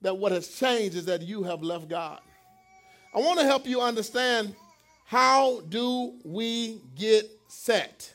that 0.00 0.18
what 0.18 0.32
has 0.32 0.48
changed 0.48 0.96
is 0.96 1.06
that 1.06 1.22
you 1.22 1.44
have 1.44 1.62
left 1.62 1.88
God. 1.88 2.20
I 3.14 3.20
want 3.20 3.38
to 3.38 3.44
help 3.44 3.66
you 3.66 3.80
understand 3.80 4.54
how 5.04 5.60
do 5.60 6.14
we 6.24 6.80
get 6.96 7.30
set? 7.46 8.14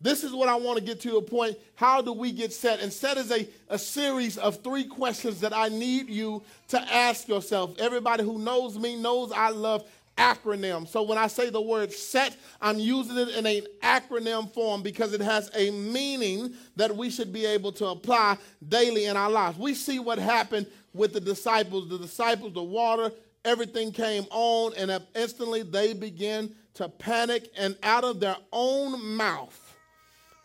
This 0.00 0.22
is 0.22 0.32
what 0.32 0.48
I 0.48 0.56
want 0.56 0.78
to 0.78 0.84
get 0.84 1.00
to 1.00 1.16
a 1.16 1.22
point. 1.22 1.56
How 1.74 2.02
do 2.02 2.12
we 2.12 2.30
get 2.30 2.52
set? 2.52 2.80
And 2.80 2.92
set 2.92 3.16
is 3.16 3.32
a, 3.32 3.48
a 3.70 3.78
series 3.78 4.36
of 4.36 4.62
three 4.62 4.84
questions 4.84 5.40
that 5.40 5.56
I 5.56 5.68
need 5.68 6.10
you 6.10 6.42
to 6.68 6.80
ask 6.80 7.26
yourself. 7.26 7.78
Everybody 7.78 8.22
who 8.22 8.38
knows 8.38 8.78
me 8.78 8.94
knows 8.94 9.32
I 9.32 9.48
love 9.48 9.88
acronym. 10.16 10.88
So 10.88 11.02
when 11.02 11.18
I 11.18 11.26
say 11.26 11.50
the 11.50 11.60
word 11.60 11.92
set, 11.92 12.36
I'm 12.60 12.78
using 12.78 13.16
it 13.18 13.28
in 13.30 13.46
an 13.46 13.62
acronym 13.82 14.52
form 14.52 14.82
because 14.82 15.12
it 15.12 15.20
has 15.20 15.50
a 15.54 15.70
meaning 15.70 16.54
that 16.76 16.94
we 16.94 17.10
should 17.10 17.32
be 17.32 17.46
able 17.46 17.72
to 17.72 17.86
apply 17.86 18.38
daily 18.68 19.06
in 19.06 19.16
our 19.16 19.30
lives. 19.30 19.58
We 19.58 19.74
see 19.74 19.98
what 19.98 20.18
happened 20.18 20.66
with 20.94 21.12
the 21.12 21.20
disciples. 21.20 21.88
The 21.88 21.98
disciples, 21.98 22.54
the 22.54 22.62
water, 22.62 23.12
everything 23.44 23.92
came 23.92 24.26
on, 24.30 24.72
and 24.76 25.02
instantly 25.14 25.62
they 25.62 25.92
began 25.92 26.54
to 26.74 26.88
panic, 26.88 27.50
and 27.56 27.76
out 27.82 28.04
of 28.04 28.20
their 28.20 28.36
own 28.52 29.02
mouth, 29.16 29.76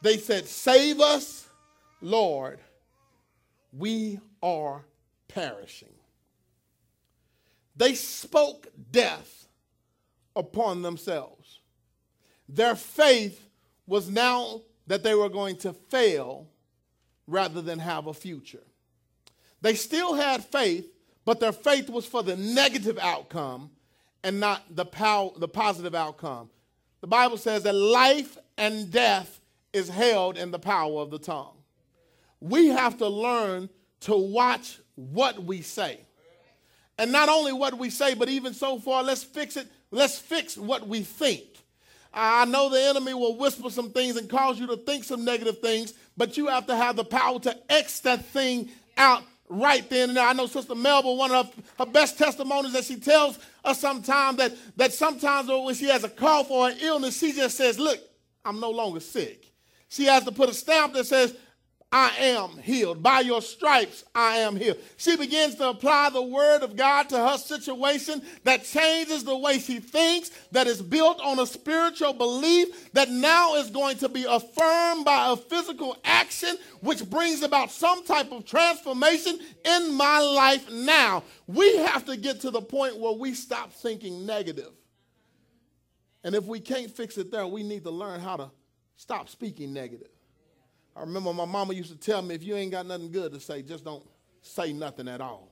they 0.02 0.18
said, 0.18 0.48
Save 0.48 1.00
us, 1.02 1.48
Lord, 2.02 2.60
we 3.74 4.20
are 4.42 4.84
perishing. 5.28 5.90
They 7.76 7.96
spoke 7.96 8.68
death 8.92 9.41
upon 10.36 10.82
themselves. 10.82 11.60
Their 12.48 12.76
faith 12.76 13.48
was 13.88 14.10
now 14.10 14.62
that 14.88 15.04
they 15.04 15.16
were 15.16 15.30
going 15.30 15.58
to 15.58 15.74
fail 15.74 16.48
rather 17.28 17.62
than 17.62 17.80
have 17.80 18.08
a 18.08 18.14
future. 18.14 18.64
They 19.62 19.76
still 19.76 20.16
had 20.16 20.44
faith, 20.44 20.92
but 21.24 21.40
their 21.40 21.52
faith 21.52 21.90
was 21.90 22.06
for 22.06 22.24
the 22.24 22.36
negative 22.36 22.98
outcome 23.00 23.72
and 24.24 24.40
not 24.40 24.64
the, 24.76 24.86
pow- 24.86 25.34
the 25.38 25.48
positive 25.48 25.96
outcome. 25.96 26.50
The 27.02 27.08
Bible 27.08 27.38
says 27.38 27.64
that 27.64 27.74
life 27.74 28.38
and 28.58 28.92
death 28.92 29.40
is 29.74 29.88
held 29.88 30.38
in 30.38 30.52
the 30.52 30.60
power 30.60 31.02
of 31.02 31.10
the 31.10 31.20
tongue. 31.20 31.56
We 32.40 32.68
have 32.68 32.98
to 32.98 33.08
learn 33.08 33.70
to 34.02 34.16
watch 34.16 34.80
what 34.96 35.44
we 35.44 35.62
say. 35.62 36.02
And 36.98 37.12
not 37.12 37.30
only 37.30 37.54
what 37.54 37.78
we 37.78 37.90
say, 37.90 38.14
but 38.14 38.30
even 38.30 38.54
so 38.54 38.78
far, 38.78 39.04
let's 39.04 39.24
fix 39.24 39.58
it 39.58 39.68
Let's 39.92 40.18
fix 40.18 40.58
what 40.58 40.88
we 40.88 41.02
think. 41.02 41.44
I 42.14 42.46
know 42.46 42.70
the 42.70 42.82
enemy 42.82 43.14
will 43.14 43.38
whisper 43.38 43.70
some 43.70 43.92
things 43.92 44.18
and 44.18 44.30
cause 44.30 44.60
you 44.60 44.68
to 44.68 44.78
think 44.78 45.04
some 45.04 45.24
negative 45.24 45.60
things, 45.60 45.94
but 46.18 46.38
you 46.38 46.48
have 46.48 46.68
to 46.68 46.76
have 46.76 46.96
the 46.96 47.06
power 47.06 47.40
to 47.40 47.58
X 47.72 48.00
that 48.02 48.26
thing 48.26 48.70
out 48.98 49.24
right 49.48 49.88
then 49.90 50.10
and 50.10 50.18
there. 50.18 50.26
I 50.26 50.34
know 50.34 50.48
Sister 50.48 50.76
Melba, 50.76 51.12
one 51.12 51.32
of 51.32 51.54
her, 51.78 51.86
best 51.86 52.18
testimonies 52.18 52.74
that 52.74 52.86
she 52.86 52.98
tells 52.98 53.40
us 53.64 53.80
sometimes 53.80 54.38
that, 54.38 54.54
that 54.78 54.94
sometimes 54.94 55.48
when 55.48 55.76
she 55.76 55.86
has 55.86 56.04
a 56.04 56.10
cough 56.10 56.50
or 56.50 56.70
an 56.70 56.78
illness, 56.82 57.18
she 57.18 57.34
just 57.34 57.58
says, 57.58 57.80
Look, 57.80 58.00
I'm 58.44 58.60
no 58.60 58.72
longer 58.72 59.00
sick. 59.00 59.46
She 59.90 60.06
has 60.06 60.24
to 60.24 60.32
put 60.32 60.50
a 60.50 60.54
stamp 60.54 60.94
that 60.94 61.06
says, 61.06 61.36
I 61.94 62.16
am 62.20 62.58
healed. 62.58 63.04
By 63.04 63.20
your 63.20 63.42
stripes, 63.42 64.06
I 64.16 64.38
am 64.38 64.56
healed. 64.56 64.78
She 64.96 65.18
begins 65.18 65.56
to 65.56 65.70
apply 65.70 66.10
the 66.10 66.22
word 66.22 66.64
of 66.64 66.78
God 66.78 67.10
to 67.10 67.18
her 67.18 67.38
situation 67.38 68.22
that 68.46 68.64
changes 68.64 69.26
the 69.26 69.38
way 69.38 69.60
she 69.60 69.80
thinks, 69.80 70.30
that 70.54 70.68
is 70.68 70.82
built 70.82 71.20
on 71.20 71.40
a 71.40 71.46
spiritual 71.46 72.14
belief 72.14 72.94
that 72.94 73.10
now 73.10 73.56
is 73.56 73.70
going 73.70 73.98
to 73.98 74.08
be 74.08 74.24
affirmed 74.24 75.04
by 75.04 75.32
a 75.32 75.36
physical 75.36 75.98
action, 76.06 76.56
which 76.80 77.10
brings 77.10 77.44
about 77.44 77.72
some 77.72 78.06
type 78.06 78.32
of 78.32 78.46
transformation 78.46 79.40
in 79.66 79.94
my 79.94 80.20
life 80.20 80.72
now. 80.72 81.24
We 81.48 81.76
have 81.78 82.06
to 82.06 82.16
get 82.16 82.40
to 82.42 82.52
the 82.52 82.62
point 82.62 82.98
where 82.98 83.14
we 83.14 83.34
stop 83.34 83.74
thinking 83.74 84.26
negative. 84.26 84.72
And 86.24 86.36
if 86.36 86.46
we 86.46 86.62
can't 86.62 86.90
fix 86.90 87.18
it 87.18 87.32
there, 87.32 87.48
we 87.48 87.64
need 87.64 87.84
to 87.84 87.92
learn 87.92 88.22
how 88.22 88.38
to 88.38 88.52
stop 88.96 89.28
speaking 89.28 89.74
negative. 89.74 90.08
I 90.96 91.02
remember 91.02 91.34
my 91.34 91.46
mama 91.46 91.74
used 91.74 91.92
to 91.92 91.98
tell 91.98 92.22
me 92.22 92.36
if 92.36 92.44
you 92.44 92.56
ain't 92.56 92.72
got 92.72 92.86
nothing 92.86 93.12
good 93.12 93.32
to 93.34 93.40
say, 93.40 93.62
just 93.62 93.86
don't 93.86 94.04
say 94.42 94.74
nothing 94.74 95.08
at 95.08 95.22
all. 95.22 95.50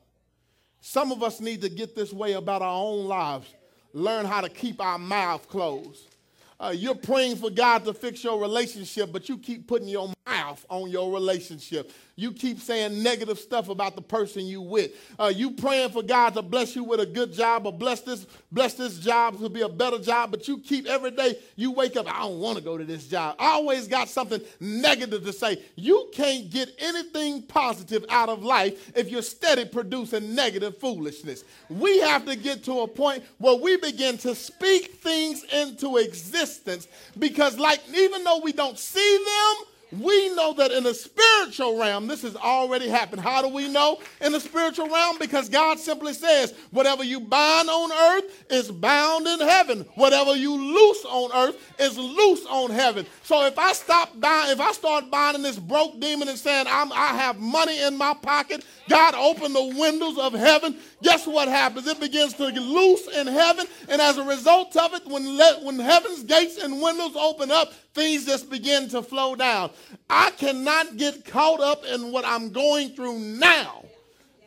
Some 0.81 1.11
of 1.11 1.23
us 1.23 1.39
need 1.39 1.61
to 1.61 1.69
get 1.69 1.95
this 1.95 2.13
way 2.13 2.33
about 2.33 2.61
our 2.61 2.83
own 2.83 3.05
lives, 3.05 3.53
learn 3.93 4.25
how 4.25 4.41
to 4.41 4.49
keep 4.49 4.81
our 4.81 4.97
mouth 4.97 5.47
closed. 5.47 6.15
Uh, 6.59 6.73
you're 6.75 6.95
praying 6.95 7.37
for 7.37 7.49
God 7.49 7.85
to 7.85 7.93
fix 7.93 8.23
your 8.23 8.39
relationship, 8.41 9.11
but 9.13 9.29
you 9.29 9.37
keep 9.37 9.67
putting 9.67 9.87
your 9.87 10.13
mouth 10.29 10.65
on 10.69 10.89
your 10.89 11.11
relationship. 11.11 11.91
You 12.15 12.33
keep 12.33 12.59
saying 12.59 13.01
negative 13.01 13.39
stuff 13.39 13.69
about 13.69 13.95
the 13.95 14.01
person 14.01 14.45
you 14.45 14.61
with. 14.61 14.91
Uh, 15.17 15.31
you 15.33 15.51
praying 15.51 15.91
for 15.91 16.03
God 16.03 16.33
to 16.33 16.41
bless 16.41 16.75
you 16.75 16.83
with 16.83 16.99
a 16.99 17.05
good 17.05 17.31
job 17.31 17.65
or 17.65 17.71
bless 17.71 18.01
this, 18.01 18.27
bless 18.51 18.73
this 18.73 18.99
job 18.99 19.39
to 19.39 19.47
be 19.47 19.61
a 19.61 19.69
better 19.69 19.99
job, 19.99 20.31
but 20.31 20.45
you 20.45 20.57
keep 20.57 20.85
every 20.85 21.11
day 21.11 21.37
you 21.55 21.71
wake 21.71 21.95
up, 21.95 22.13
I 22.13 22.19
don't 22.19 22.39
want 22.39 22.57
to 22.57 22.63
go 22.63 22.77
to 22.77 22.83
this 22.83 23.07
job. 23.07 23.37
I 23.39 23.51
always 23.51 23.87
got 23.87 24.09
something 24.09 24.41
negative 24.59 25.23
to 25.23 25.31
say. 25.31 25.63
You 25.75 26.09
can't 26.13 26.49
get 26.49 26.75
anything 26.79 27.43
positive 27.43 28.05
out 28.09 28.27
of 28.27 28.43
life 28.43 28.91
if 28.97 29.09
you're 29.09 29.21
steady 29.21 29.63
producing 29.63 30.35
negative 30.35 30.77
foolishness. 30.77 31.45
We 31.69 31.99
have 31.99 32.25
to 32.25 32.35
get 32.35 32.65
to 32.65 32.81
a 32.81 32.87
point 32.87 33.23
where 33.37 33.55
we 33.55 33.77
begin 33.77 34.17
to 34.19 34.35
speak 34.35 34.95
things 34.95 35.45
into 35.53 35.97
existence 35.97 36.89
because, 37.17 37.57
like, 37.57 37.79
even 37.95 38.25
though 38.25 38.41
we 38.43 38.51
don't 38.51 38.77
see 38.77 39.17
them, 39.17 39.67
we 39.91 40.33
know 40.35 40.53
that 40.53 40.71
in 40.71 40.83
the 40.83 40.93
spiritual 40.93 41.79
realm, 41.79 42.07
this 42.07 42.21
has 42.21 42.35
already 42.35 42.87
happened. 42.87 43.21
How 43.21 43.41
do 43.41 43.47
we 43.47 43.67
know 43.67 43.99
in 44.21 44.31
the 44.31 44.39
spiritual 44.39 44.87
realm? 44.87 45.17
Because 45.19 45.49
God 45.49 45.79
simply 45.79 46.13
says, 46.13 46.53
whatever 46.71 47.03
you 47.03 47.19
bind 47.19 47.69
on 47.69 47.91
earth 47.91 48.45
is 48.51 48.71
bound 48.71 49.25
in 49.25 49.39
heaven. 49.39 49.85
Whatever 49.95 50.35
you 50.35 50.55
loose 50.55 51.05
on 51.05 51.31
earth 51.33 51.73
is 51.79 51.97
loose 51.97 52.45
on 52.45 52.69
heaven. 52.69 53.05
So 53.23 53.45
if 53.45 53.57
I 53.57 53.73
stop 53.73 54.19
buying, 54.19 54.51
if 54.51 54.59
I 54.59 54.71
start 54.73 55.09
binding 55.09 55.43
this 55.43 55.57
broke 55.57 55.99
demon 55.99 56.27
and 56.27 56.37
saying, 56.37 56.67
I 56.67 57.15
have 57.17 57.39
money 57.39 57.81
in 57.81 57.97
my 57.97 58.13
pocket, 58.13 58.63
God 58.89 59.15
opened 59.15 59.55
the 59.55 59.75
windows 59.79 60.17
of 60.17 60.33
heaven, 60.33 60.77
guess 61.01 61.25
what 61.25 61.47
happens? 61.47 61.87
It 61.87 61.99
begins 61.99 62.33
to 62.33 62.45
loose 62.45 63.07
in 63.07 63.27
heaven. 63.27 63.65
And 63.87 64.01
as 64.01 64.17
a 64.17 64.23
result 64.23 64.75
of 64.77 64.93
it, 64.93 65.05
when, 65.07 65.37
when 65.63 65.79
heaven's 65.79 66.23
gates 66.23 66.57
and 66.61 66.81
windows 66.81 67.15
open 67.15 67.49
up, 67.49 67.73
things 67.93 68.25
just 68.25 68.49
begin 68.49 68.87
to 68.89 69.01
flow 69.01 69.35
down. 69.35 69.71
I 70.09 70.31
cannot 70.31 70.97
get 70.97 71.25
caught 71.25 71.59
up 71.59 71.85
in 71.85 72.11
what 72.11 72.25
I'm 72.25 72.51
going 72.51 72.89
through 72.89 73.19
now. 73.19 73.85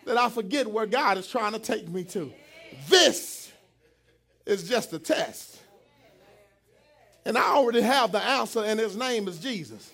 that 0.05 0.16
I 0.16 0.28
forget 0.28 0.66
where 0.66 0.87
God 0.87 1.16
is 1.18 1.28
trying 1.28 1.53
to 1.53 1.59
take 1.59 1.89
me 1.89 2.05
to. 2.05 2.33
This 2.89 3.53
is 4.47 4.68
just 4.68 4.93
a 4.93 4.99
test. 4.99 5.61
And 7.24 7.39
I 7.39 7.51
already 7.51 7.83
have 7.83 8.11
the 8.11 8.18
answer, 8.18 8.64
and 8.64 8.80
his 8.80 8.97
name 8.97 9.28
is 9.28 9.39
Jesus. 9.39 9.93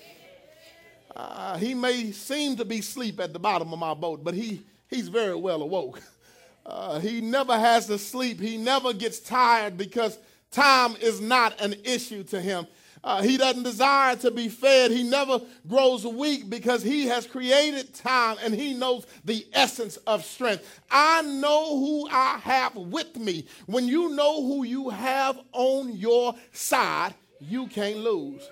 Uh, 1.14 1.58
he 1.58 1.74
may 1.74 2.12
seem 2.12 2.56
to 2.56 2.64
be 2.64 2.78
asleep 2.78 3.20
at 3.20 3.32
the 3.32 3.38
bottom 3.38 3.72
of 3.72 3.78
my 3.78 3.92
boat, 3.92 4.24
but 4.24 4.34
he, 4.34 4.62
he's 4.88 5.08
very 5.08 5.34
well 5.34 5.62
awoke. 5.62 6.00
Uh, 6.64 7.00
he 7.00 7.20
never 7.20 7.58
has 7.58 7.86
to 7.86 7.98
sleep. 7.98 8.40
He 8.40 8.56
never 8.56 8.92
gets 8.92 9.20
tired 9.20 9.76
because 9.76 10.18
time 10.50 10.96
is 11.00 11.20
not 11.20 11.60
an 11.60 11.74
issue 11.84 12.22
to 12.24 12.40
him. 12.40 12.66
Uh, 13.04 13.22
he 13.22 13.36
doesn't 13.36 13.62
desire 13.62 14.16
to 14.16 14.30
be 14.30 14.48
fed. 14.48 14.90
He 14.90 15.02
never 15.02 15.40
grows 15.68 16.06
weak 16.06 16.50
because 16.50 16.82
he 16.82 17.06
has 17.06 17.26
created 17.26 17.94
time 17.94 18.36
and 18.42 18.54
he 18.54 18.74
knows 18.74 19.06
the 19.24 19.46
essence 19.52 19.96
of 19.98 20.24
strength. 20.24 20.80
I 20.90 21.22
know 21.22 21.78
who 21.78 22.08
I 22.10 22.38
have 22.38 22.74
with 22.74 23.16
me. 23.16 23.46
When 23.66 23.86
you 23.86 24.10
know 24.10 24.42
who 24.42 24.64
you 24.64 24.90
have 24.90 25.38
on 25.52 25.96
your 25.96 26.34
side, 26.52 27.14
you 27.40 27.66
can't 27.68 27.98
lose. 27.98 28.48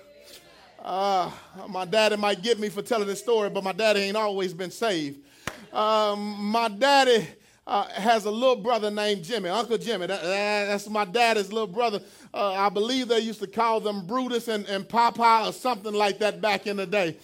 Uh, 0.79 1.29
my 1.67 1.85
daddy 1.85 2.15
might 2.15 2.41
get 2.41 2.59
me 2.59 2.69
for 2.69 2.81
telling 2.81 3.07
this 3.07 3.19
story, 3.19 3.49
but 3.49 3.63
my 3.63 3.73
daddy 3.73 4.01
ain't 4.01 4.17
always 4.17 4.53
been 4.53 4.71
saved. 4.71 5.19
Um, 5.73 6.37
my 6.51 6.69
daddy 6.69 7.27
uh, 7.67 7.85
has 7.89 8.23
a 8.23 8.31
little 8.31 8.55
brother 8.55 8.89
named 8.89 9.23
Jimmy, 9.23 9.49
Uncle 9.49 9.77
Jimmy. 9.77 10.07
That, 10.07 10.23
that's 10.23 10.89
my 10.89 11.03
daddy's 11.03 11.51
little 11.51 11.67
brother. 11.67 12.01
Uh, 12.33 12.53
I 12.53 12.69
believe 12.69 13.09
they 13.09 13.19
used 13.19 13.41
to 13.41 13.47
call 13.47 13.81
them 13.81 14.07
Brutus 14.07 14.47
and, 14.47 14.65
and 14.67 14.87
Papa 14.87 15.43
or 15.47 15.53
something 15.53 15.93
like 15.93 16.19
that 16.19 16.39
back 16.39 16.65
in 16.65 16.77
the 16.77 16.85
day. 16.85 17.17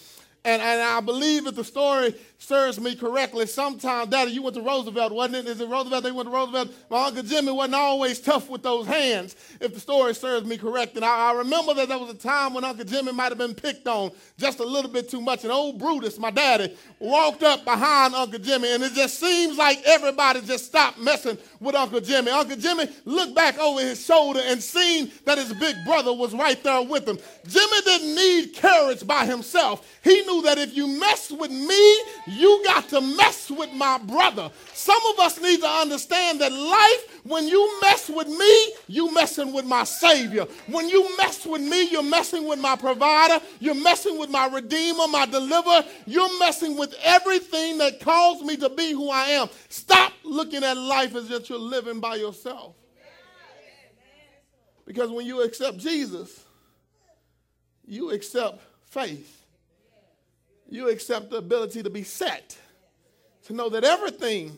And, 0.45 0.61
and 0.61 0.81
I 0.81 0.99
believe 0.99 1.47
if 1.47 1.55
the 1.55 1.63
story 1.63 2.13
serves 2.43 2.79
me 2.79 2.95
correctly, 2.95 3.45
sometime, 3.47 4.09
Daddy, 4.09 4.31
you 4.31 4.41
went 4.41 4.55
to 4.55 4.61
Roosevelt, 4.61 5.13
wasn't 5.13 5.35
it? 5.35 5.47
Is 5.47 5.61
it 5.61 5.67
Roosevelt? 5.67 6.03
They 6.03 6.11
went 6.11 6.27
to 6.27 6.33
Roosevelt. 6.33 6.71
My 6.89 7.05
Uncle 7.05 7.23
Jimmy 7.23 7.51
wasn't 7.51 7.75
always 7.75 8.19
tough 8.19 8.49
with 8.49 8.61
those 8.63 8.85
hands, 8.85 9.35
if 9.61 9.73
the 9.73 9.79
story 9.79 10.13
serves 10.13 10.45
me 10.45 10.57
correct. 10.57 10.95
And 10.95 11.05
I, 11.05 11.31
I 11.31 11.33
remember 11.33 11.73
that 11.75 11.87
there 11.87 11.97
was 11.97 12.09
a 12.09 12.17
time 12.17 12.53
when 12.53 12.63
Uncle 12.63 12.85
Jimmy 12.85 13.13
might 13.13 13.29
have 13.29 13.37
been 13.37 13.55
picked 13.55 13.87
on 13.87 14.11
just 14.37 14.59
a 14.59 14.65
little 14.65 14.91
bit 14.91 15.09
too 15.09 15.21
much. 15.21 15.43
And 15.43 15.53
old 15.53 15.79
Brutus, 15.79 16.19
my 16.19 16.31
daddy, 16.31 16.75
walked 16.99 17.43
up 17.43 17.63
behind 17.63 18.13
Uncle 18.13 18.39
Jimmy, 18.39 18.73
and 18.73 18.83
it 18.83 18.93
just 18.93 19.19
seems 19.19 19.57
like 19.57 19.81
everybody 19.85 20.41
just 20.41 20.65
stopped 20.65 20.99
messing 20.99 21.37
with 21.61 21.75
Uncle 21.75 22.01
Jimmy. 22.01 22.31
Uncle 22.31 22.57
Jimmy 22.57 22.87
looked 23.05 23.35
back 23.35 23.57
over 23.57 23.79
his 23.79 24.03
shoulder 24.03 24.41
and 24.43 24.61
seen 24.61 25.11
that 25.25 25.37
his 25.37 25.53
big 25.53 25.75
brother 25.85 26.11
was 26.11 26.33
right 26.33 26.61
there 26.61 26.81
with 26.81 27.07
him. 27.07 27.17
Jimmy 27.47 27.81
didn't 27.85 28.15
need 28.15 28.55
courage 28.55 29.07
by 29.07 29.25
himself. 29.25 29.89
He 30.03 30.21
knew 30.23 30.41
that 30.43 30.57
if 30.57 30.75
you 30.75 30.87
mess 30.87 31.31
with 31.31 31.51
me, 31.51 32.01
you 32.33 32.61
got 32.65 32.89
to 32.89 33.01
mess 33.01 33.49
with 33.49 33.71
my 33.73 33.97
brother. 33.97 34.49
Some 34.73 35.01
of 35.13 35.19
us 35.19 35.39
need 35.39 35.61
to 35.61 35.67
understand 35.67 36.41
that 36.41 36.51
life, 36.51 37.21
when 37.23 37.47
you 37.47 37.79
mess 37.81 38.09
with 38.09 38.27
me, 38.27 38.73
you're 38.87 39.11
messing 39.11 39.53
with 39.53 39.65
my 39.65 39.83
Savior. 39.83 40.45
When 40.67 40.89
you 40.89 41.15
mess 41.17 41.45
with 41.45 41.61
me, 41.61 41.89
you're 41.89 42.03
messing 42.03 42.47
with 42.47 42.59
my 42.59 42.75
provider. 42.75 43.43
You're 43.59 43.75
messing 43.75 44.17
with 44.17 44.29
my 44.29 44.47
Redeemer, 44.47 45.07
my 45.07 45.25
deliverer. 45.25 45.83
You're 46.05 46.39
messing 46.39 46.77
with 46.77 46.93
everything 47.03 47.77
that 47.77 47.99
calls 47.99 48.41
me 48.41 48.57
to 48.57 48.69
be 48.69 48.91
who 48.91 49.09
I 49.09 49.29
am. 49.29 49.49
Stop 49.69 50.13
looking 50.23 50.63
at 50.63 50.77
life 50.77 51.15
as 51.15 51.29
if 51.31 51.49
you're 51.49 51.59
living 51.59 51.99
by 51.99 52.15
yourself. 52.15 52.75
Because 54.85 55.09
when 55.09 55.25
you 55.25 55.43
accept 55.43 55.77
Jesus, 55.77 56.43
you 57.85 58.11
accept 58.11 58.59
faith 58.89 59.42
you 60.69 60.89
accept 60.89 61.29
the 61.29 61.37
ability 61.37 61.83
to 61.83 61.89
be 61.89 62.03
set, 62.03 62.57
to 63.45 63.53
know 63.53 63.69
that 63.69 63.83
everything 63.83 64.57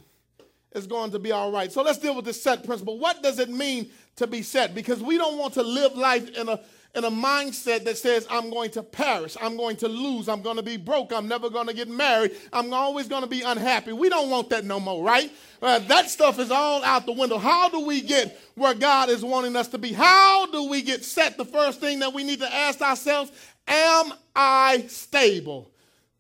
is 0.74 0.88
going 0.88 1.12
to 1.12 1.20
be 1.20 1.32
all 1.32 1.52
right. 1.52 1.72
So 1.72 1.82
let's 1.82 2.00
deal 2.00 2.16
with 2.16 2.26
this 2.26 2.42
set 2.42 2.66
principle. 2.66 3.00
What 3.00 3.24
does 3.24 3.40
it 3.40 3.50
mean 3.50 3.90
to 4.18 4.28
be 4.28 4.42
set? 4.42 4.76
Because 4.76 5.02
we 5.02 5.18
don't 5.18 5.38
want 5.38 5.54
to 5.56 5.64
live 5.64 5.96
life 5.96 6.30
in 6.38 6.50
a 6.50 6.60
in 6.96 7.04
a 7.04 7.12
mindset 7.12 7.84
that 7.84 7.98
says, 7.98 8.26
I'm 8.30 8.50
going 8.50 8.72
to 8.72 8.82
perish, 8.82 9.36
I'm 9.42 9.58
going 9.58 9.76
to 9.78 9.88
lose, 9.88 10.30
I'm 10.30 10.42
going 10.42 10.56
to 10.56 10.64
be 10.64 10.78
broke, 10.78 11.12
I'm 11.12 11.28
never 11.28 11.50
going 11.50 11.68
to 11.68 11.74
get 11.74 11.90
married, 11.90 12.32
I'm 12.54 12.74
always 12.74 13.08
going 13.08 13.24
to 13.24 13.28
be 13.28 13.42
unhappy. 13.42 13.92
We 13.92 14.08
don't 14.08 14.30
want 14.30 14.50
that 14.52 14.64
no 14.64 14.80
more, 14.80 15.04
right? 15.04 15.30
Uh, 15.62 15.80
that 15.80 16.10
stuff 16.10 16.40
is 16.40 16.52
all 16.52 16.84
out 16.84 17.06
the 17.06 17.12
window. 17.12 17.38
How 17.38 17.70
do 17.70 17.86
we 17.86 18.02
get 18.02 18.40
where 18.56 18.74
God 18.74 19.10
is 19.10 19.26
wanting 19.26 19.56
us 19.58 19.68
to 19.70 19.78
be? 19.78 19.92
How 19.92 20.46
do 20.48 20.70
we 20.70 20.82
get 20.82 21.04
set? 21.04 21.38
The 21.38 21.46
first 21.46 21.82
thing 21.82 22.00
that 22.00 22.14
we 22.14 22.24
need 22.24 22.40
to 22.40 22.54
ask 22.54 22.82
ourselves, 22.82 23.32
am 23.68 24.14
I 24.34 24.86
stable? 24.88 25.70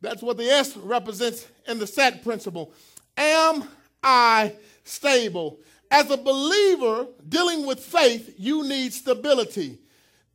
That's 0.05 0.21
what 0.21 0.37
the 0.37 0.49
S 0.49 0.77
represents 0.77 1.47
in 1.67 1.79
the 1.79 1.87
set 1.87 2.23
principle. 2.23 2.71
Am 3.17 3.67
I 4.03 4.53
stable? 4.83 5.59
As 5.89 6.09
a 6.11 6.17
believer 6.17 7.07
dealing 7.27 7.65
with 7.65 7.79
faith, 7.79 8.35
you 8.37 8.63
need 8.67 8.93
stability. 8.93 9.79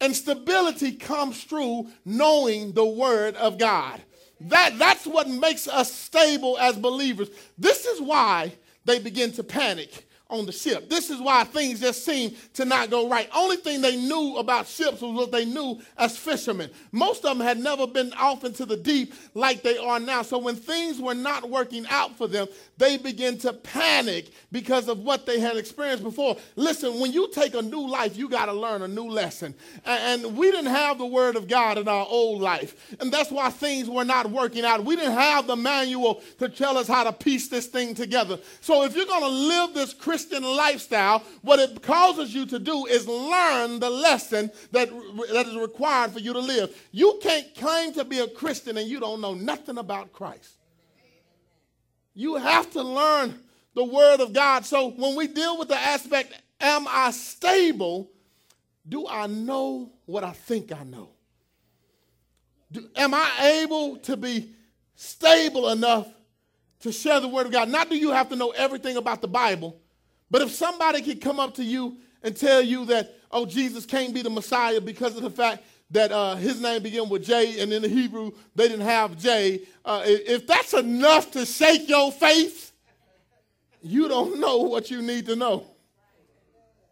And 0.00 0.16
stability 0.16 0.92
comes 0.92 1.44
through 1.44 1.88
knowing 2.04 2.72
the 2.72 2.84
Word 2.84 3.36
of 3.36 3.58
God. 3.58 4.00
That, 4.40 4.78
that's 4.78 5.06
what 5.06 5.28
makes 5.28 5.68
us 5.68 5.92
stable 5.92 6.58
as 6.58 6.76
believers. 6.76 7.28
This 7.58 7.84
is 7.84 8.00
why 8.00 8.54
they 8.84 8.98
begin 8.98 9.32
to 9.32 9.44
panic 9.44 10.08
on 10.30 10.46
the 10.46 10.52
ship. 10.52 10.88
This 10.88 11.10
is 11.10 11.20
why 11.20 11.44
things 11.44 11.80
just 11.80 12.04
seem 12.04 12.34
to 12.54 12.64
not 12.64 12.90
go 12.90 13.08
right. 13.08 13.28
Only 13.34 13.56
thing 13.56 13.80
they 13.80 13.96
knew 13.96 14.36
about 14.36 14.66
ships 14.66 15.00
was 15.00 15.12
what 15.12 15.32
they 15.32 15.44
knew 15.44 15.80
as 15.98 16.16
fishermen. 16.16 16.70
Most 16.92 17.24
of 17.24 17.36
them 17.36 17.46
had 17.46 17.58
never 17.58 17.86
been 17.86 18.12
off 18.14 18.44
into 18.44 18.64
the 18.64 18.76
deep 18.76 19.14
like 19.34 19.62
they 19.62 19.76
are 19.78 20.00
now. 20.00 20.22
So 20.22 20.38
when 20.38 20.56
things 20.56 21.00
were 21.00 21.14
not 21.14 21.50
working 21.50 21.86
out 21.88 22.16
for 22.16 22.26
them, 22.26 22.46
they 22.80 22.96
begin 22.96 23.36
to 23.38 23.52
panic 23.52 24.30
because 24.50 24.88
of 24.88 25.00
what 25.00 25.26
they 25.26 25.38
had 25.38 25.56
experienced 25.58 26.02
before. 26.02 26.36
Listen, 26.56 26.98
when 26.98 27.12
you 27.12 27.30
take 27.30 27.54
a 27.54 27.60
new 27.60 27.86
life, 27.86 28.16
you 28.16 28.28
got 28.28 28.46
to 28.46 28.54
learn 28.54 28.80
a 28.80 28.88
new 28.88 29.08
lesson. 29.08 29.54
And 29.84 30.36
we 30.36 30.50
didn't 30.50 30.70
have 30.70 30.96
the 30.96 31.06
word 31.06 31.36
of 31.36 31.46
God 31.46 31.76
in 31.76 31.86
our 31.86 32.06
old 32.08 32.40
life. 32.40 32.96
And 32.98 33.12
that's 33.12 33.30
why 33.30 33.50
things 33.50 33.88
were 33.88 34.04
not 34.04 34.30
working 34.30 34.64
out. 34.64 34.82
We 34.82 34.96
didn't 34.96 35.12
have 35.12 35.46
the 35.46 35.56
manual 35.56 36.22
to 36.38 36.48
tell 36.48 36.78
us 36.78 36.88
how 36.88 37.04
to 37.04 37.12
piece 37.12 37.48
this 37.48 37.66
thing 37.66 37.94
together. 37.94 38.38
So 38.62 38.82
if 38.84 38.96
you're 38.96 39.04
going 39.04 39.24
to 39.24 39.28
live 39.28 39.74
this 39.74 39.92
Christian 39.92 40.42
lifestyle, 40.42 41.22
what 41.42 41.60
it 41.60 41.82
causes 41.82 42.34
you 42.34 42.46
to 42.46 42.58
do 42.58 42.86
is 42.86 43.06
learn 43.06 43.78
the 43.78 43.90
lesson 43.90 44.50
that, 44.72 44.88
that 45.32 45.46
is 45.46 45.56
required 45.56 46.12
for 46.12 46.20
you 46.20 46.32
to 46.32 46.40
live. 46.40 46.74
You 46.92 47.18
can't 47.22 47.54
claim 47.54 47.92
to 47.92 48.04
be 48.04 48.20
a 48.20 48.28
Christian 48.28 48.78
and 48.78 48.88
you 48.88 49.00
don't 49.00 49.20
know 49.20 49.34
nothing 49.34 49.76
about 49.76 50.14
Christ. 50.14 50.59
You 52.20 52.34
have 52.34 52.70
to 52.72 52.82
learn 52.82 53.34
the 53.74 53.82
Word 53.82 54.20
of 54.20 54.34
God. 54.34 54.66
So 54.66 54.90
when 54.90 55.16
we 55.16 55.26
deal 55.26 55.58
with 55.58 55.68
the 55.68 55.78
aspect, 55.78 56.34
am 56.60 56.86
I 56.86 57.12
stable? 57.12 58.10
Do 58.86 59.08
I 59.08 59.26
know 59.26 59.90
what 60.04 60.22
I 60.22 60.32
think 60.32 60.70
I 60.70 60.84
know? 60.84 61.08
Do, 62.70 62.86
am 62.94 63.14
I 63.14 63.62
able 63.62 63.96
to 64.00 64.18
be 64.18 64.50
stable 64.96 65.70
enough 65.70 66.08
to 66.80 66.92
share 66.92 67.20
the 67.20 67.28
Word 67.28 67.46
of 67.46 67.52
God? 67.52 67.70
Not 67.70 67.88
do 67.88 67.96
you 67.96 68.10
have 68.10 68.28
to 68.28 68.36
know 68.36 68.50
everything 68.50 68.98
about 68.98 69.22
the 69.22 69.28
Bible, 69.28 69.80
but 70.30 70.42
if 70.42 70.50
somebody 70.50 71.00
could 71.00 71.22
come 71.22 71.40
up 71.40 71.54
to 71.54 71.64
you 71.64 71.96
and 72.22 72.36
tell 72.36 72.60
you 72.60 72.84
that, 72.84 73.14
oh, 73.30 73.46
Jesus 73.46 73.86
can't 73.86 74.12
be 74.12 74.20
the 74.20 74.28
Messiah 74.28 74.82
because 74.82 75.16
of 75.16 75.22
the 75.22 75.30
fact 75.30 75.64
that 75.90 76.12
uh, 76.12 76.36
his 76.36 76.60
name 76.60 76.82
began 76.82 77.08
with 77.08 77.24
J, 77.24 77.60
and 77.60 77.72
in 77.72 77.82
the 77.82 77.88
Hebrew 77.88 78.32
they 78.54 78.68
didn't 78.68 78.86
have 78.86 79.18
J, 79.18 79.62
uh, 79.84 80.02
if 80.04 80.46
that's 80.46 80.74
enough 80.74 81.30
to 81.32 81.44
shake 81.44 81.88
your 81.88 82.12
faith, 82.12 82.72
you 83.82 84.08
don't 84.08 84.38
know 84.40 84.58
what 84.58 84.90
you 84.90 85.02
need 85.02 85.26
to 85.26 85.36
know. 85.36 85.66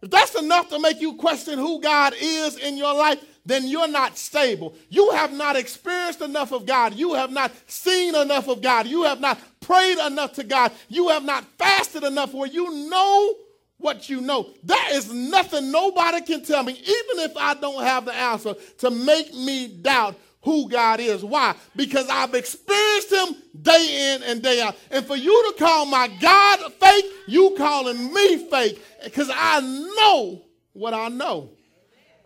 If 0.00 0.10
that's 0.10 0.34
enough 0.36 0.68
to 0.70 0.78
make 0.78 1.00
you 1.00 1.14
question 1.14 1.58
who 1.58 1.80
God 1.80 2.14
is 2.20 2.56
in 2.56 2.76
your 2.76 2.94
life, 2.94 3.22
then 3.44 3.66
you're 3.66 3.88
not 3.88 4.16
stable. 4.16 4.74
You 4.88 5.10
have 5.10 5.32
not 5.32 5.56
experienced 5.56 6.20
enough 6.20 6.52
of 6.52 6.66
God. 6.66 6.94
You 6.94 7.14
have 7.14 7.30
not 7.30 7.50
seen 7.66 8.14
enough 8.14 8.46
of 8.48 8.62
God. 8.62 8.86
You 8.86 9.04
have 9.04 9.20
not 9.20 9.40
prayed 9.60 9.98
enough 9.98 10.34
to 10.34 10.44
God. 10.44 10.72
You 10.88 11.08
have 11.08 11.24
not 11.24 11.44
fasted 11.56 12.04
enough 12.04 12.32
where 12.34 12.48
you 12.48 12.88
know 12.88 13.34
what 13.78 14.08
you 14.08 14.20
know. 14.20 14.50
There 14.62 14.94
is 14.94 15.12
nothing 15.12 15.70
nobody 15.70 16.20
can 16.20 16.44
tell 16.44 16.62
me, 16.62 16.72
even 16.72 17.24
if 17.30 17.36
I 17.36 17.54
don't 17.54 17.82
have 17.82 18.04
the 18.04 18.14
answer, 18.14 18.54
to 18.78 18.90
make 18.90 19.32
me 19.34 19.68
doubt 19.68 20.16
who 20.42 20.68
God 20.68 21.00
is. 21.00 21.24
Why? 21.24 21.54
Because 21.74 22.08
I've 22.08 22.34
experienced 22.34 23.12
Him 23.12 23.36
day 23.60 24.14
in 24.14 24.22
and 24.24 24.42
day 24.42 24.60
out. 24.60 24.76
And 24.90 25.04
for 25.04 25.16
you 25.16 25.52
to 25.52 25.58
call 25.62 25.86
my 25.86 26.08
God 26.20 26.72
fake, 26.74 27.04
you 27.26 27.54
calling 27.56 28.12
me 28.12 28.48
fake 28.48 28.82
because 29.04 29.30
I 29.32 29.60
know 29.60 30.42
what 30.72 30.94
I 30.94 31.08
know. 31.08 31.50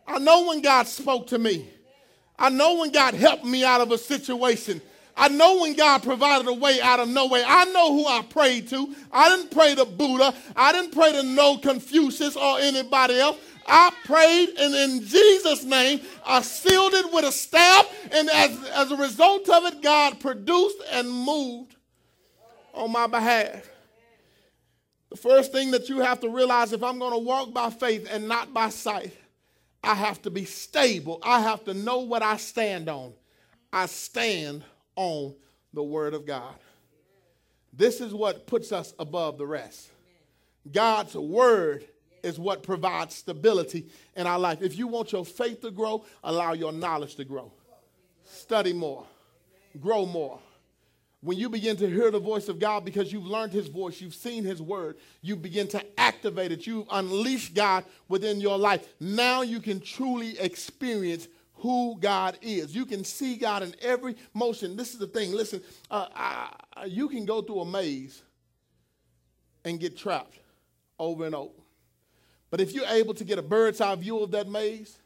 I 0.06 0.18
know 0.18 0.48
when 0.48 0.60
God 0.60 0.86
spoke 0.86 1.28
to 1.28 1.38
me. 1.38 1.68
I 2.38 2.48
know 2.48 2.78
when 2.78 2.90
God 2.90 3.14
helped 3.14 3.44
me 3.44 3.64
out 3.64 3.80
of 3.80 3.92
a 3.92 3.98
situation. 3.98 4.80
I 5.16 5.28
know 5.28 5.60
when 5.60 5.74
God 5.74 6.02
provided 6.02 6.48
a 6.48 6.54
way 6.54 6.80
out 6.80 7.00
of 7.00 7.08
no 7.08 7.26
way. 7.26 7.42
I 7.46 7.66
know 7.66 7.92
who 7.92 8.06
I 8.06 8.22
prayed 8.22 8.68
to. 8.68 8.94
I 9.12 9.28
didn't 9.28 9.50
pray 9.50 9.74
to 9.74 9.84
Buddha. 9.84 10.34
I 10.56 10.72
didn't 10.72 10.92
pray 10.92 11.12
to 11.12 11.22
no 11.22 11.58
Confucius 11.58 12.36
or 12.36 12.58
anybody 12.58 13.18
else. 13.18 13.38
I 13.66 13.92
prayed, 14.04 14.48
and 14.58 14.74
in 14.74 15.06
Jesus' 15.06 15.64
name, 15.64 16.00
I 16.26 16.42
sealed 16.42 16.94
it 16.94 17.12
with 17.12 17.24
a 17.24 17.32
staff. 17.32 17.88
And 18.10 18.28
as, 18.30 18.64
as 18.70 18.90
a 18.90 18.96
result 18.96 19.48
of 19.48 19.64
it, 19.66 19.82
God 19.82 20.18
produced 20.18 20.78
and 20.90 21.10
moved 21.10 21.76
on 22.74 22.90
my 22.90 23.06
behalf. 23.06 23.68
The 25.10 25.16
first 25.16 25.52
thing 25.52 25.72
that 25.72 25.88
you 25.88 26.00
have 26.00 26.20
to 26.20 26.28
realize 26.30 26.72
if 26.72 26.82
I'm 26.82 26.98
going 26.98 27.12
to 27.12 27.18
walk 27.18 27.52
by 27.52 27.68
faith 27.70 28.08
and 28.10 28.26
not 28.26 28.54
by 28.54 28.70
sight, 28.70 29.14
I 29.84 29.94
have 29.94 30.22
to 30.22 30.30
be 30.30 30.44
stable. 30.44 31.18
I 31.22 31.40
have 31.40 31.64
to 31.64 31.74
know 31.74 31.98
what 31.98 32.22
I 32.22 32.38
stand 32.38 32.88
on. 32.88 33.12
I 33.72 33.86
stand 33.86 34.64
on 34.96 35.34
the 35.72 35.82
Word 35.82 36.14
of 36.14 36.26
God. 36.26 36.54
This 37.72 38.00
is 38.00 38.12
what 38.12 38.46
puts 38.46 38.72
us 38.72 38.92
above 38.98 39.38
the 39.38 39.46
rest. 39.46 39.90
God's 40.70 41.14
Word 41.14 41.84
is 42.22 42.38
what 42.38 42.62
provides 42.62 43.14
stability 43.14 43.86
in 44.16 44.26
our 44.26 44.38
life. 44.38 44.62
If 44.62 44.78
you 44.78 44.86
want 44.86 45.12
your 45.12 45.24
faith 45.24 45.60
to 45.62 45.70
grow, 45.70 46.04
allow 46.22 46.52
your 46.52 46.72
knowledge 46.72 47.16
to 47.16 47.24
grow. 47.24 47.50
Study 48.24 48.72
more, 48.72 49.04
grow 49.80 50.06
more. 50.06 50.38
When 51.20 51.38
you 51.38 51.48
begin 51.48 51.76
to 51.76 51.88
hear 51.88 52.10
the 52.10 52.18
voice 52.18 52.48
of 52.48 52.58
God 52.58 52.84
because 52.84 53.12
you've 53.12 53.26
learned 53.26 53.52
His 53.52 53.68
voice, 53.68 54.00
you've 54.00 54.14
seen 54.14 54.42
His 54.44 54.60
word, 54.60 54.96
you 55.20 55.36
begin 55.36 55.68
to 55.68 56.00
activate 56.00 56.50
it, 56.50 56.66
you 56.66 56.84
unleash 56.90 57.50
God 57.50 57.84
within 58.08 58.40
your 58.40 58.58
life. 58.58 58.88
Now 58.98 59.42
you 59.42 59.60
can 59.60 59.80
truly 59.80 60.36
experience 60.40 61.28
who 61.62 61.96
God 62.00 62.38
is. 62.42 62.74
You 62.74 62.84
can 62.84 63.04
see 63.04 63.36
God 63.36 63.62
in 63.62 63.72
every 63.80 64.16
motion. 64.34 64.76
This 64.76 64.92
is 64.92 64.98
the 64.98 65.06
thing. 65.06 65.30
Listen, 65.30 65.62
uh, 65.92 66.08
I, 66.12 66.86
you 66.86 67.08
can 67.08 67.24
go 67.24 67.40
through 67.40 67.60
a 67.60 67.64
maze 67.64 68.20
and 69.64 69.78
get 69.78 69.96
trapped 69.96 70.40
over 70.98 71.24
and 71.24 71.36
over. 71.36 71.52
But 72.50 72.60
if 72.60 72.72
you're 72.72 72.86
able 72.86 73.14
to 73.14 73.24
get 73.24 73.38
a 73.38 73.42
bird's 73.42 73.80
eye 73.80 73.94
view 73.94 74.18
of 74.18 74.32
that 74.32 74.48
maze, 74.48 74.98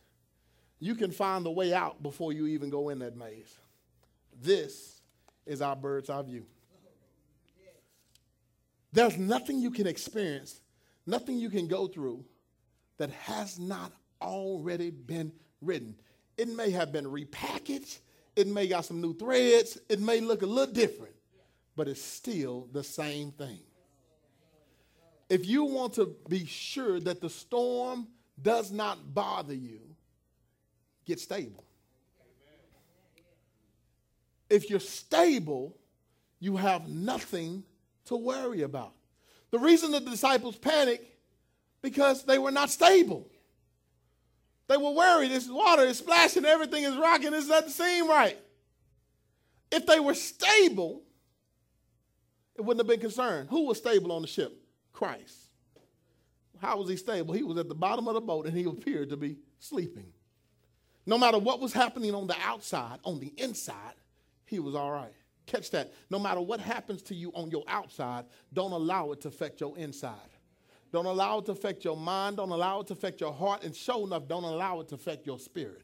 you 0.80 0.94
can 0.94 1.10
find 1.10 1.44
the 1.44 1.50
way 1.50 1.74
out 1.74 2.02
before 2.02 2.32
you 2.32 2.46
even 2.46 2.70
go 2.70 2.88
in 2.88 3.00
that 3.00 3.18
maze. 3.18 3.54
This 4.42 5.02
is 5.44 5.60
our 5.60 5.76
bird's 5.76 6.08
eye 6.08 6.22
view. 6.22 6.46
There's 8.94 9.18
nothing 9.18 9.60
you 9.60 9.70
can 9.70 9.86
experience, 9.86 10.58
nothing 11.04 11.38
you 11.38 11.50
can 11.50 11.68
go 11.68 11.86
through 11.86 12.24
that 12.96 13.10
has 13.10 13.58
not 13.58 13.92
already 14.22 14.88
been 14.90 15.32
written. 15.60 15.96
It 16.36 16.48
may 16.48 16.70
have 16.70 16.92
been 16.92 17.06
repackaged, 17.06 17.98
it 18.34 18.46
may 18.46 18.66
got 18.66 18.84
some 18.84 19.00
new 19.00 19.14
threads, 19.14 19.78
it 19.88 20.00
may 20.00 20.20
look 20.20 20.42
a 20.42 20.46
little 20.46 20.72
different, 20.72 21.14
but 21.74 21.88
it's 21.88 22.02
still 22.02 22.68
the 22.72 22.84
same 22.84 23.32
thing. 23.32 23.60
If 25.28 25.46
you 25.46 25.64
want 25.64 25.94
to 25.94 26.14
be 26.28 26.46
sure 26.46 27.00
that 27.00 27.20
the 27.20 27.30
storm 27.30 28.06
does 28.40 28.70
not 28.70 29.14
bother 29.14 29.54
you, 29.54 29.80
get 31.04 31.18
stable. 31.18 31.64
If 34.48 34.70
you're 34.70 34.78
stable, 34.78 35.76
you 36.38 36.56
have 36.56 36.88
nothing 36.88 37.64
to 38.04 38.16
worry 38.16 38.62
about. 38.62 38.92
The 39.50 39.58
reason 39.58 39.90
the 39.90 40.00
disciples 40.00 40.56
panicked 40.56 41.06
because 41.82 42.24
they 42.24 42.38
were 42.38 42.50
not 42.50 42.70
stable. 42.70 43.28
They 44.68 44.76
were 44.76 44.90
worried. 44.90 45.30
This 45.30 45.48
water 45.48 45.82
is 45.82 45.98
splashing, 45.98 46.44
everything 46.44 46.84
is 46.84 46.96
rocking. 46.96 47.30
This 47.30 47.48
doesn't 47.48 47.70
seem 47.70 48.08
right. 48.08 48.38
If 49.70 49.86
they 49.86 50.00
were 50.00 50.14
stable, 50.14 51.02
it 52.56 52.62
wouldn't 52.62 52.80
have 52.80 52.88
been 52.88 53.00
concerned. 53.00 53.48
Who 53.50 53.66
was 53.66 53.78
stable 53.78 54.12
on 54.12 54.22
the 54.22 54.28
ship? 54.28 54.56
Christ. 54.92 55.36
How 56.60 56.78
was 56.78 56.88
he 56.88 56.96
stable? 56.96 57.34
He 57.34 57.42
was 57.42 57.58
at 57.58 57.68
the 57.68 57.74
bottom 57.74 58.08
of 58.08 58.14
the 58.14 58.20
boat 58.20 58.46
and 58.46 58.56
he 58.56 58.64
appeared 58.64 59.10
to 59.10 59.16
be 59.16 59.36
sleeping. 59.58 60.12
No 61.04 61.18
matter 61.18 61.38
what 61.38 61.60
was 61.60 61.72
happening 61.72 62.14
on 62.14 62.26
the 62.26 62.36
outside, 62.42 62.98
on 63.04 63.20
the 63.20 63.32
inside, 63.36 63.94
he 64.46 64.58
was 64.58 64.74
all 64.74 64.90
right. 64.90 65.12
Catch 65.46 65.70
that. 65.70 65.92
No 66.10 66.18
matter 66.18 66.40
what 66.40 66.58
happens 66.58 67.02
to 67.02 67.14
you 67.14 67.30
on 67.34 67.50
your 67.50 67.62
outside, 67.68 68.24
don't 68.52 68.72
allow 68.72 69.12
it 69.12 69.20
to 69.20 69.28
affect 69.28 69.60
your 69.60 69.76
inside. 69.78 70.14
Don't 70.92 71.06
allow 71.06 71.38
it 71.38 71.46
to 71.46 71.52
affect 71.52 71.84
your 71.84 71.96
mind. 71.96 72.36
Don't 72.36 72.50
allow 72.50 72.80
it 72.80 72.86
to 72.88 72.92
affect 72.92 73.20
your 73.20 73.32
heart. 73.32 73.64
And 73.64 73.74
show 73.74 74.06
enough, 74.06 74.28
don't 74.28 74.44
allow 74.44 74.80
it 74.80 74.88
to 74.88 74.94
affect 74.94 75.26
your 75.26 75.38
spirit. 75.38 75.82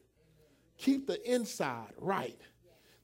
Keep 0.77 1.07
the 1.07 1.31
inside 1.31 1.93
right. 1.97 2.39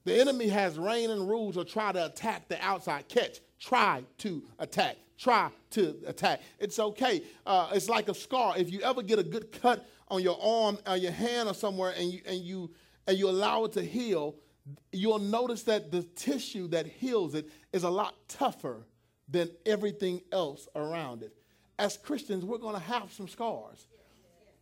The 0.04 0.18
enemy 0.18 0.48
has 0.48 0.78
reign 0.78 1.10
and 1.10 1.28
rules 1.28 1.56
to 1.56 1.64
try 1.64 1.92
to 1.92 2.06
attack 2.06 2.48
the 2.48 2.62
outside. 2.64 3.08
Catch, 3.08 3.40
try 3.58 4.02
to 4.18 4.42
attack. 4.58 4.96
Try 5.18 5.50
to 5.72 5.98
attack. 6.06 6.40
It's 6.58 6.78
okay. 6.78 7.22
Uh, 7.44 7.68
it's 7.74 7.90
like 7.90 8.08
a 8.08 8.14
scar. 8.14 8.56
If 8.56 8.72
you 8.72 8.80
ever 8.80 9.02
get 9.02 9.18
a 9.18 9.22
good 9.22 9.52
cut 9.60 9.86
on 10.08 10.22
your 10.22 10.38
arm 10.42 10.78
or 10.86 10.96
your 10.96 11.12
hand 11.12 11.48
or 11.48 11.54
somewhere 11.54 11.92
and 11.96 12.10
you, 12.10 12.20
and 12.24 12.38
you, 12.38 12.70
and 13.06 13.18
you 13.18 13.28
allow 13.28 13.64
it 13.64 13.72
to 13.72 13.82
heal, 13.82 14.36
you'll 14.92 15.18
notice 15.18 15.62
that 15.64 15.92
the 15.92 16.02
tissue 16.02 16.68
that 16.68 16.86
heals 16.86 17.34
it 17.34 17.50
is 17.72 17.82
a 17.82 17.90
lot 17.90 18.14
tougher 18.28 18.86
than 19.28 19.50
everything 19.66 20.22
else 20.32 20.66
around 20.74 21.22
it. 21.22 21.36
As 21.80 21.96
Christians, 21.96 22.44
we're 22.44 22.58
going 22.58 22.74
to 22.74 22.80
have 22.80 23.10
some 23.10 23.26
scars, 23.26 23.86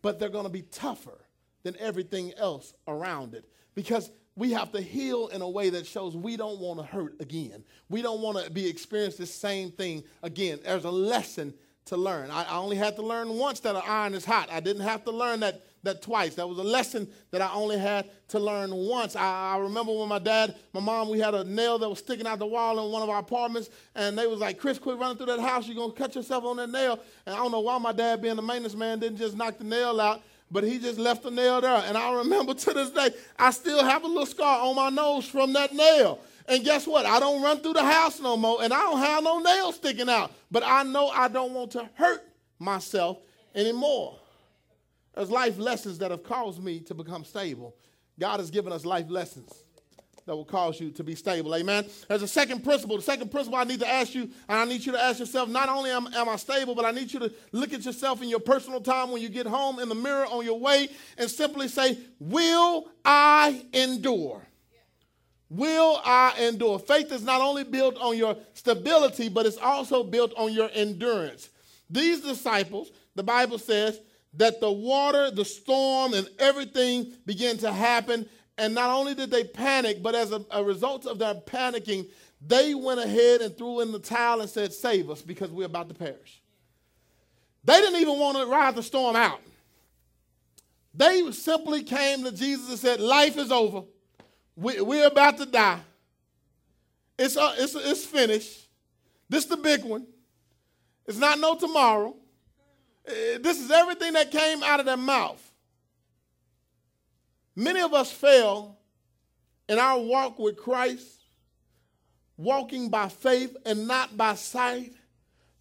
but 0.01 0.19
they're 0.19 0.29
going 0.29 0.45
to 0.45 0.49
be 0.49 0.61
tougher 0.61 1.19
than 1.63 1.75
everything 1.77 2.31
else 2.37 2.73
around 2.87 3.33
it 3.33 3.43
because 3.75 4.09
we 4.37 4.53
have 4.53 4.71
to 4.71 4.79
heal 4.79 5.27
in 5.27 5.41
a 5.41 5.49
way 5.49 5.69
that 5.69 5.85
shows 5.85 6.15
we 6.15 6.37
don't 6.37 6.59
want 6.59 6.79
to 6.79 6.85
hurt 6.85 7.19
again. 7.19 7.65
We 7.89 8.01
don't 8.01 8.21
want 8.21 8.41
to 8.41 8.49
be 8.49 8.69
experience 8.69 9.17
the 9.17 9.25
same 9.25 9.69
thing 9.69 10.05
again. 10.23 10.59
There's 10.63 10.85
a 10.85 10.91
lesson 10.91 11.53
to 11.85 11.97
learn. 11.97 12.31
I, 12.31 12.43
I 12.43 12.55
only 12.55 12.77
had 12.77 12.95
to 12.95 13.01
learn 13.01 13.27
once 13.31 13.59
that 13.61 13.75
an 13.75 13.81
iron 13.85 14.13
is 14.13 14.23
hot. 14.23 14.49
I 14.49 14.61
didn't 14.61 14.83
have 14.83 15.03
to 15.03 15.11
learn 15.11 15.41
that 15.41 15.61
that 15.83 16.01
twice. 16.01 16.35
That 16.35 16.47
was 16.47 16.57
a 16.57 16.63
lesson 16.63 17.07
that 17.31 17.41
I 17.41 17.51
only 17.53 17.77
had 17.77 18.09
to 18.29 18.39
learn 18.39 18.73
once. 18.73 19.15
I, 19.15 19.53
I, 19.53 19.57
remember 19.57 19.93
when 19.93 20.09
my 20.09 20.19
dad, 20.19 20.55
my 20.73 20.79
mom, 20.79 21.09
we 21.09 21.19
had 21.19 21.33
a 21.33 21.43
nail 21.43 21.79
that 21.79 21.89
was 21.89 21.99
sticking 21.99 22.27
out 22.27 22.39
the 22.39 22.45
wall 22.45 22.85
in 22.85 22.91
one 22.91 23.01
of 23.01 23.09
our 23.09 23.19
apartments, 23.19 23.69
and 23.95 24.17
they 24.17 24.27
was 24.27 24.39
like, 24.39 24.59
Chris, 24.59 24.77
quit 24.77 24.97
running 24.97 25.17
through 25.17 25.27
that 25.27 25.39
house. 25.39 25.67
You're 25.67 25.75
going 25.75 25.91
to 25.91 25.97
cut 25.97 26.15
yourself 26.15 26.43
on 26.43 26.57
that 26.57 26.69
nail. 26.69 26.99
And 27.25 27.35
I 27.35 27.37
don't 27.37 27.51
know 27.51 27.61
why 27.61 27.77
my 27.77 27.91
dad, 27.91 28.21
being 28.21 28.35
the 28.35 28.41
maintenance 28.41 28.75
man, 28.75 28.99
didn't 28.99 29.17
just 29.17 29.35
knock 29.35 29.57
the 29.57 29.63
nail 29.63 29.99
out, 29.99 30.21
but 30.51 30.63
he 30.63 30.79
just 30.79 30.99
left 30.99 31.23
the 31.23 31.31
nail 31.31 31.61
there. 31.61 31.83
And 31.85 31.97
I 31.97 32.13
remember 32.13 32.53
to 32.55 32.73
this 32.73 32.89
day, 32.91 33.11
I 33.37 33.51
still 33.51 33.83
have 33.83 34.03
a 34.03 34.07
little 34.07 34.25
scar 34.25 34.65
on 34.67 34.75
my 34.75 34.89
nose 34.89 35.27
from 35.27 35.53
that 35.53 35.73
nail. 35.73 36.19
And 36.47 36.63
guess 36.63 36.87
what? 36.87 37.05
I 37.05 37.19
don't 37.19 37.43
run 37.43 37.59
through 37.59 37.73
the 37.73 37.85
house 37.85 38.19
no 38.19 38.35
more, 38.35 38.61
and 38.61 38.73
I 38.73 38.81
don't 38.81 38.99
have 38.99 39.23
no 39.23 39.39
nails 39.39 39.75
sticking 39.75 40.09
out. 40.09 40.31
But 40.49 40.63
I 40.65 40.83
know 40.83 41.09
I 41.09 41.27
don't 41.27 41.53
want 41.53 41.71
to 41.71 41.87
hurt 41.93 42.23
myself 42.57 43.19
anymore. 43.53 44.18
There's 45.15 45.31
life 45.31 45.57
lessons 45.57 45.97
that 45.99 46.11
have 46.11 46.23
caused 46.23 46.63
me 46.63 46.79
to 46.81 46.93
become 46.93 47.23
stable. 47.23 47.75
God 48.19 48.39
has 48.39 48.51
given 48.51 48.71
us 48.71 48.85
life 48.85 49.09
lessons 49.09 49.63
that 50.29 50.35
will 50.35 50.45
cause 50.45 50.79
you 50.79 50.91
to 50.91 51.03
be 51.03 51.15
stable. 51.15 51.55
Amen. 51.55 51.87
There's 52.07 52.21
a 52.21 52.27
second 52.27 52.63
principle. 52.63 52.97
The 52.97 53.01
second 53.01 53.31
principle 53.31 53.57
I 53.57 53.63
need 53.63 53.79
to 53.79 53.87
ask 53.87 54.13
you, 54.13 54.29
and 54.47 54.59
I 54.59 54.65
need 54.65 54.85
you 54.85 54.91
to 54.91 55.01
ask 55.01 55.17
yourself 55.17 55.49
not 55.49 55.69
only 55.69 55.89
am, 55.89 56.07
am 56.13 56.29
I 56.29 56.35
stable, 56.35 56.75
but 56.75 56.85
I 56.85 56.91
need 56.91 57.11
you 57.11 57.19
to 57.21 57.33
look 57.51 57.73
at 57.73 57.83
yourself 57.83 58.21
in 58.21 58.29
your 58.29 58.39
personal 58.39 58.79
time 58.79 59.09
when 59.09 59.23
you 59.23 59.29
get 59.29 59.47
home 59.47 59.79
in 59.79 59.89
the 59.89 59.95
mirror 59.95 60.27
on 60.27 60.45
your 60.45 60.59
way 60.59 60.89
and 61.17 61.27
simply 61.29 61.67
say, 61.67 61.97
Will 62.19 62.91
I 63.03 63.65
endure? 63.73 64.45
Will 65.49 65.99
I 66.05 66.35
endure? 66.39 66.77
Faith 66.77 67.11
is 67.11 67.23
not 67.23 67.41
only 67.41 67.63
built 67.63 67.97
on 67.97 68.15
your 68.15 68.37
stability, 68.53 69.29
but 69.29 69.47
it's 69.47 69.57
also 69.57 70.03
built 70.03 70.31
on 70.37 70.53
your 70.53 70.69
endurance. 70.73 71.49
These 71.89 72.21
disciples, 72.21 72.91
the 73.15 73.23
Bible 73.23 73.57
says, 73.57 73.99
that 74.33 74.59
the 74.59 74.71
water, 74.71 75.31
the 75.31 75.45
storm, 75.45 76.13
and 76.13 76.29
everything 76.37 77.13
began 77.25 77.57
to 77.57 77.71
happen. 77.71 78.27
And 78.57 78.75
not 78.75 78.89
only 78.89 79.15
did 79.15 79.31
they 79.31 79.43
panic, 79.43 80.03
but 80.03 80.15
as 80.15 80.31
a, 80.31 80.45
a, 80.51 80.63
result 80.63 81.05
of 81.05 81.17
their 81.17 81.33
panicking, 81.33 82.07
they 82.45 82.75
went 82.75 82.99
ahead 82.99 83.41
and 83.41 83.57
threw 83.57 83.79
in 83.79 83.91
the 83.91 83.99
towel 83.99 84.41
and 84.41 84.49
said, 84.49 84.73
Save 84.73 85.09
us 85.09 85.21
because 85.21 85.49
we're 85.49 85.65
about 85.65 85.89
to 85.89 85.95
perish. 85.95 86.41
They 87.63 87.79
didn't 87.81 87.99
even 87.99 88.19
want 88.19 88.37
to 88.37 88.45
ride 88.45 88.75
the 88.75 88.83
storm 88.83 89.15
out. 89.15 89.41
They 90.93 91.31
simply 91.31 91.83
came 91.83 92.23
to 92.23 92.31
Jesus 92.31 92.69
and 92.69 92.79
said, 92.79 92.99
Life 92.99 93.37
is 93.37 93.51
over. 93.51 93.83
We, 94.55 94.81
we're 94.81 95.07
about 95.07 95.37
to 95.37 95.45
die. 95.45 95.79
It's, 97.17 97.35
uh, 97.35 97.55
it's, 97.57 97.75
it's 97.75 98.05
finished. 98.05 98.67
This 99.29 99.43
is 99.43 99.49
the 99.49 99.57
big 99.57 99.83
one. 99.83 100.07
It's 101.05 101.17
not 101.17 101.39
no 101.39 101.55
tomorrow. 101.55 102.15
Uh, 103.09 103.39
this 103.41 103.59
is 103.59 103.71
everything 103.71 104.13
that 104.13 104.29
came 104.29 104.61
out 104.61 104.79
of 104.79 104.85
their 104.85 104.97
mouth. 104.97 105.41
Many 107.55 107.81
of 107.81 107.93
us 107.93 108.11
fail 108.11 108.77
in 109.67 109.79
our 109.79 109.99
walk 109.99 110.37
with 110.37 110.57
Christ, 110.57 111.23
walking 112.37 112.89
by 112.89 113.09
faith 113.09 113.57
and 113.65 113.87
not 113.87 114.15
by 114.15 114.35
sight, 114.35 114.93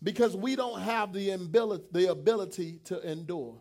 because 0.03 0.36
we 0.36 0.57
don't 0.57 0.80
have 0.80 1.12
the 1.12 1.30
ability, 1.30 1.84
the 1.90 2.11
ability 2.11 2.80
to 2.84 3.11
endure. 3.11 3.61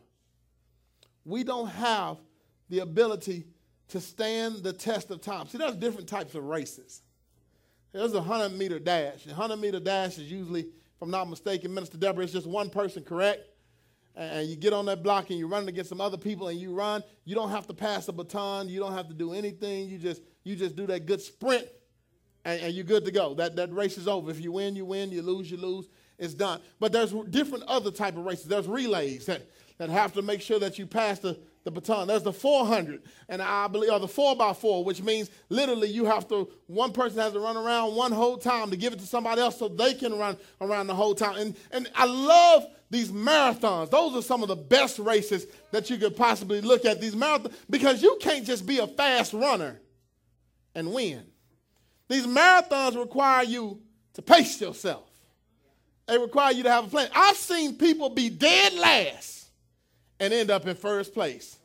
We 1.26 1.44
don't 1.44 1.68
have 1.68 2.18
the 2.70 2.80
ability 2.80 3.46
to 3.90 4.02
stand 4.02 4.64
the 4.64 4.74
test 4.74 5.10
of 5.12 5.22
time. 5.22 5.48
See, 5.48 5.58
there's 5.58 5.76
different 5.76 6.10
types 6.10 6.36
of 6.36 6.44
races. 6.44 7.02
There's 7.94 8.14
a 8.14 8.20
100 8.20 8.50
meter 8.50 8.80
dash. 8.80 9.26
A 9.26 9.30
100 9.30 9.56
meter 9.58 9.80
dash 9.80 10.18
is 10.18 10.30
usually, 10.30 10.62
if 10.62 11.02
I'm 11.02 11.10
not 11.10 11.30
mistaken, 11.30 11.74
Minister 11.74 11.98
Deborah, 11.98 12.24
it's 12.24 12.34
just 12.34 12.48
one 12.48 12.70
person, 12.70 13.04
correct? 13.04 13.48
And 14.18 14.50
you 14.50 14.56
get 14.56 14.74
on 14.74 14.86
that 14.88 15.04
block 15.04 15.30
and 15.30 15.38
you're 15.38 15.48
running 15.48 15.70
against 15.70 15.90
some 15.90 16.02
other 16.02 16.18
people 16.18 16.48
and 16.48 16.60
you 16.60 16.74
run, 16.74 17.04
you 17.24 17.36
don't 17.36 17.52
have 17.52 17.68
to 17.68 17.74
pass 17.74 18.08
a 18.08 18.12
baton, 18.12 18.68
you 18.68 18.80
don't 18.80 18.94
have 18.94 19.08
to 19.08 19.14
do 19.14 19.34
anything. 19.34 19.88
You 19.88 20.00
just 20.00 20.22
you 20.44 20.56
just 20.56 20.76
do 20.76 20.88
that 20.88 21.06
good 21.06 21.22
sprint 21.22 21.68
and, 22.44 22.62
and 22.62 22.74
you're 22.74 22.84
good 22.84 23.06
to 23.06 23.12
go. 23.12 23.36
That 23.36 23.56
that 23.58 23.72
race 23.74 23.98
is 23.98 24.08
over. 24.08 24.32
If 24.32 24.42
you 24.42 24.52
win, 24.52 24.76
you 24.76 24.86
win, 24.86 25.12
you 25.12 25.22
lose, 25.22 25.52
you 25.52 25.58
lose. 25.58 25.88
It's 26.18 26.34
done. 26.34 26.62
But 26.80 26.92
there's 26.92 27.14
different 27.30 27.66
other 27.66 27.92
type 27.92 28.18
of 28.18 28.26
races. 28.26 28.46
There's 28.46 28.68
relays 28.68 29.28
that, 29.28 29.44
that 29.78 29.90
have 29.90 30.14
to 30.14 30.22
make 30.22 30.42
sure 30.42 30.60
that 30.60 30.80
you 30.80 30.88
pass 30.88 31.20
the, 31.20 31.40
the 31.64 31.70
baton. 31.70 32.08
There's 32.08 32.24
the 32.24 32.34
400, 32.34 33.04
and 33.30 33.40
I 33.40 33.68
believe, 33.68 33.92
or 33.92 34.00
the 34.00 34.08
4x4, 34.08 34.84
which 34.84 35.04
means 35.04 35.30
literally 35.50 35.90
you 35.90 36.06
have 36.06 36.28
to, 36.30 36.50
one 36.66 36.92
person 36.92 37.20
has 37.20 37.34
to 37.34 37.40
run 37.40 37.56
around 37.56 37.96
one 37.96 38.12
whole 38.12 38.38
time 38.38 38.72
to 38.72 38.78
give 38.78 38.94
it 38.94 39.00
to 39.00 39.06
somebody 39.06 39.42
else 39.42 39.60
so 39.60 39.68
they 39.68 39.94
can 39.94 40.18
run 40.18 40.38
around 40.60 40.88
the 40.88 40.96
whole 40.96 41.14
time. 41.14 41.36
And, 41.38 41.56
and 41.72 41.88
I 41.94 42.06
love 42.06 42.66
these 42.90 43.12
marathons. 43.12 43.90
Those 43.90 44.16
are 44.16 44.22
some 44.22 44.42
of 44.42 44.48
the 44.48 44.56
best 44.56 45.00
races 45.00 45.48
that 45.72 45.90
you 45.90 45.98
could 45.98 46.16
possibly 46.16 46.62
look 46.62 46.86
at. 46.86 47.02
These 47.02 47.16
marathons, 47.16 47.54
because 47.70 48.02
you 48.02 48.18
can't 48.22 48.46
just 48.46 48.66
be 48.66 48.80
a 48.80 48.88
fast 48.88 49.34
runner 49.34 49.80
and 50.74 50.94
win. 50.94 51.26
These 52.08 52.26
marathons 52.26 52.98
require 52.98 53.44
you 53.44 53.82
to 54.14 54.22
pace 54.22 54.62
yourself. 54.62 55.10
They 56.08 56.18
require 56.18 56.54
you 56.54 56.64
to 56.64 56.72
have 56.72 56.86
a 56.86 56.88
plan. 56.88 57.10
I've 57.14 57.36
seen 57.36 57.76
people 57.76 58.10
be 58.10 58.30
dead 58.30 58.74
last 58.74 59.50
and 60.20 60.34
end 60.34 60.50
up 60.50 60.66
in 60.66 60.76
first 60.76 61.14
place 61.14 61.58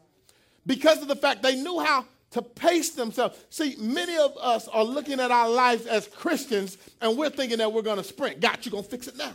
because 0.67 1.01
of 1.01 1.09
the 1.09 1.17
fact 1.17 1.43
they 1.43 1.57
knew 1.57 1.79
how 1.79 2.05
to 2.33 2.43
pace 2.43 2.91
themselves. 2.91 3.39
See, 3.51 3.77
many 3.79 4.17
of 4.17 4.37
us 4.39 4.67
are 4.69 4.85
looking 4.85 5.21
at 5.21 5.31
our 5.31 5.49
lives 5.49 5.87
as 5.87 6.09
Christians 6.09 6.79
and 7.01 7.17
we're 7.17 7.31
thinking 7.31 7.59
that 7.59 7.73
we're 7.73 7.83
going 7.83 7.99
to 7.99 8.05
sprint. 8.05 8.41
God, 8.41 8.59
you're 8.63 8.73
going 8.73 8.85
to 8.85 8.91
fix 8.91 9.07
it 9.07 9.17
now. 9.17 9.35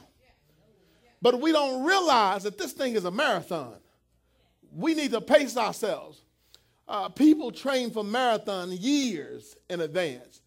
But 1.21 1.41
we 1.41 1.51
don't 1.51 1.83
realize 1.83 2.43
that 2.43 2.57
this 2.57 2.73
thing 2.73 2.95
is 2.95 3.05
a 3.05 3.11
marathon. 3.11 3.75
We 4.71 4.93
need 4.93 5.11
to 5.11 5.21
pace 5.21 5.57
ourselves. 5.57 6.21
Uh, 6.87 7.09
people 7.09 7.51
train 7.51 7.91
for 7.91 8.03
marathon 8.03 8.71
years 8.71 9.55
in 9.69 9.81
advance 9.81 10.41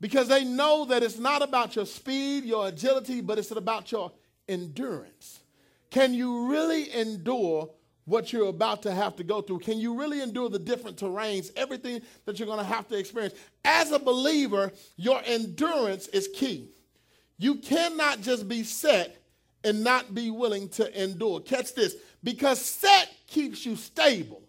because 0.00 0.28
they 0.28 0.44
know 0.44 0.84
that 0.86 1.02
it's 1.02 1.18
not 1.18 1.42
about 1.42 1.76
your 1.76 1.86
speed, 1.86 2.44
your 2.44 2.68
agility, 2.68 3.20
but 3.20 3.38
it's 3.38 3.50
about 3.50 3.92
your 3.92 4.10
endurance. 4.48 5.40
Can 5.90 6.14
you 6.14 6.48
really 6.48 6.92
endure 6.94 7.68
what 8.04 8.32
you're 8.32 8.48
about 8.48 8.82
to 8.82 8.92
have 8.92 9.14
to 9.16 9.24
go 9.24 9.42
through? 9.42 9.60
Can 9.60 9.78
you 9.78 9.94
really 9.94 10.20
endure 10.20 10.48
the 10.48 10.58
different 10.58 10.96
terrains, 10.96 11.50
everything 11.56 12.00
that 12.24 12.38
you're 12.38 12.46
going 12.46 12.58
to 12.58 12.64
have 12.64 12.88
to 12.88 12.96
experience? 12.96 13.34
As 13.64 13.92
a 13.92 13.98
believer, 13.98 14.72
your 14.96 15.20
endurance 15.24 16.08
is 16.08 16.28
key. 16.28 16.70
You 17.38 17.56
cannot 17.56 18.22
just 18.22 18.48
be 18.48 18.62
set 18.64 19.21
and 19.64 19.82
not 19.82 20.14
be 20.14 20.30
willing 20.30 20.68
to 20.70 21.02
endure. 21.02 21.40
Catch 21.40 21.74
this 21.74 21.96
because 22.22 22.60
set 22.60 23.08
keeps 23.26 23.64
you 23.64 23.76
stable. 23.76 24.42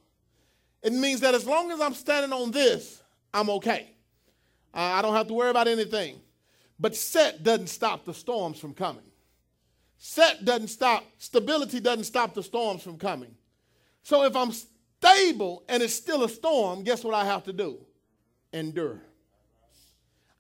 It 0.82 0.93
means 0.93 1.22
that 1.22 1.34
as 1.34 1.45
long 1.45 1.72
as 1.72 1.80
I'm 1.80 1.93
standing 1.93 2.34
on 2.34 2.51
this, 2.51 3.01
I'm 3.34 3.49
okay. 3.49 3.89
Uh, 4.74 4.80
I 4.80 5.01
don't 5.01 5.16
have 5.16 5.28
to 5.28 5.34
worry 5.34 5.49
about 5.49 5.68
anything. 5.68 6.20
But 6.80 6.95
set 6.95 7.43
doesn't 7.43 7.68
stop 7.68 8.05
the 8.05 8.14
storms 8.14 8.59
from 8.59 8.74
coming. 8.74 9.03
Set 9.97 10.43
doesn't 10.43 10.68
stop, 10.68 11.05
stability 11.18 11.80
doesn't 11.80 12.03
stop 12.03 12.34
the 12.34 12.43
storms 12.43 12.84
from 12.84 12.97
coming. 12.97 13.34
So 14.01 14.26
if 14.26 14.36
I'm 14.36 14.51
stable 14.51 15.64
and 15.70 15.82
it's 15.82 15.93
still 15.93 16.24
a 16.26 16.30
storm, 16.30 16.84
guess 16.84 17.03
what 17.03 17.14
I 17.14 17.24
have 17.24 17.45
to 17.45 17.53
do? 17.53 17.78
Endure. 18.51 18.99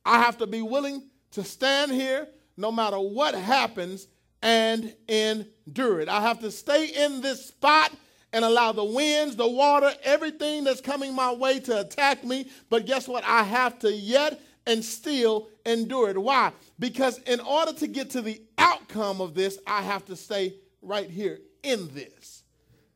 I 0.05 0.19
have 0.21 0.37
to 0.39 0.47
be 0.47 0.61
willing 0.61 1.09
to 1.31 1.43
stand 1.43 1.91
here 1.91 2.27
no 2.57 2.71
matter 2.71 2.99
what 2.99 3.35
happens 3.35 4.07
and 4.43 4.93
endure 5.07 6.01
it. 6.01 6.09
I 6.09 6.21
have 6.21 6.41
to 6.41 6.51
stay 6.51 6.87
in 6.87 7.21
this 7.21 7.47
spot 7.47 7.93
and 8.33 8.43
allow 8.43 8.73
the 8.73 8.83
winds, 8.83 9.35
the 9.35 9.47
water, 9.47 9.91
everything 10.03 10.65
that's 10.65 10.81
coming 10.81 11.15
my 11.15 11.31
way 11.31 11.59
to 11.61 11.79
attack 11.79 12.23
me. 12.23 12.49
But 12.69 12.85
guess 12.85 13.07
what? 13.07 13.23
I 13.23 13.43
have 13.43 13.79
to 13.79 13.91
yet 13.91 14.41
and 14.67 14.83
still 14.83 15.47
endure 15.65 16.09
it. 16.09 16.17
Why? 16.21 16.51
Because 16.77 17.19
in 17.19 17.39
order 17.39 17.73
to 17.73 17.87
get 17.87 18.09
to 18.11 18.21
the 18.21 18.41
outcome 18.57 19.21
of 19.21 19.33
this, 19.33 19.59
I 19.65 19.81
have 19.81 20.05
to 20.05 20.15
stay 20.15 20.55
right 20.81 21.09
here 21.09 21.39
in 21.63 21.93
this. 21.93 22.43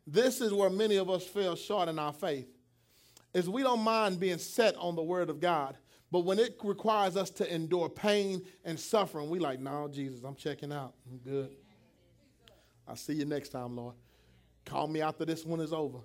This 0.05 0.41
is 0.41 0.53
where 0.53 0.69
many 0.69 0.97
of 0.97 1.09
us 1.09 1.23
fail 1.23 1.55
short 1.55 1.87
in 1.87 1.97
our 1.97 2.13
faith. 2.13 2.47
Is 3.33 3.49
we 3.49 3.63
don't 3.63 3.81
mind 3.81 4.19
being 4.19 4.37
set 4.37 4.75
on 4.77 4.95
the 4.95 5.03
word 5.03 5.29
of 5.29 5.39
God. 5.39 5.77
But 6.11 6.21
when 6.21 6.39
it 6.39 6.57
requires 6.63 7.17
us 7.17 7.29
to 7.31 7.53
endure 7.53 7.89
pain 7.89 8.41
and 8.63 8.79
suffering, 8.79 9.29
we 9.29 9.39
like, 9.39 9.59
no, 9.59 9.87
Jesus, 9.89 10.23
I'm 10.23 10.35
checking 10.35 10.71
out. 10.71 10.93
I'm 11.11 11.17
good. 11.17 11.55
I'll 12.87 12.95
see 12.95 13.13
you 13.13 13.25
next 13.25 13.49
time, 13.49 13.75
Lord. 13.75 13.95
Call 14.63 14.87
me 14.87 15.01
after 15.01 15.25
this 15.25 15.45
one 15.45 15.59
is 15.59 15.73
over. 15.73 15.99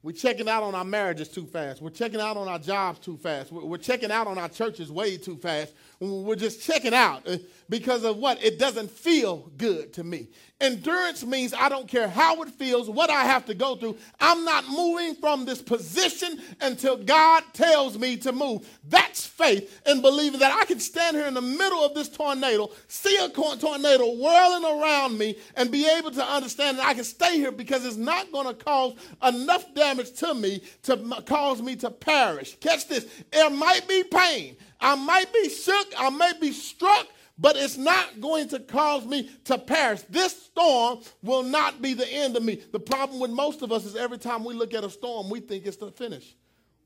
We're 0.00 0.12
checking 0.12 0.48
out 0.48 0.62
on 0.62 0.76
our 0.76 0.84
marriages 0.84 1.28
too 1.28 1.44
fast. 1.44 1.82
We're 1.82 1.90
checking 1.90 2.20
out 2.20 2.36
on 2.36 2.46
our 2.46 2.60
jobs 2.60 3.00
too 3.00 3.16
fast. 3.16 3.50
We're 3.50 3.78
checking 3.78 4.12
out 4.12 4.28
on 4.28 4.38
our 4.38 4.48
churches 4.48 4.92
way 4.92 5.16
too 5.16 5.36
fast. 5.36 5.74
We're 5.98 6.36
just 6.36 6.62
checking 6.62 6.94
out 6.94 7.26
uh, 7.26 7.38
because 7.68 8.04
of 8.04 8.16
what? 8.18 8.42
It 8.42 8.60
doesn't 8.60 8.92
feel 8.92 9.50
good 9.56 9.92
to 9.94 10.04
me. 10.04 10.28
Endurance 10.60 11.24
means 11.24 11.52
I 11.52 11.68
don't 11.68 11.88
care 11.88 12.08
how 12.08 12.42
it 12.42 12.50
feels, 12.50 12.88
what 12.88 13.10
I 13.10 13.24
have 13.24 13.44
to 13.46 13.54
go 13.54 13.74
through. 13.74 13.96
I'm 14.20 14.44
not 14.44 14.68
moving 14.68 15.16
from 15.16 15.44
this 15.44 15.60
position 15.60 16.40
until 16.60 16.96
God 16.96 17.42
tells 17.52 17.98
me 17.98 18.16
to 18.18 18.32
move. 18.32 18.68
That's 18.88 19.26
faith 19.26 19.80
in 19.86 20.00
believing 20.00 20.40
that 20.40 20.52
I 20.52 20.64
can 20.64 20.78
stand 20.78 21.16
here 21.16 21.26
in 21.26 21.34
the 21.34 21.40
middle 21.40 21.84
of 21.84 21.94
this 21.94 22.08
tornado, 22.08 22.70
see 22.86 23.16
a 23.16 23.28
tornado 23.28 24.14
whirling 24.14 24.64
around 24.64 25.18
me, 25.18 25.36
and 25.56 25.70
be 25.70 25.88
able 25.88 26.12
to 26.12 26.24
understand 26.24 26.78
that 26.78 26.86
I 26.86 26.94
can 26.94 27.04
stay 27.04 27.36
here 27.36 27.52
because 27.52 27.84
it's 27.84 27.96
not 27.96 28.30
going 28.30 28.46
to 28.46 28.54
cause 28.54 28.94
enough 29.22 29.72
damage 29.74 29.87
to 29.96 30.34
me 30.34 30.62
to 30.84 30.96
cause 31.26 31.62
me 31.62 31.76
to 31.76 31.90
perish. 31.90 32.56
Catch 32.60 32.88
this. 32.88 33.06
There 33.32 33.50
might 33.50 33.88
be 33.88 34.04
pain. 34.04 34.56
I 34.80 34.94
might 34.94 35.32
be 35.32 35.48
shook. 35.48 35.88
I 35.96 36.10
may 36.10 36.32
be 36.40 36.52
struck 36.52 37.06
but 37.38 37.56
it's 37.56 37.76
not 37.76 38.20
going 38.20 38.48
to 38.48 38.58
cause 38.58 39.06
me 39.06 39.30
to 39.44 39.56
perish. 39.58 40.02
This 40.10 40.42
storm 40.42 40.98
will 41.22 41.44
not 41.44 41.80
be 41.80 41.94
the 41.94 42.08
end 42.08 42.36
of 42.36 42.42
me. 42.42 42.56
The 42.72 42.80
problem 42.80 43.20
with 43.20 43.30
most 43.30 43.62
of 43.62 43.70
us 43.70 43.84
is 43.84 43.94
every 43.94 44.18
time 44.18 44.44
we 44.44 44.54
look 44.54 44.74
at 44.74 44.82
a 44.82 44.90
storm, 44.90 45.30
we 45.30 45.38
think 45.40 45.64
it's 45.64 45.76
the 45.76 45.92
finish. 45.92 46.34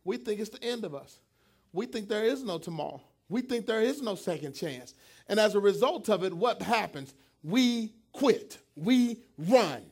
We 0.05 0.19
think 0.19 0.41
it's 0.41 0.51
the 0.51 0.63
end 0.63 0.85
of 0.85 0.95
us. 0.95 1.21
We 1.73 1.87
think 1.87 2.09
there 2.09 2.25
is 2.25 2.43
no 2.43 2.59
tomorrow. 2.59 3.01
We 3.31 3.41
think 3.41 3.65
there 3.65 3.81
is 3.81 4.03
no 4.03 4.15
second 4.15 4.53
chance. 4.53 4.95
And 5.27 5.41
as 5.41 5.55
a 5.55 5.61
result 5.61 6.11
of 6.11 6.23
it, 6.23 6.35
what 6.35 6.61
happens? 6.61 7.15
We 7.43 7.95
quit. 8.13 8.59
We 8.77 9.21
run. 9.39 9.83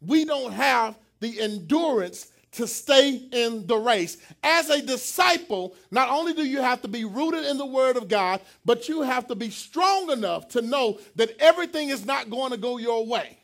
We 0.00 0.24
don't 0.24 0.52
have 0.52 0.98
the 1.22 1.40
endurance 1.40 2.30
to 2.52 2.66
stay 2.66 3.14
in 3.32 3.66
the 3.66 3.78
race. 3.78 4.18
As 4.42 4.68
a 4.68 4.82
disciple, 4.82 5.74
not 5.90 6.10
only 6.10 6.34
do 6.34 6.44
you 6.44 6.60
have 6.60 6.82
to 6.82 6.88
be 6.88 7.04
rooted 7.04 7.46
in 7.46 7.56
the 7.56 7.64
Word 7.64 7.96
of 7.96 8.08
God, 8.08 8.42
but 8.64 8.88
you 8.88 9.00
have 9.00 9.26
to 9.28 9.34
be 9.34 9.48
strong 9.48 10.10
enough 10.10 10.48
to 10.48 10.60
know 10.60 10.98
that 11.16 11.34
everything 11.40 11.88
is 11.88 12.04
not 12.04 12.28
going 12.28 12.50
to 12.50 12.58
go 12.58 12.76
your 12.76 13.06
way. 13.06 13.38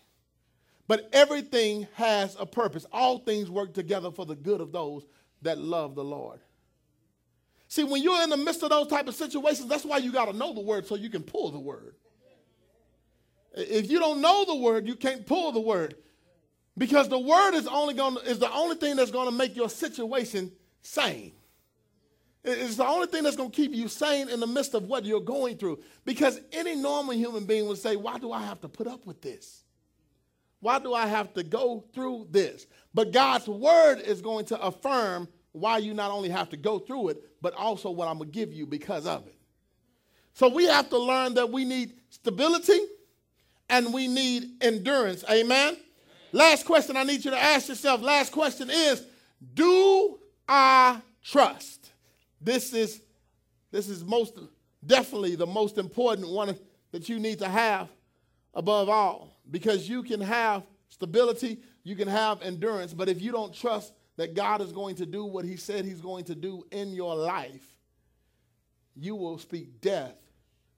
But 0.86 1.08
everything 1.12 1.86
has 1.94 2.36
a 2.38 2.46
purpose. 2.46 2.86
All 2.92 3.18
things 3.18 3.50
work 3.50 3.72
together 3.72 4.10
for 4.10 4.26
the 4.26 4.36
good 4.36 4.60
of 4.60 4.72
those 4.72 5.06
that 5.42 5.58
love 5.58 5.94
the 5.94 6.04
Lord. 6.04 6.40
See, 7.68 7.84
when 7.84 8.02
you're 8.02 8.22
in 8.22 8.30
the 8.30 8.36
midst 8.36 8.62
of 8.62 8.70
those 8.70 8.88
type 8.88 9.08
of 9.08 9.14
situations, 9.14 9.68
that's 9.68 9.84
why 9.84 9.98
you 9.98 10.10
got 10.10 10.26
to 10.26 10.32
know 10.36 10.54
the 10.54 10.60
word 10.60 10.86
so 10.86 10.96
you 10.96 11.10
can 11.10 11.22
pull 11.22 11.50
the 11.50 11.58
word. 11.58 11.94
If 13.54 13.90
you 13.90 13.98
don't 13.98 14.20
know 14.20 14.44
the 14.44 14.54
word, 14.54 14.86
you 14.86 14.96
can't 14.96 15.26
pull 15.26 15.52
the 15.52 15.60
word. 15.60 15.96
Because 16.78 17.08
the 17.08 17.18
word 17.18 17.54
is 17.54 17.66
only 17.66 17.94
going 17.94 18.16
is 18.24 18.38
the 18.38 18.50
only 18.52 18.76
thing 18.76 18.96
that's 18.96 19.10
going 19.10 19.26
to 19.26 19.34
make 19.34 19.56
your 19.56 19.68
situation 19.68 20.52
sane. 20.80 21.32
It's 22.44 22.76
the 22.76 22.86
only 22.86 23.08
thing 23.08 23.24
that's 23.24 23.36
going 23.36 23.50
to 23.50 23.56
keep 23.56 23.74
you 23.74 23.88
sane 23.88 24.28
in 24.28 24.40
the 24.40 24.46
midst 24.46 24.74
of 24.74 24.84
what 24.84 25.04
you're 25.04 25.20
going 25.20 25.58
through. 25.58 25.80
Because 26.04 26.40
any 26.52 26.76
normal 26.76 27.14
human 27.14 27.44
being 27.44 27.66
would 27.66 27.78
say, 27.78 27.96
Why 27.96 28.18
do 28.18 28.32
I 28.32 28.42
have 28.42 28.60
to 28.60 28.68
put 28.68 28.86
up 28.86 29.04
with 29.06 29.20
this? 29.20 29.64
Why 30.60 30.78
do 30.78 30.94
I 30.94 31.06
have 31.06 31.34
to 31.34 31.42
go 31.42 31.84
through 31.92 32.28
this? 32.30 32.66
But 32.94 33.12
God's 33.12 33.48
word 33.48 34.00
is 34.00 34.22
going 34.22 34.46
to 34.46 34.60
affirm 34.60 35.28
why 35.52 35.78
you 35.78 35.94
not 35.94 36.10
only 36.10 36.28
have 36.28 36.50
to 36.50 36.56
go 36.56 36.78
through 36.78 37.08
it, 37.08 37.22
but 37.42 37.54
also 37.54 37.90
what 37.90 38.08
I'm 38.08 38.18
going 38.18 38.30
to 38.30 38.34
give 38.34 38.52
you 38.52 38.66
because 38.66 39.06
of 39.06 39.26
it. 39.26 39.36
So 40.34 40.48
we 40.48 40.64
have 40.66 40.88
to 40.90 40.98
learn 40.98 41.34
that 41.34 41.50
we 41.50 41.64
need 41.64 41.94
stability 42.10 42.78
and 43.68 43.92
we 43.92 44.08
need 44.08 44.62
endurance. 44.62 45.24
Amen? 45.30 45.76
Last 46.32 46.66
question 46.66 46.96
I 46.96 47.04
need 47.04 47.24
you 47.24 47.30
to 47.30 47.42
ask 47.42 47.68
yourself. 47.68 48.02
Last 48.02 48.32
question 48.32 48.70
is 48.70 49.04
Do 49.54 50.18
I 50.46 51.00
trust? 51.22 51.90
This 52.40 52.72
is 52.72 53.00
this 53.70 53.88
is 53.88 54.04
most 54.04 54.38
definitely 54.84 55.36
the 55.36 55.46
most 55.46 55.78
important 55.78 56.28
one 56.28 56.56
that 56.92 57.08
you 57.08 57.18
need 57.18 57.38
to 57.40 57.48
have 57.48 57.88
above 58.54 58.88
all 58.88 59.36
because 59.50 59.88
you 59.88 60.02
can 60.02 60.20
have 60.20 60.64
stability, 60.88 61.58
you 61.84 61.96
can 61.96 62.08
have 62.08 62.42
endurance, 62.42 62.94
but 62.94 63.08
if 63.08 63.20
you 63.20 63.32
don't 63.32 63.54
trust 63.54 63.92
that 64.16 64.34
God 64.34 64.60
is 64.60 64.72
going 64.72 64.96
to 64.96 65.06
do 65.06 65.24
what 65.24 65.44
he 65.44 65.56
said 65.56 65.84
he's 65.84 66.00
going 66.00 66.24
to 66.24 66.34
do 66.34 66.64
in 66.70 66.92
your 66.92 67.14
life, 67.14 67.64
you 68.96 69.14
will 69.14 69.38
speak 69.38 69.80
death 69.80 70.16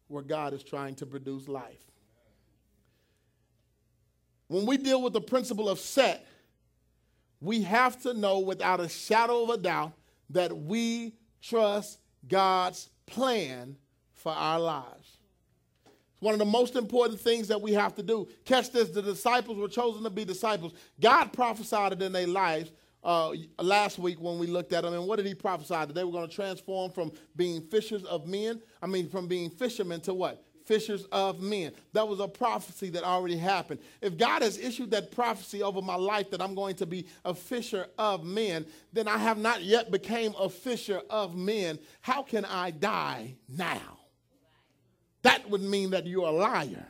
where 0.09 0.23
God 0.23 0.53
is 0.53 0.63
trying 0.63 0.95
to 0.97 1.07
produce 1.07 1.49
life. 1.49 1.90
When 4.51 4.67
we 4.67 4.79
deal 4.79 5.01
with 5.01 5.13
the 5.13 5.21
principle 5.21 5.69
of 5.69 5.79
set, 5.79 6.27
we 7.41 7.63
have 7.63 8.03
to 8.03 8.13
know 8.15 8.41
without 8.41 8.81
a 8.81 8.89
shadow 8.89 9.45
of 9.45 9.51
a 9.51 9.57
doubt 9.57 9.93
that 10.31 10.51
we 10.57 11.15
trust 11.41 12.01
God's 12.27 12.91
plan 13.07 13.77
for 14.13 14.33
our 14.33 14.59
lives. 14.59 15.19
It's 15.85 16.21
one 16.21 16.35
of 16.35 16.41
the 16.41 16.47
most 16.47 16.75
important 16.75 17.21
things 17.21 17.47
that 17.47 17.63
we 17.63 17.75
have 17.75 17.95
to 17.95 18.03
do. 18.03 18.27
Catch 18.45 18.73
this 18.73 18.89
the 18.89 19.03
disciples 19.03 19.57
were 19.57 19.69
chosen 19.69 20.03
to 20.03 20.11
be 20.11 20.25
disciples. 20.25 20.73
God 21.01 21.33
prophesied 21.33 21.93
it 21.93 22.03
in 22.03 22.11
their 22.11 22.27
lives 22.27 22.73
uh, 23.05 23.33
last 23.61 24.01
week 24.01 24.21
when 24.21 24.41
we 24.41 24.49
looked 24.49 24.73
at 24.73 24.83
them. 24.83 24.95
And 24.95 25.07
what 25.07 25.19
did 25.19 25.27
he 25.27 25.35
prophesy? 25.35 25.75
That 25.75 25.95
they 25.95 26.03
were 26.03 26.11
going 26.11 26.29
to 26.29 26.35
transform 26.35 26.91
from 26.91 27.13
being 27.37 27.63
fishers 27.63 28.03
of 28.03 28.27
men, 28.27 28.61
I 28.83 28.89
mean, 28.89 29.09
from 29.09 29.29
being 29.29 29.49
fishermen 29.49 30.01
to 30.01 30.13
what? 30.13 30.45
Fishers 30.71 31.05
of 31.11 31.41
men. 31.41 31.73
That 31.95 32.07
was 32.07 32.21
a 32.21 32.29
prophecy 32.29 32.91
that 32.91 33.03
already 33.03 33.37
happened. 33.37 33.81
If 34.01 34.17
God 34.17 34.43
has 34.43 34.57
issued 34.57 34.93
that 34.93 35.11
prophecy 35.11 35.65
over 35.65 35.83
my 35.83 35.97
life 35.97 36.31
that 36.31 36.41
I'm 36.41 36.55
going 36.55 36.77
to 36.77 36.87
be 36.87 37.09
a 37.25 37.35
fisher 37.35 37.89
of 37.99 38.23
men, 38.23 38.65
then 38.93 39.09
I 39.09 39.19
have 39.19 39.37
not 39.37 39.65
yet 39.65 39.91
became 39.91 40.33
a 40.39 40.49
fisher 40.49 41.03
of 41.11 41.35
men. 41.35 41.81
How 42.03 42.23
can 42.23 42.45
I 42.45 42.71
die 42.71 43.35
now? 43.49 43.99
That 45.23 45.51
would 45.51 45.61
mean 45.61 45.91
that 45.91 46.07
you're 46.07 46.29
a 46.29 46.31
liar. 46.31 46.87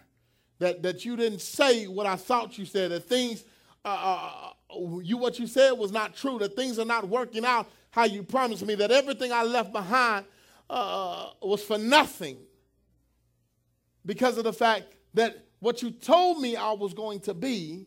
That, 0.59 0.83
that 0.83 1.07
you 1.07 1.17
didn't 1.17 1.41
say 1.41 1.87
what 1.87 2.05
I 2.05 2.17
thought 2.17 2.59
you 2.59 2.67
said. 2.67 2.91
That 2.91 3.09
things, 3.09 3.45
uh, 3.83 3.89
uh, 3.89 4.77
uh, 4.77 4.99
you 4.99 5.17
what 5.17 5.39
you 5.39 5.47
said 5.47 5.71
was 5.71 5.91
not 5.91 6.15
true. 6.15 6.39
That 6.41 6.55
things 6.55 6.79
are 6.79 6.85
not 6.85 7.09
working 7.09 7.47
out 7.47 7.71
how 7.93 8.05
you 8.05 8.25
promised 8.25 8.67
me. 8.67 8.75
That 8.75 8.91
everything 8.91 9.33
I 9.33 9.43
left 9.43 9.73
behind 9.73 10.27
uh, 10.69 11.31
was 11.41 11.63
for 11.63 11.79
nothing. 11.79 12.37
Because 14.05 14.39
of 14.39 14.45
the 14.45 14.53
fact 14.53 14.85
that 15.15 15.45
what 15.61 15.83
you 15.83 15.91
told 15.91 16.41
me 16.41 16.57
I 16.57 16.73
was 16.73 16.95
going 16.95 17.21
to 17.21 17.35
be, 17.35 17.87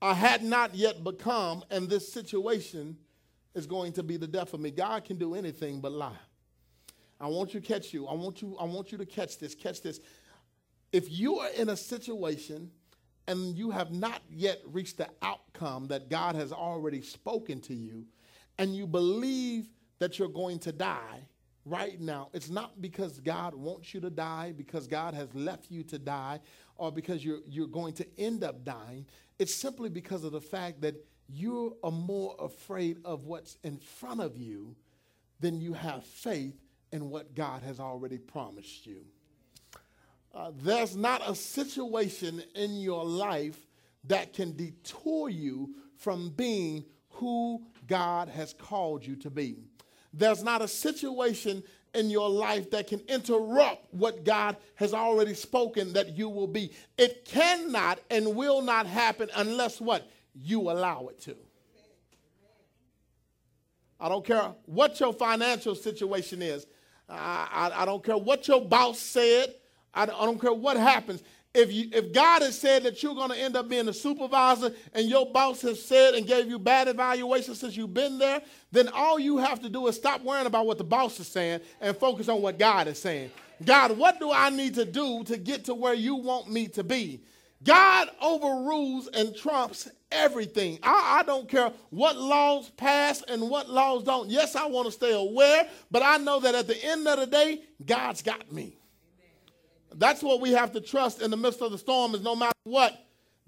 I 0.00 0.14
had 0.14 0.44
not 0.44 0.74
yet 0.74 1.02
become, 1.02 1.64
and 1.70 1.88
this 1.88 2.12
situation 2.12 2.96
is 3.54 3.66
going 3.66 3.92
to 3.94 4.02
be 4.02 4.16
the 4.16 4.26
death 4.26 4.54
of 4.54 4.60
me. 4.60 4.70
God 4.70 5.04
can 5.04 5.16
do 5.16 5.34
anything 5.34 5.80
but 5.80 5.92
lie. 5.92 6.12
I 7.20 7.26
want 7.26 7.54
you 7.54 7.60
to 7.60 7.66
catch 7.66 7.92
you. 7.92 8.06
I 8.06 8.14
want 8.14 8.42
you, 8.42 8.56
I 8.60 8.64
want 8.64 8.92
you 8.92 8.98
to 8.98 9.06
catch 9.06 9.38
this. 9.38 9.54
Catch 9.54 9.82
this. 9.82 10.00
If 10.92 11.10
you 11.10 11.38
are 11.38 11.50
in 11.50 11.68
a 11.70 11.76
situation 11.76 12.70
and 13.26 13.56
you 13.56 13.70
have 13.70 13.90
not 13.90 14.22
yet 14.30 14.60
reached 14.66 14.98
the 14.98 15.08
outcome 15.20 15.88
that 15.88 16.08
God 16.08 16.34
has 16.36 16.52
already 16.52 17.02
spoken 17.02 17.60
to 17.62 17.74
you, 17.74 18.06
and 18.58 18.74
you 18.74 18.86
believe 18.86 19.68
that 19.98 20.18
you're 20.18 20.28
going 20.28 20.58
to 20.60 20.72
die 20.72 21.20
right 21.68 22.00
now, 22.00 22.28
it's 22.32 22.50
not 22.50 22.80
because 22.80 23.20
God 23.20 23.54
wants 23.54 23.92
you 23.94 24.00
to 24.00 24.10
die, 24.10 24.52
because 24.56 24.86
God 24.86 25.14
has 25.14 25.34
left 25.34 25.70
you 25.70 25.82
to 25.84 25.98
die, 25.98 26.40
or 26.76 26.90
because 26.90 27.24
you're, 27.24 27.40
you're 27.46 27.66
going 27.66 27.94
to 27.94 28.06
end 28.18 28.44
up 28.44 28.64
dying. 28.64 29.06
It's 29.38 29.54
simply 29.54 29.88
because 29.88 30.24
of 30.24 30.32
the 30.32 30.40
fact 30.40 30.80
that 30.82 30.94
you 31.28 31.76
are 31.82 31.90
more 31.90 32.34
afraid 32.38 32.98
of 33.04 33.26
what's 33.26 33.58
in 33.62 33.78
front 33.78 34.20
of 34.20 34.36
you 34.36 34.74
than 35.40 35.60
you 35.60 35.74
have 35.74 36.04
faith 36.04 36.56
in 36.92 37.10
what 37.10 37.34
God 37.34 37.62
has 37.62 37.78
already 37.80 38.18
promised 38.18 38.86
you. 38.86 39.04
Uh, 40.34 40.52
there's 40.62 40.96
not 40.96 41.22
a 41.28 41.34
situation 41.34 42.42
in 42.54 42.76
your 42.76 43.04
life 43.04 43.58
that 44.04 44.32
can 44.32 44.56
detour 44.56 45.28
you 45.28 45.74
from 45.96 46.30
being 46.30 46.84
who 47.10 47.62
God 47.86 48.28
has 48.28 48.54
called 48.54 49.04
you 49.04 49.16
to 49.16 49.30
be. 49.30 49.64
There's 50.12 50.42
not 50.42 50.62
a 50.62 50.68
situation 50.68 51.62
in 51.94 52.10
your 52.10 52.28
life 52.28 52.70
that 52.70 52.86
can 52.86 53.00
interrupt 53.08 53.92
what 53.92 54.24
God 54.24 54.56
has 54.74 54.94
already 54.94 55.34
spoken 55.34 55.92
that 55.94 56.16
you 56.16 56.28
will 56.28 56.46
be. 56.46 56.72
It 56.96 57.24
cannot 57.24 57.98
and 58.10 58.34
will 58.34 58.62
not 58.62 58.86
happen 58.86 59.28
unless 59.34 59.80
what? 59.80 60.08
You 60.34 60.70
allow 60.70 61.08
it 61.08 61.20
to. 61.22 61.36
I 64.00 64.08
don't 64.08 64.24
care 64.24 64.52
what 64.66 65.00
your 65.00 65.12
financial 65.12 65.74
situation 65.74 66.42
is. 66.42 66.66
I, 67.08 67.70
I, 67.74 67.82
I 67.82 67.84
don't 67.84 68.04
care 68.04 68.16
what 68.16 68.46
your 68.46 68.60
boss 68.60 68.98
said. 68.98 69.54
I, 69.92 70.02
I 70.02 70.06
don't 70.06 70.40
care 70.40 70.52
what 70.52 70.76
happens. 70.76 71.22
If, 71.54 71.72
you, 71.72 71.88
if 71.92 72.12
God 72.12 72.42
has 72.42 72.58
said 72.58 72.82
that 72.84 73.02
you're 73.02 73.14
going 73.14 73.30
to 73.30 73.38
end 73.38 73.56
up 73.56 73.68
being 73.68 73.88
a 73.88 73.92
supervisor 73.92 74.72
and 74.92 75.08
your 75.08 75.30
boss 75.32 75.62
has 75.62 75.82
said 75.82 76.14
and 76.14 76.26
gave 76.26 76.46
you 76.46 76.58
bad 76.58 76.88
evaluation 76.88 77.54
since 77.54 77.76
you've 77.76 77.94
been 77.94 78.18
there, 78.18 78.42
then 78.70 78.88
all 78.88 79.18
you 79.18 79.38
have 79.38 79.60
to 79.62 79.68
do 79.68 79.86
is 79.86 79.96
stop 79.96 80.22
worrying 80.22 80.46
about 80.46 80.66
what 80.66 80.78
the 80.78 80.84
boss 80.84 81.18
is 81.18 81.26
saying 81.26 81.60
and 81.80 81.96
focus 81.96 82.28
on 82.28 82.42
what 82.42 82.58
God 82.58 82.86
is 82.86 83.00
saying. 83.00 83.30
God, 83.64 83.96
what 83.96 84.20
do 84.20 84.30
I 84.30 84.50
need 84.50 84.74
to 84.74 84.84
do 84.84 85.24
to 85.24 85.36
get 85.36 85.64
to 85.64 85.74
where 85.74 85.94
you 85.94 86.14
want 86.16 86.50
me 86.50 86.68
to 86.68 86.84
be? 86.84 87.22
God 87.64 88.08
overrules 88.22 89.08
and 89.08 89.34
trumps 89.34 89.88
everything. 90.12 90.78
I, 90.82 91.18
I, 91.20 91.22
don't 91.24 91.48
care 91.48 91.72
what 91.90 92.16
laws 92.16 92.70
pass 92.70 93.22
and 93.22 93.50
what 93.50 93.68
laws 93.68 94.04
don't. 94.04 94.30
Yes, 94.30 94.54
I 94.54 94.66
want 94.66 94.86
to 94.86 94.92
stay 94.92 95.12
aware, 95.12 95.68
but 95.90 96.02
I 96.02 96.18
know 96.18 96.38
that 96.40 96.54
at 96.54 96.68
the 96.68 96.82
end 96.84 97.06
of 97.08 97.18
the 97.18 97.26
day, 97.26 97.62
God's 97.84 98.22
got 98.22 98.52
me. 98.52 98.77
That's 99.98 100.22
what 100.22 100.40
we 100.40 100.52
have 100.52 100.72
to 100.72 100.80
trust 100.80 101.20
in 101.20 101.30
the 101.30 101.36
midst 101.36 101.60
of 101.60 101.72
the 101.72 101.78
storm 101.78 102.14
is 102.14 102.22
no 102.22 102.36
matter 102.36 102.52
what, 102.62 102.96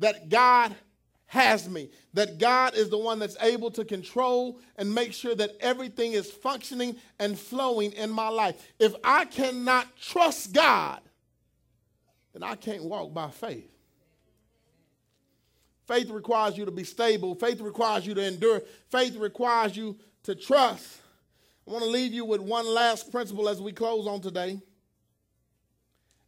that 0.00 0.28
God 0.28 0.74
has 1.26 1.68
me. 1.68 1.90
That 2.12 2.38
God 2.38 2.74
is 2.74 2.90
the 2.90 2.98
one 2.98 3.20
that's 3.20 3.36
able 3.40 3.70
to 3.70 3.84
control 3.84 4.58
and 4.76 4.92
make 4.92 5.12
sure 5.12 5.36
that 5.36 5.52
everything 5.60 6.12
is 6.12 6.28
functioning 6.28 6.96
and 7.20 7.38
flowing 7.38 7.92
in 7.92 8.10
my 8.10 8.28
life. 8.28 8.60
If 8.80 8.94
I 9.04 9.26
cannot 9.26 9.96
trust 9.96 10.52
God, 10.52 11.00
then 12.32 12.42
I 12.42 12.56
can't 12.56 12.82
walk 12.82 13.14
by 13.14 13.30
faith. 13.30 13.70
Faith 15.86 16.10
requires 16.10 16.58
you 16.58 16.64
to 16.64 16.72
be 16.72 16.84
stable. 16.84 17.36
Faith 17.36 17.60
requires 17.60 18.04
you 18.06 18.14
to 18.14 18.24
endure. 18.24 18.62
Faith 18.90 19.16
requires 19.16 19.76
you 19.76 19.96
to 20.24 20.34
trust. 20.34 20.98
I 21.66 21.70
want 21.70 21.84
to 21.84 21.90
leave 21.90 22.12
you 22.12 22.24
with 22.24 22.40
one 22.40 22.66
last 22.66 23.12
principle 23.12 23.48
as 23.48 23.60
we 23.60 23.70
close 23.72 24.08
on 24.08 24.20
today. 24.20 24.60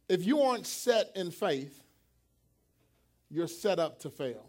If 0.09 0.25
you 0.25 0.41
aren't 0.41 0.67
set 0.67 1.11
in 1.15 1.31
faith, 1.31 1.81
you're 3.29 3.47
set 3.47 3.79
up 3.79 3.99
to 4.01 4.09
fail. 4.09 4.45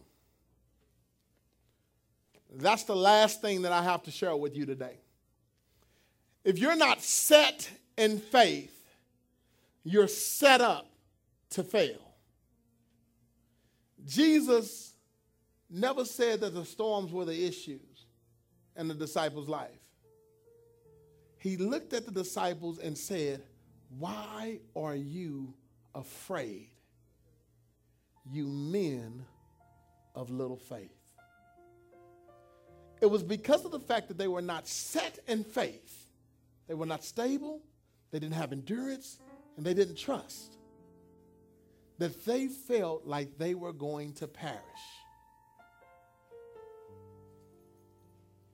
That's 2.57 2.85
the 2.85 2.97
last 2.97 3.41
thing 3.41 3.63
that 3.63 3.73
I 3.73 3.83
have 3.83 4.03
to 4.05 4.11
share 4.11 4.37
with 4.37 4.57
you 4.57 4.67
today. 4.67 4.99
If 6.45 6.59
you're 6.59 6.77
not 6.77 7.03
set 7.03 7.71
in 7.97 8.19
faith, 8.19 8.71
you're 9.83 10.09
set 10.09 10.61
up 10.61 10.87
to 11.51 11.65
fail. 11.65 12.01
Jesus 14.07 14.93
never 15.71 16.05
said 16.05 16.41
that 16.43 16.55
the 16.55 16.65
storms 16.65 17.11
were 17.11 17.25
the 17.25 17.47
issues 17.47 18.07
in 18.77 18.89
the 18.89 18.95
disciples' 18.95 19.49
life. 19.49 19.71
He 21.39 21.57
looked 21.57 21.93
at 21.93 22.07
the 22.07 22.13
disciples 22.13 22.79
and 22.79 22.97
said, 22.97 23.43
Why 23.99 24.61
are 24.75 24.97
you 24.97 25.55
afraid, 25.95 26.71
you 28.31 28.47
men 28.47 29.25
of 30.15 30.31
little 30.31 30.57
faith? 30.57 30.91
It 33.01 33.07
was 33.07 33.23
because 33.23 33.65
of 33.65 33.71
the 33.71 33.81
fact 33.81 34.09
that 34.09 34.19
they 34.19 34.29
were 34.29 34.43
not 34.43 34.67
set 34.67 35.19
in 35.29 35.45
faith, 35.45 36.11
they 36.67 36.75
were 36.75 36.87
not 36.87 37.05
stable, 37.05 37.61
they 38.11 38.19
didn't 38.19 38.35
have 38.35 38.53
endurance, 38.53 39.19
and 39.57 39.65
they 39.65 39.75
didn't 39.75 39.99
trust, 39.99 40.57
that 41.99 42.25
they 42.25 42.49
felt 42.49 43.07
like 43.07 43.39
they 43.39 43.55
were 43.55 43.73
going 43.73 44.13
to 44.15 44.27
perish. 44.27 44.61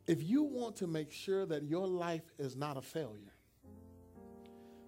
If 0.07 0.23
you 0.23 0.43
want 0.43 0.77
to 0.77 0.87
make 0.87 1.13
sure 1.13 1.47
that 1.47 1.63
your 1.63 1.87
life 1.87 2.33
is 2.39 2.57
not 2.57 2.77
a 2.77 2.83
failure, 2.83 3.30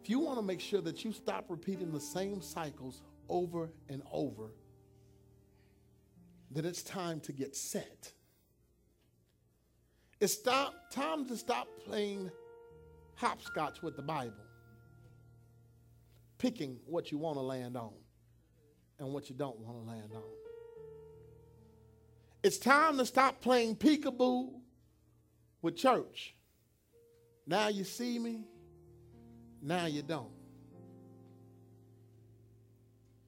if 0.02 0.10
you 0.10 0.18
want 0.18 0.36
to 0.36 0.42
make 0.42 0.60
sure 0.60 0.80
that 0.80 1.04
you 1.04 1.12
stop 1.12 1.44
repeating 1.48 1.92
the 1.92 2.00
same 2.00 2.42
cycles 2.42 3.02
over 3.28 3.70
and 3.88 4.02
over, 4.10 4.50
then 6.50 6.64
it's 6.64 6.82
time 6.82 7.20
to 7.20 7.32
get 7.32 7.54
set. 7.54 8.12
It's 10.18 10.32
stop, 10.32 10.74
time 10.90 11.24
to 11.26 11.36
stop 11.36 11.68
playing 11.86 12.32
hopscotch 13.14 13.80
with 13.80 13.94
the 13.94 14.02
Bible, 14.02 14.44
picking 16.38 16.80
what 16.86 17.12
you 17.12 17.18
want 17.18 17.36
to 17.36 17.42
land 17.42 17.76
on 17.76 17.92
and 18.98 19.12
what 19.12 19.30
you 19.30 19.36
don't 19.36 19.60
want 19.60 19.84
to 19.84 19.88
land 19.88 20.10
on. 20.16 20.22
It's 22.42 22.58
time 22.58 22.98
to 22.98 23.06
stop 23.06 23.40
playing 23.40 23.76
peekaboo 23.76 24.50
with 25.62 25.76
church. 25.76 26.34
Now 27.46 27.68
you 27.68 27.84
see 27.84 28.18
me, 28.18 28.46
now 29.62 29.86
you 29.86 30.02
don't. 30.02 30.30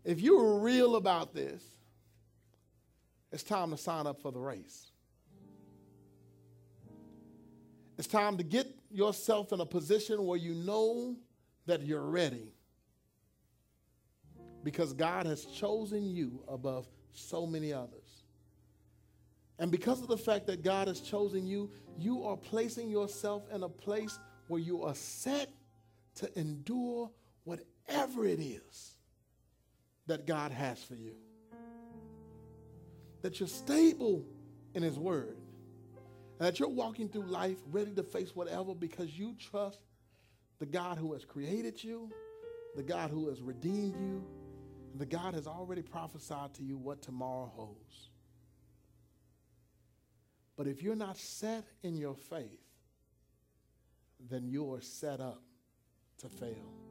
If 0.04 0.20
you 0.20 0.38
are 0.38 0.58
real 0.58 0.96
about 0.96 1.34
this, 1.34 1.62
it's 3.32 3.42
time 3.42 3.70
to 3.70 3.76
sign 3.76 4.06
up 4.06 4.20
for 4.20 4.30
the 4.30 4.38
race. 4.38 4.90
It's 7.96 8.08
time 8.08 8.36
to 8.38 8.44
get 8.44 8.66
yourself 8.90 9.52
in 9.52 9.60
a 9.60 9.66
position 9.66 10.24
where 10.26 10.38
you 10.38 10.54
know 10.54 11.16
that 11.66 11.82
you're 11.82 12.04
ready. 12.04 12.52
Because 14.62 14.92
God 14.92 15.26
has 15.26 15.44
chosen 15.44 16.04
you 16.04 16.42
above 16.48 16.86
so 17.12 17.46
many 17.46 17.72
others. 17.72 18.24
And 19.58 19.70
because 19.70 20.00
of 20.02 20.08
the 20.08 20.18
fact 20.18 20.46
that 20.48 20.62
God 20.62 20.88
has 20.88 21.00
chosen 21.00 21.46
you, 21.46 21.70
you 21.98 22.24
are 22.24 22.36
placing 22.36 22.90
yourself 22.90 23.44
in 23.52 23.62
a 23.62 23.68
place 23.68 24.18
where 24.48 24.60
you 24.60 24.82
are 24.82 24.94
set 24.94 25.50
to 26.16 26.38
endure 26.38 27.10
whatever 27.44 28.26
it 28.26 28.40
is 28.40 28.94
that 30.06 30.26
God 30.26 30.52
has 30.52 30.82
for 30.82 30.94
you. 30.94 31.14
That 33.22 33.40
you're 33.40 33.48
stable 33.48 34.24
in 34.74 34.82
His 34.82 34.98
Word. 34.98 35.36
And 36.38 36.46
that 36.48 36.58
you're 36.58 36.68
walking 36.68 37.08
through 37.08 37.26
life 37.26 37.58
ready 37.70 37.92
to 37.92 38.02
face 38.02 38.34
whatever 38.34 38.74
because 38.74 39.16
you 39.16 39.36
trust 39.38 39.80
the 40.58 40.66
God 40.66 40.98
who 40.98 41.12
has 41.12 41.24
created 41.24 41.82
you, 41.82 42.10
the 42.76 42.82
God 42.82 43.10
who 43.10 43.28
has 43.28 43.40
redeemed 43.40 43.96
you, 44.00 44.24
and 44.92 45.00
the 45.00 45.06
God 45.06 45.34
has 45.34 45.46
already 45.46 45.82
prophesied 45.82 46.54
to 46.54 46.62
you 46.62 46.76
what 46.76 47.02
tomorrow 47.02 47.50
holds. 47.54 48.10
But 50.56 50.66
if 50.66 50.82
you're 50.82 50.94
not 50.94 51.16
set 51.16 51.64
in 51.82 51.96
your 51.96 52.14
faith, 52.14 52.60
then 54.30 54.46
you 54.46 54.72
are 54.72 54.80
set 54.80 55.20
up 55.20 55.42
to 56.18 56.28
fail. 56.28 56.83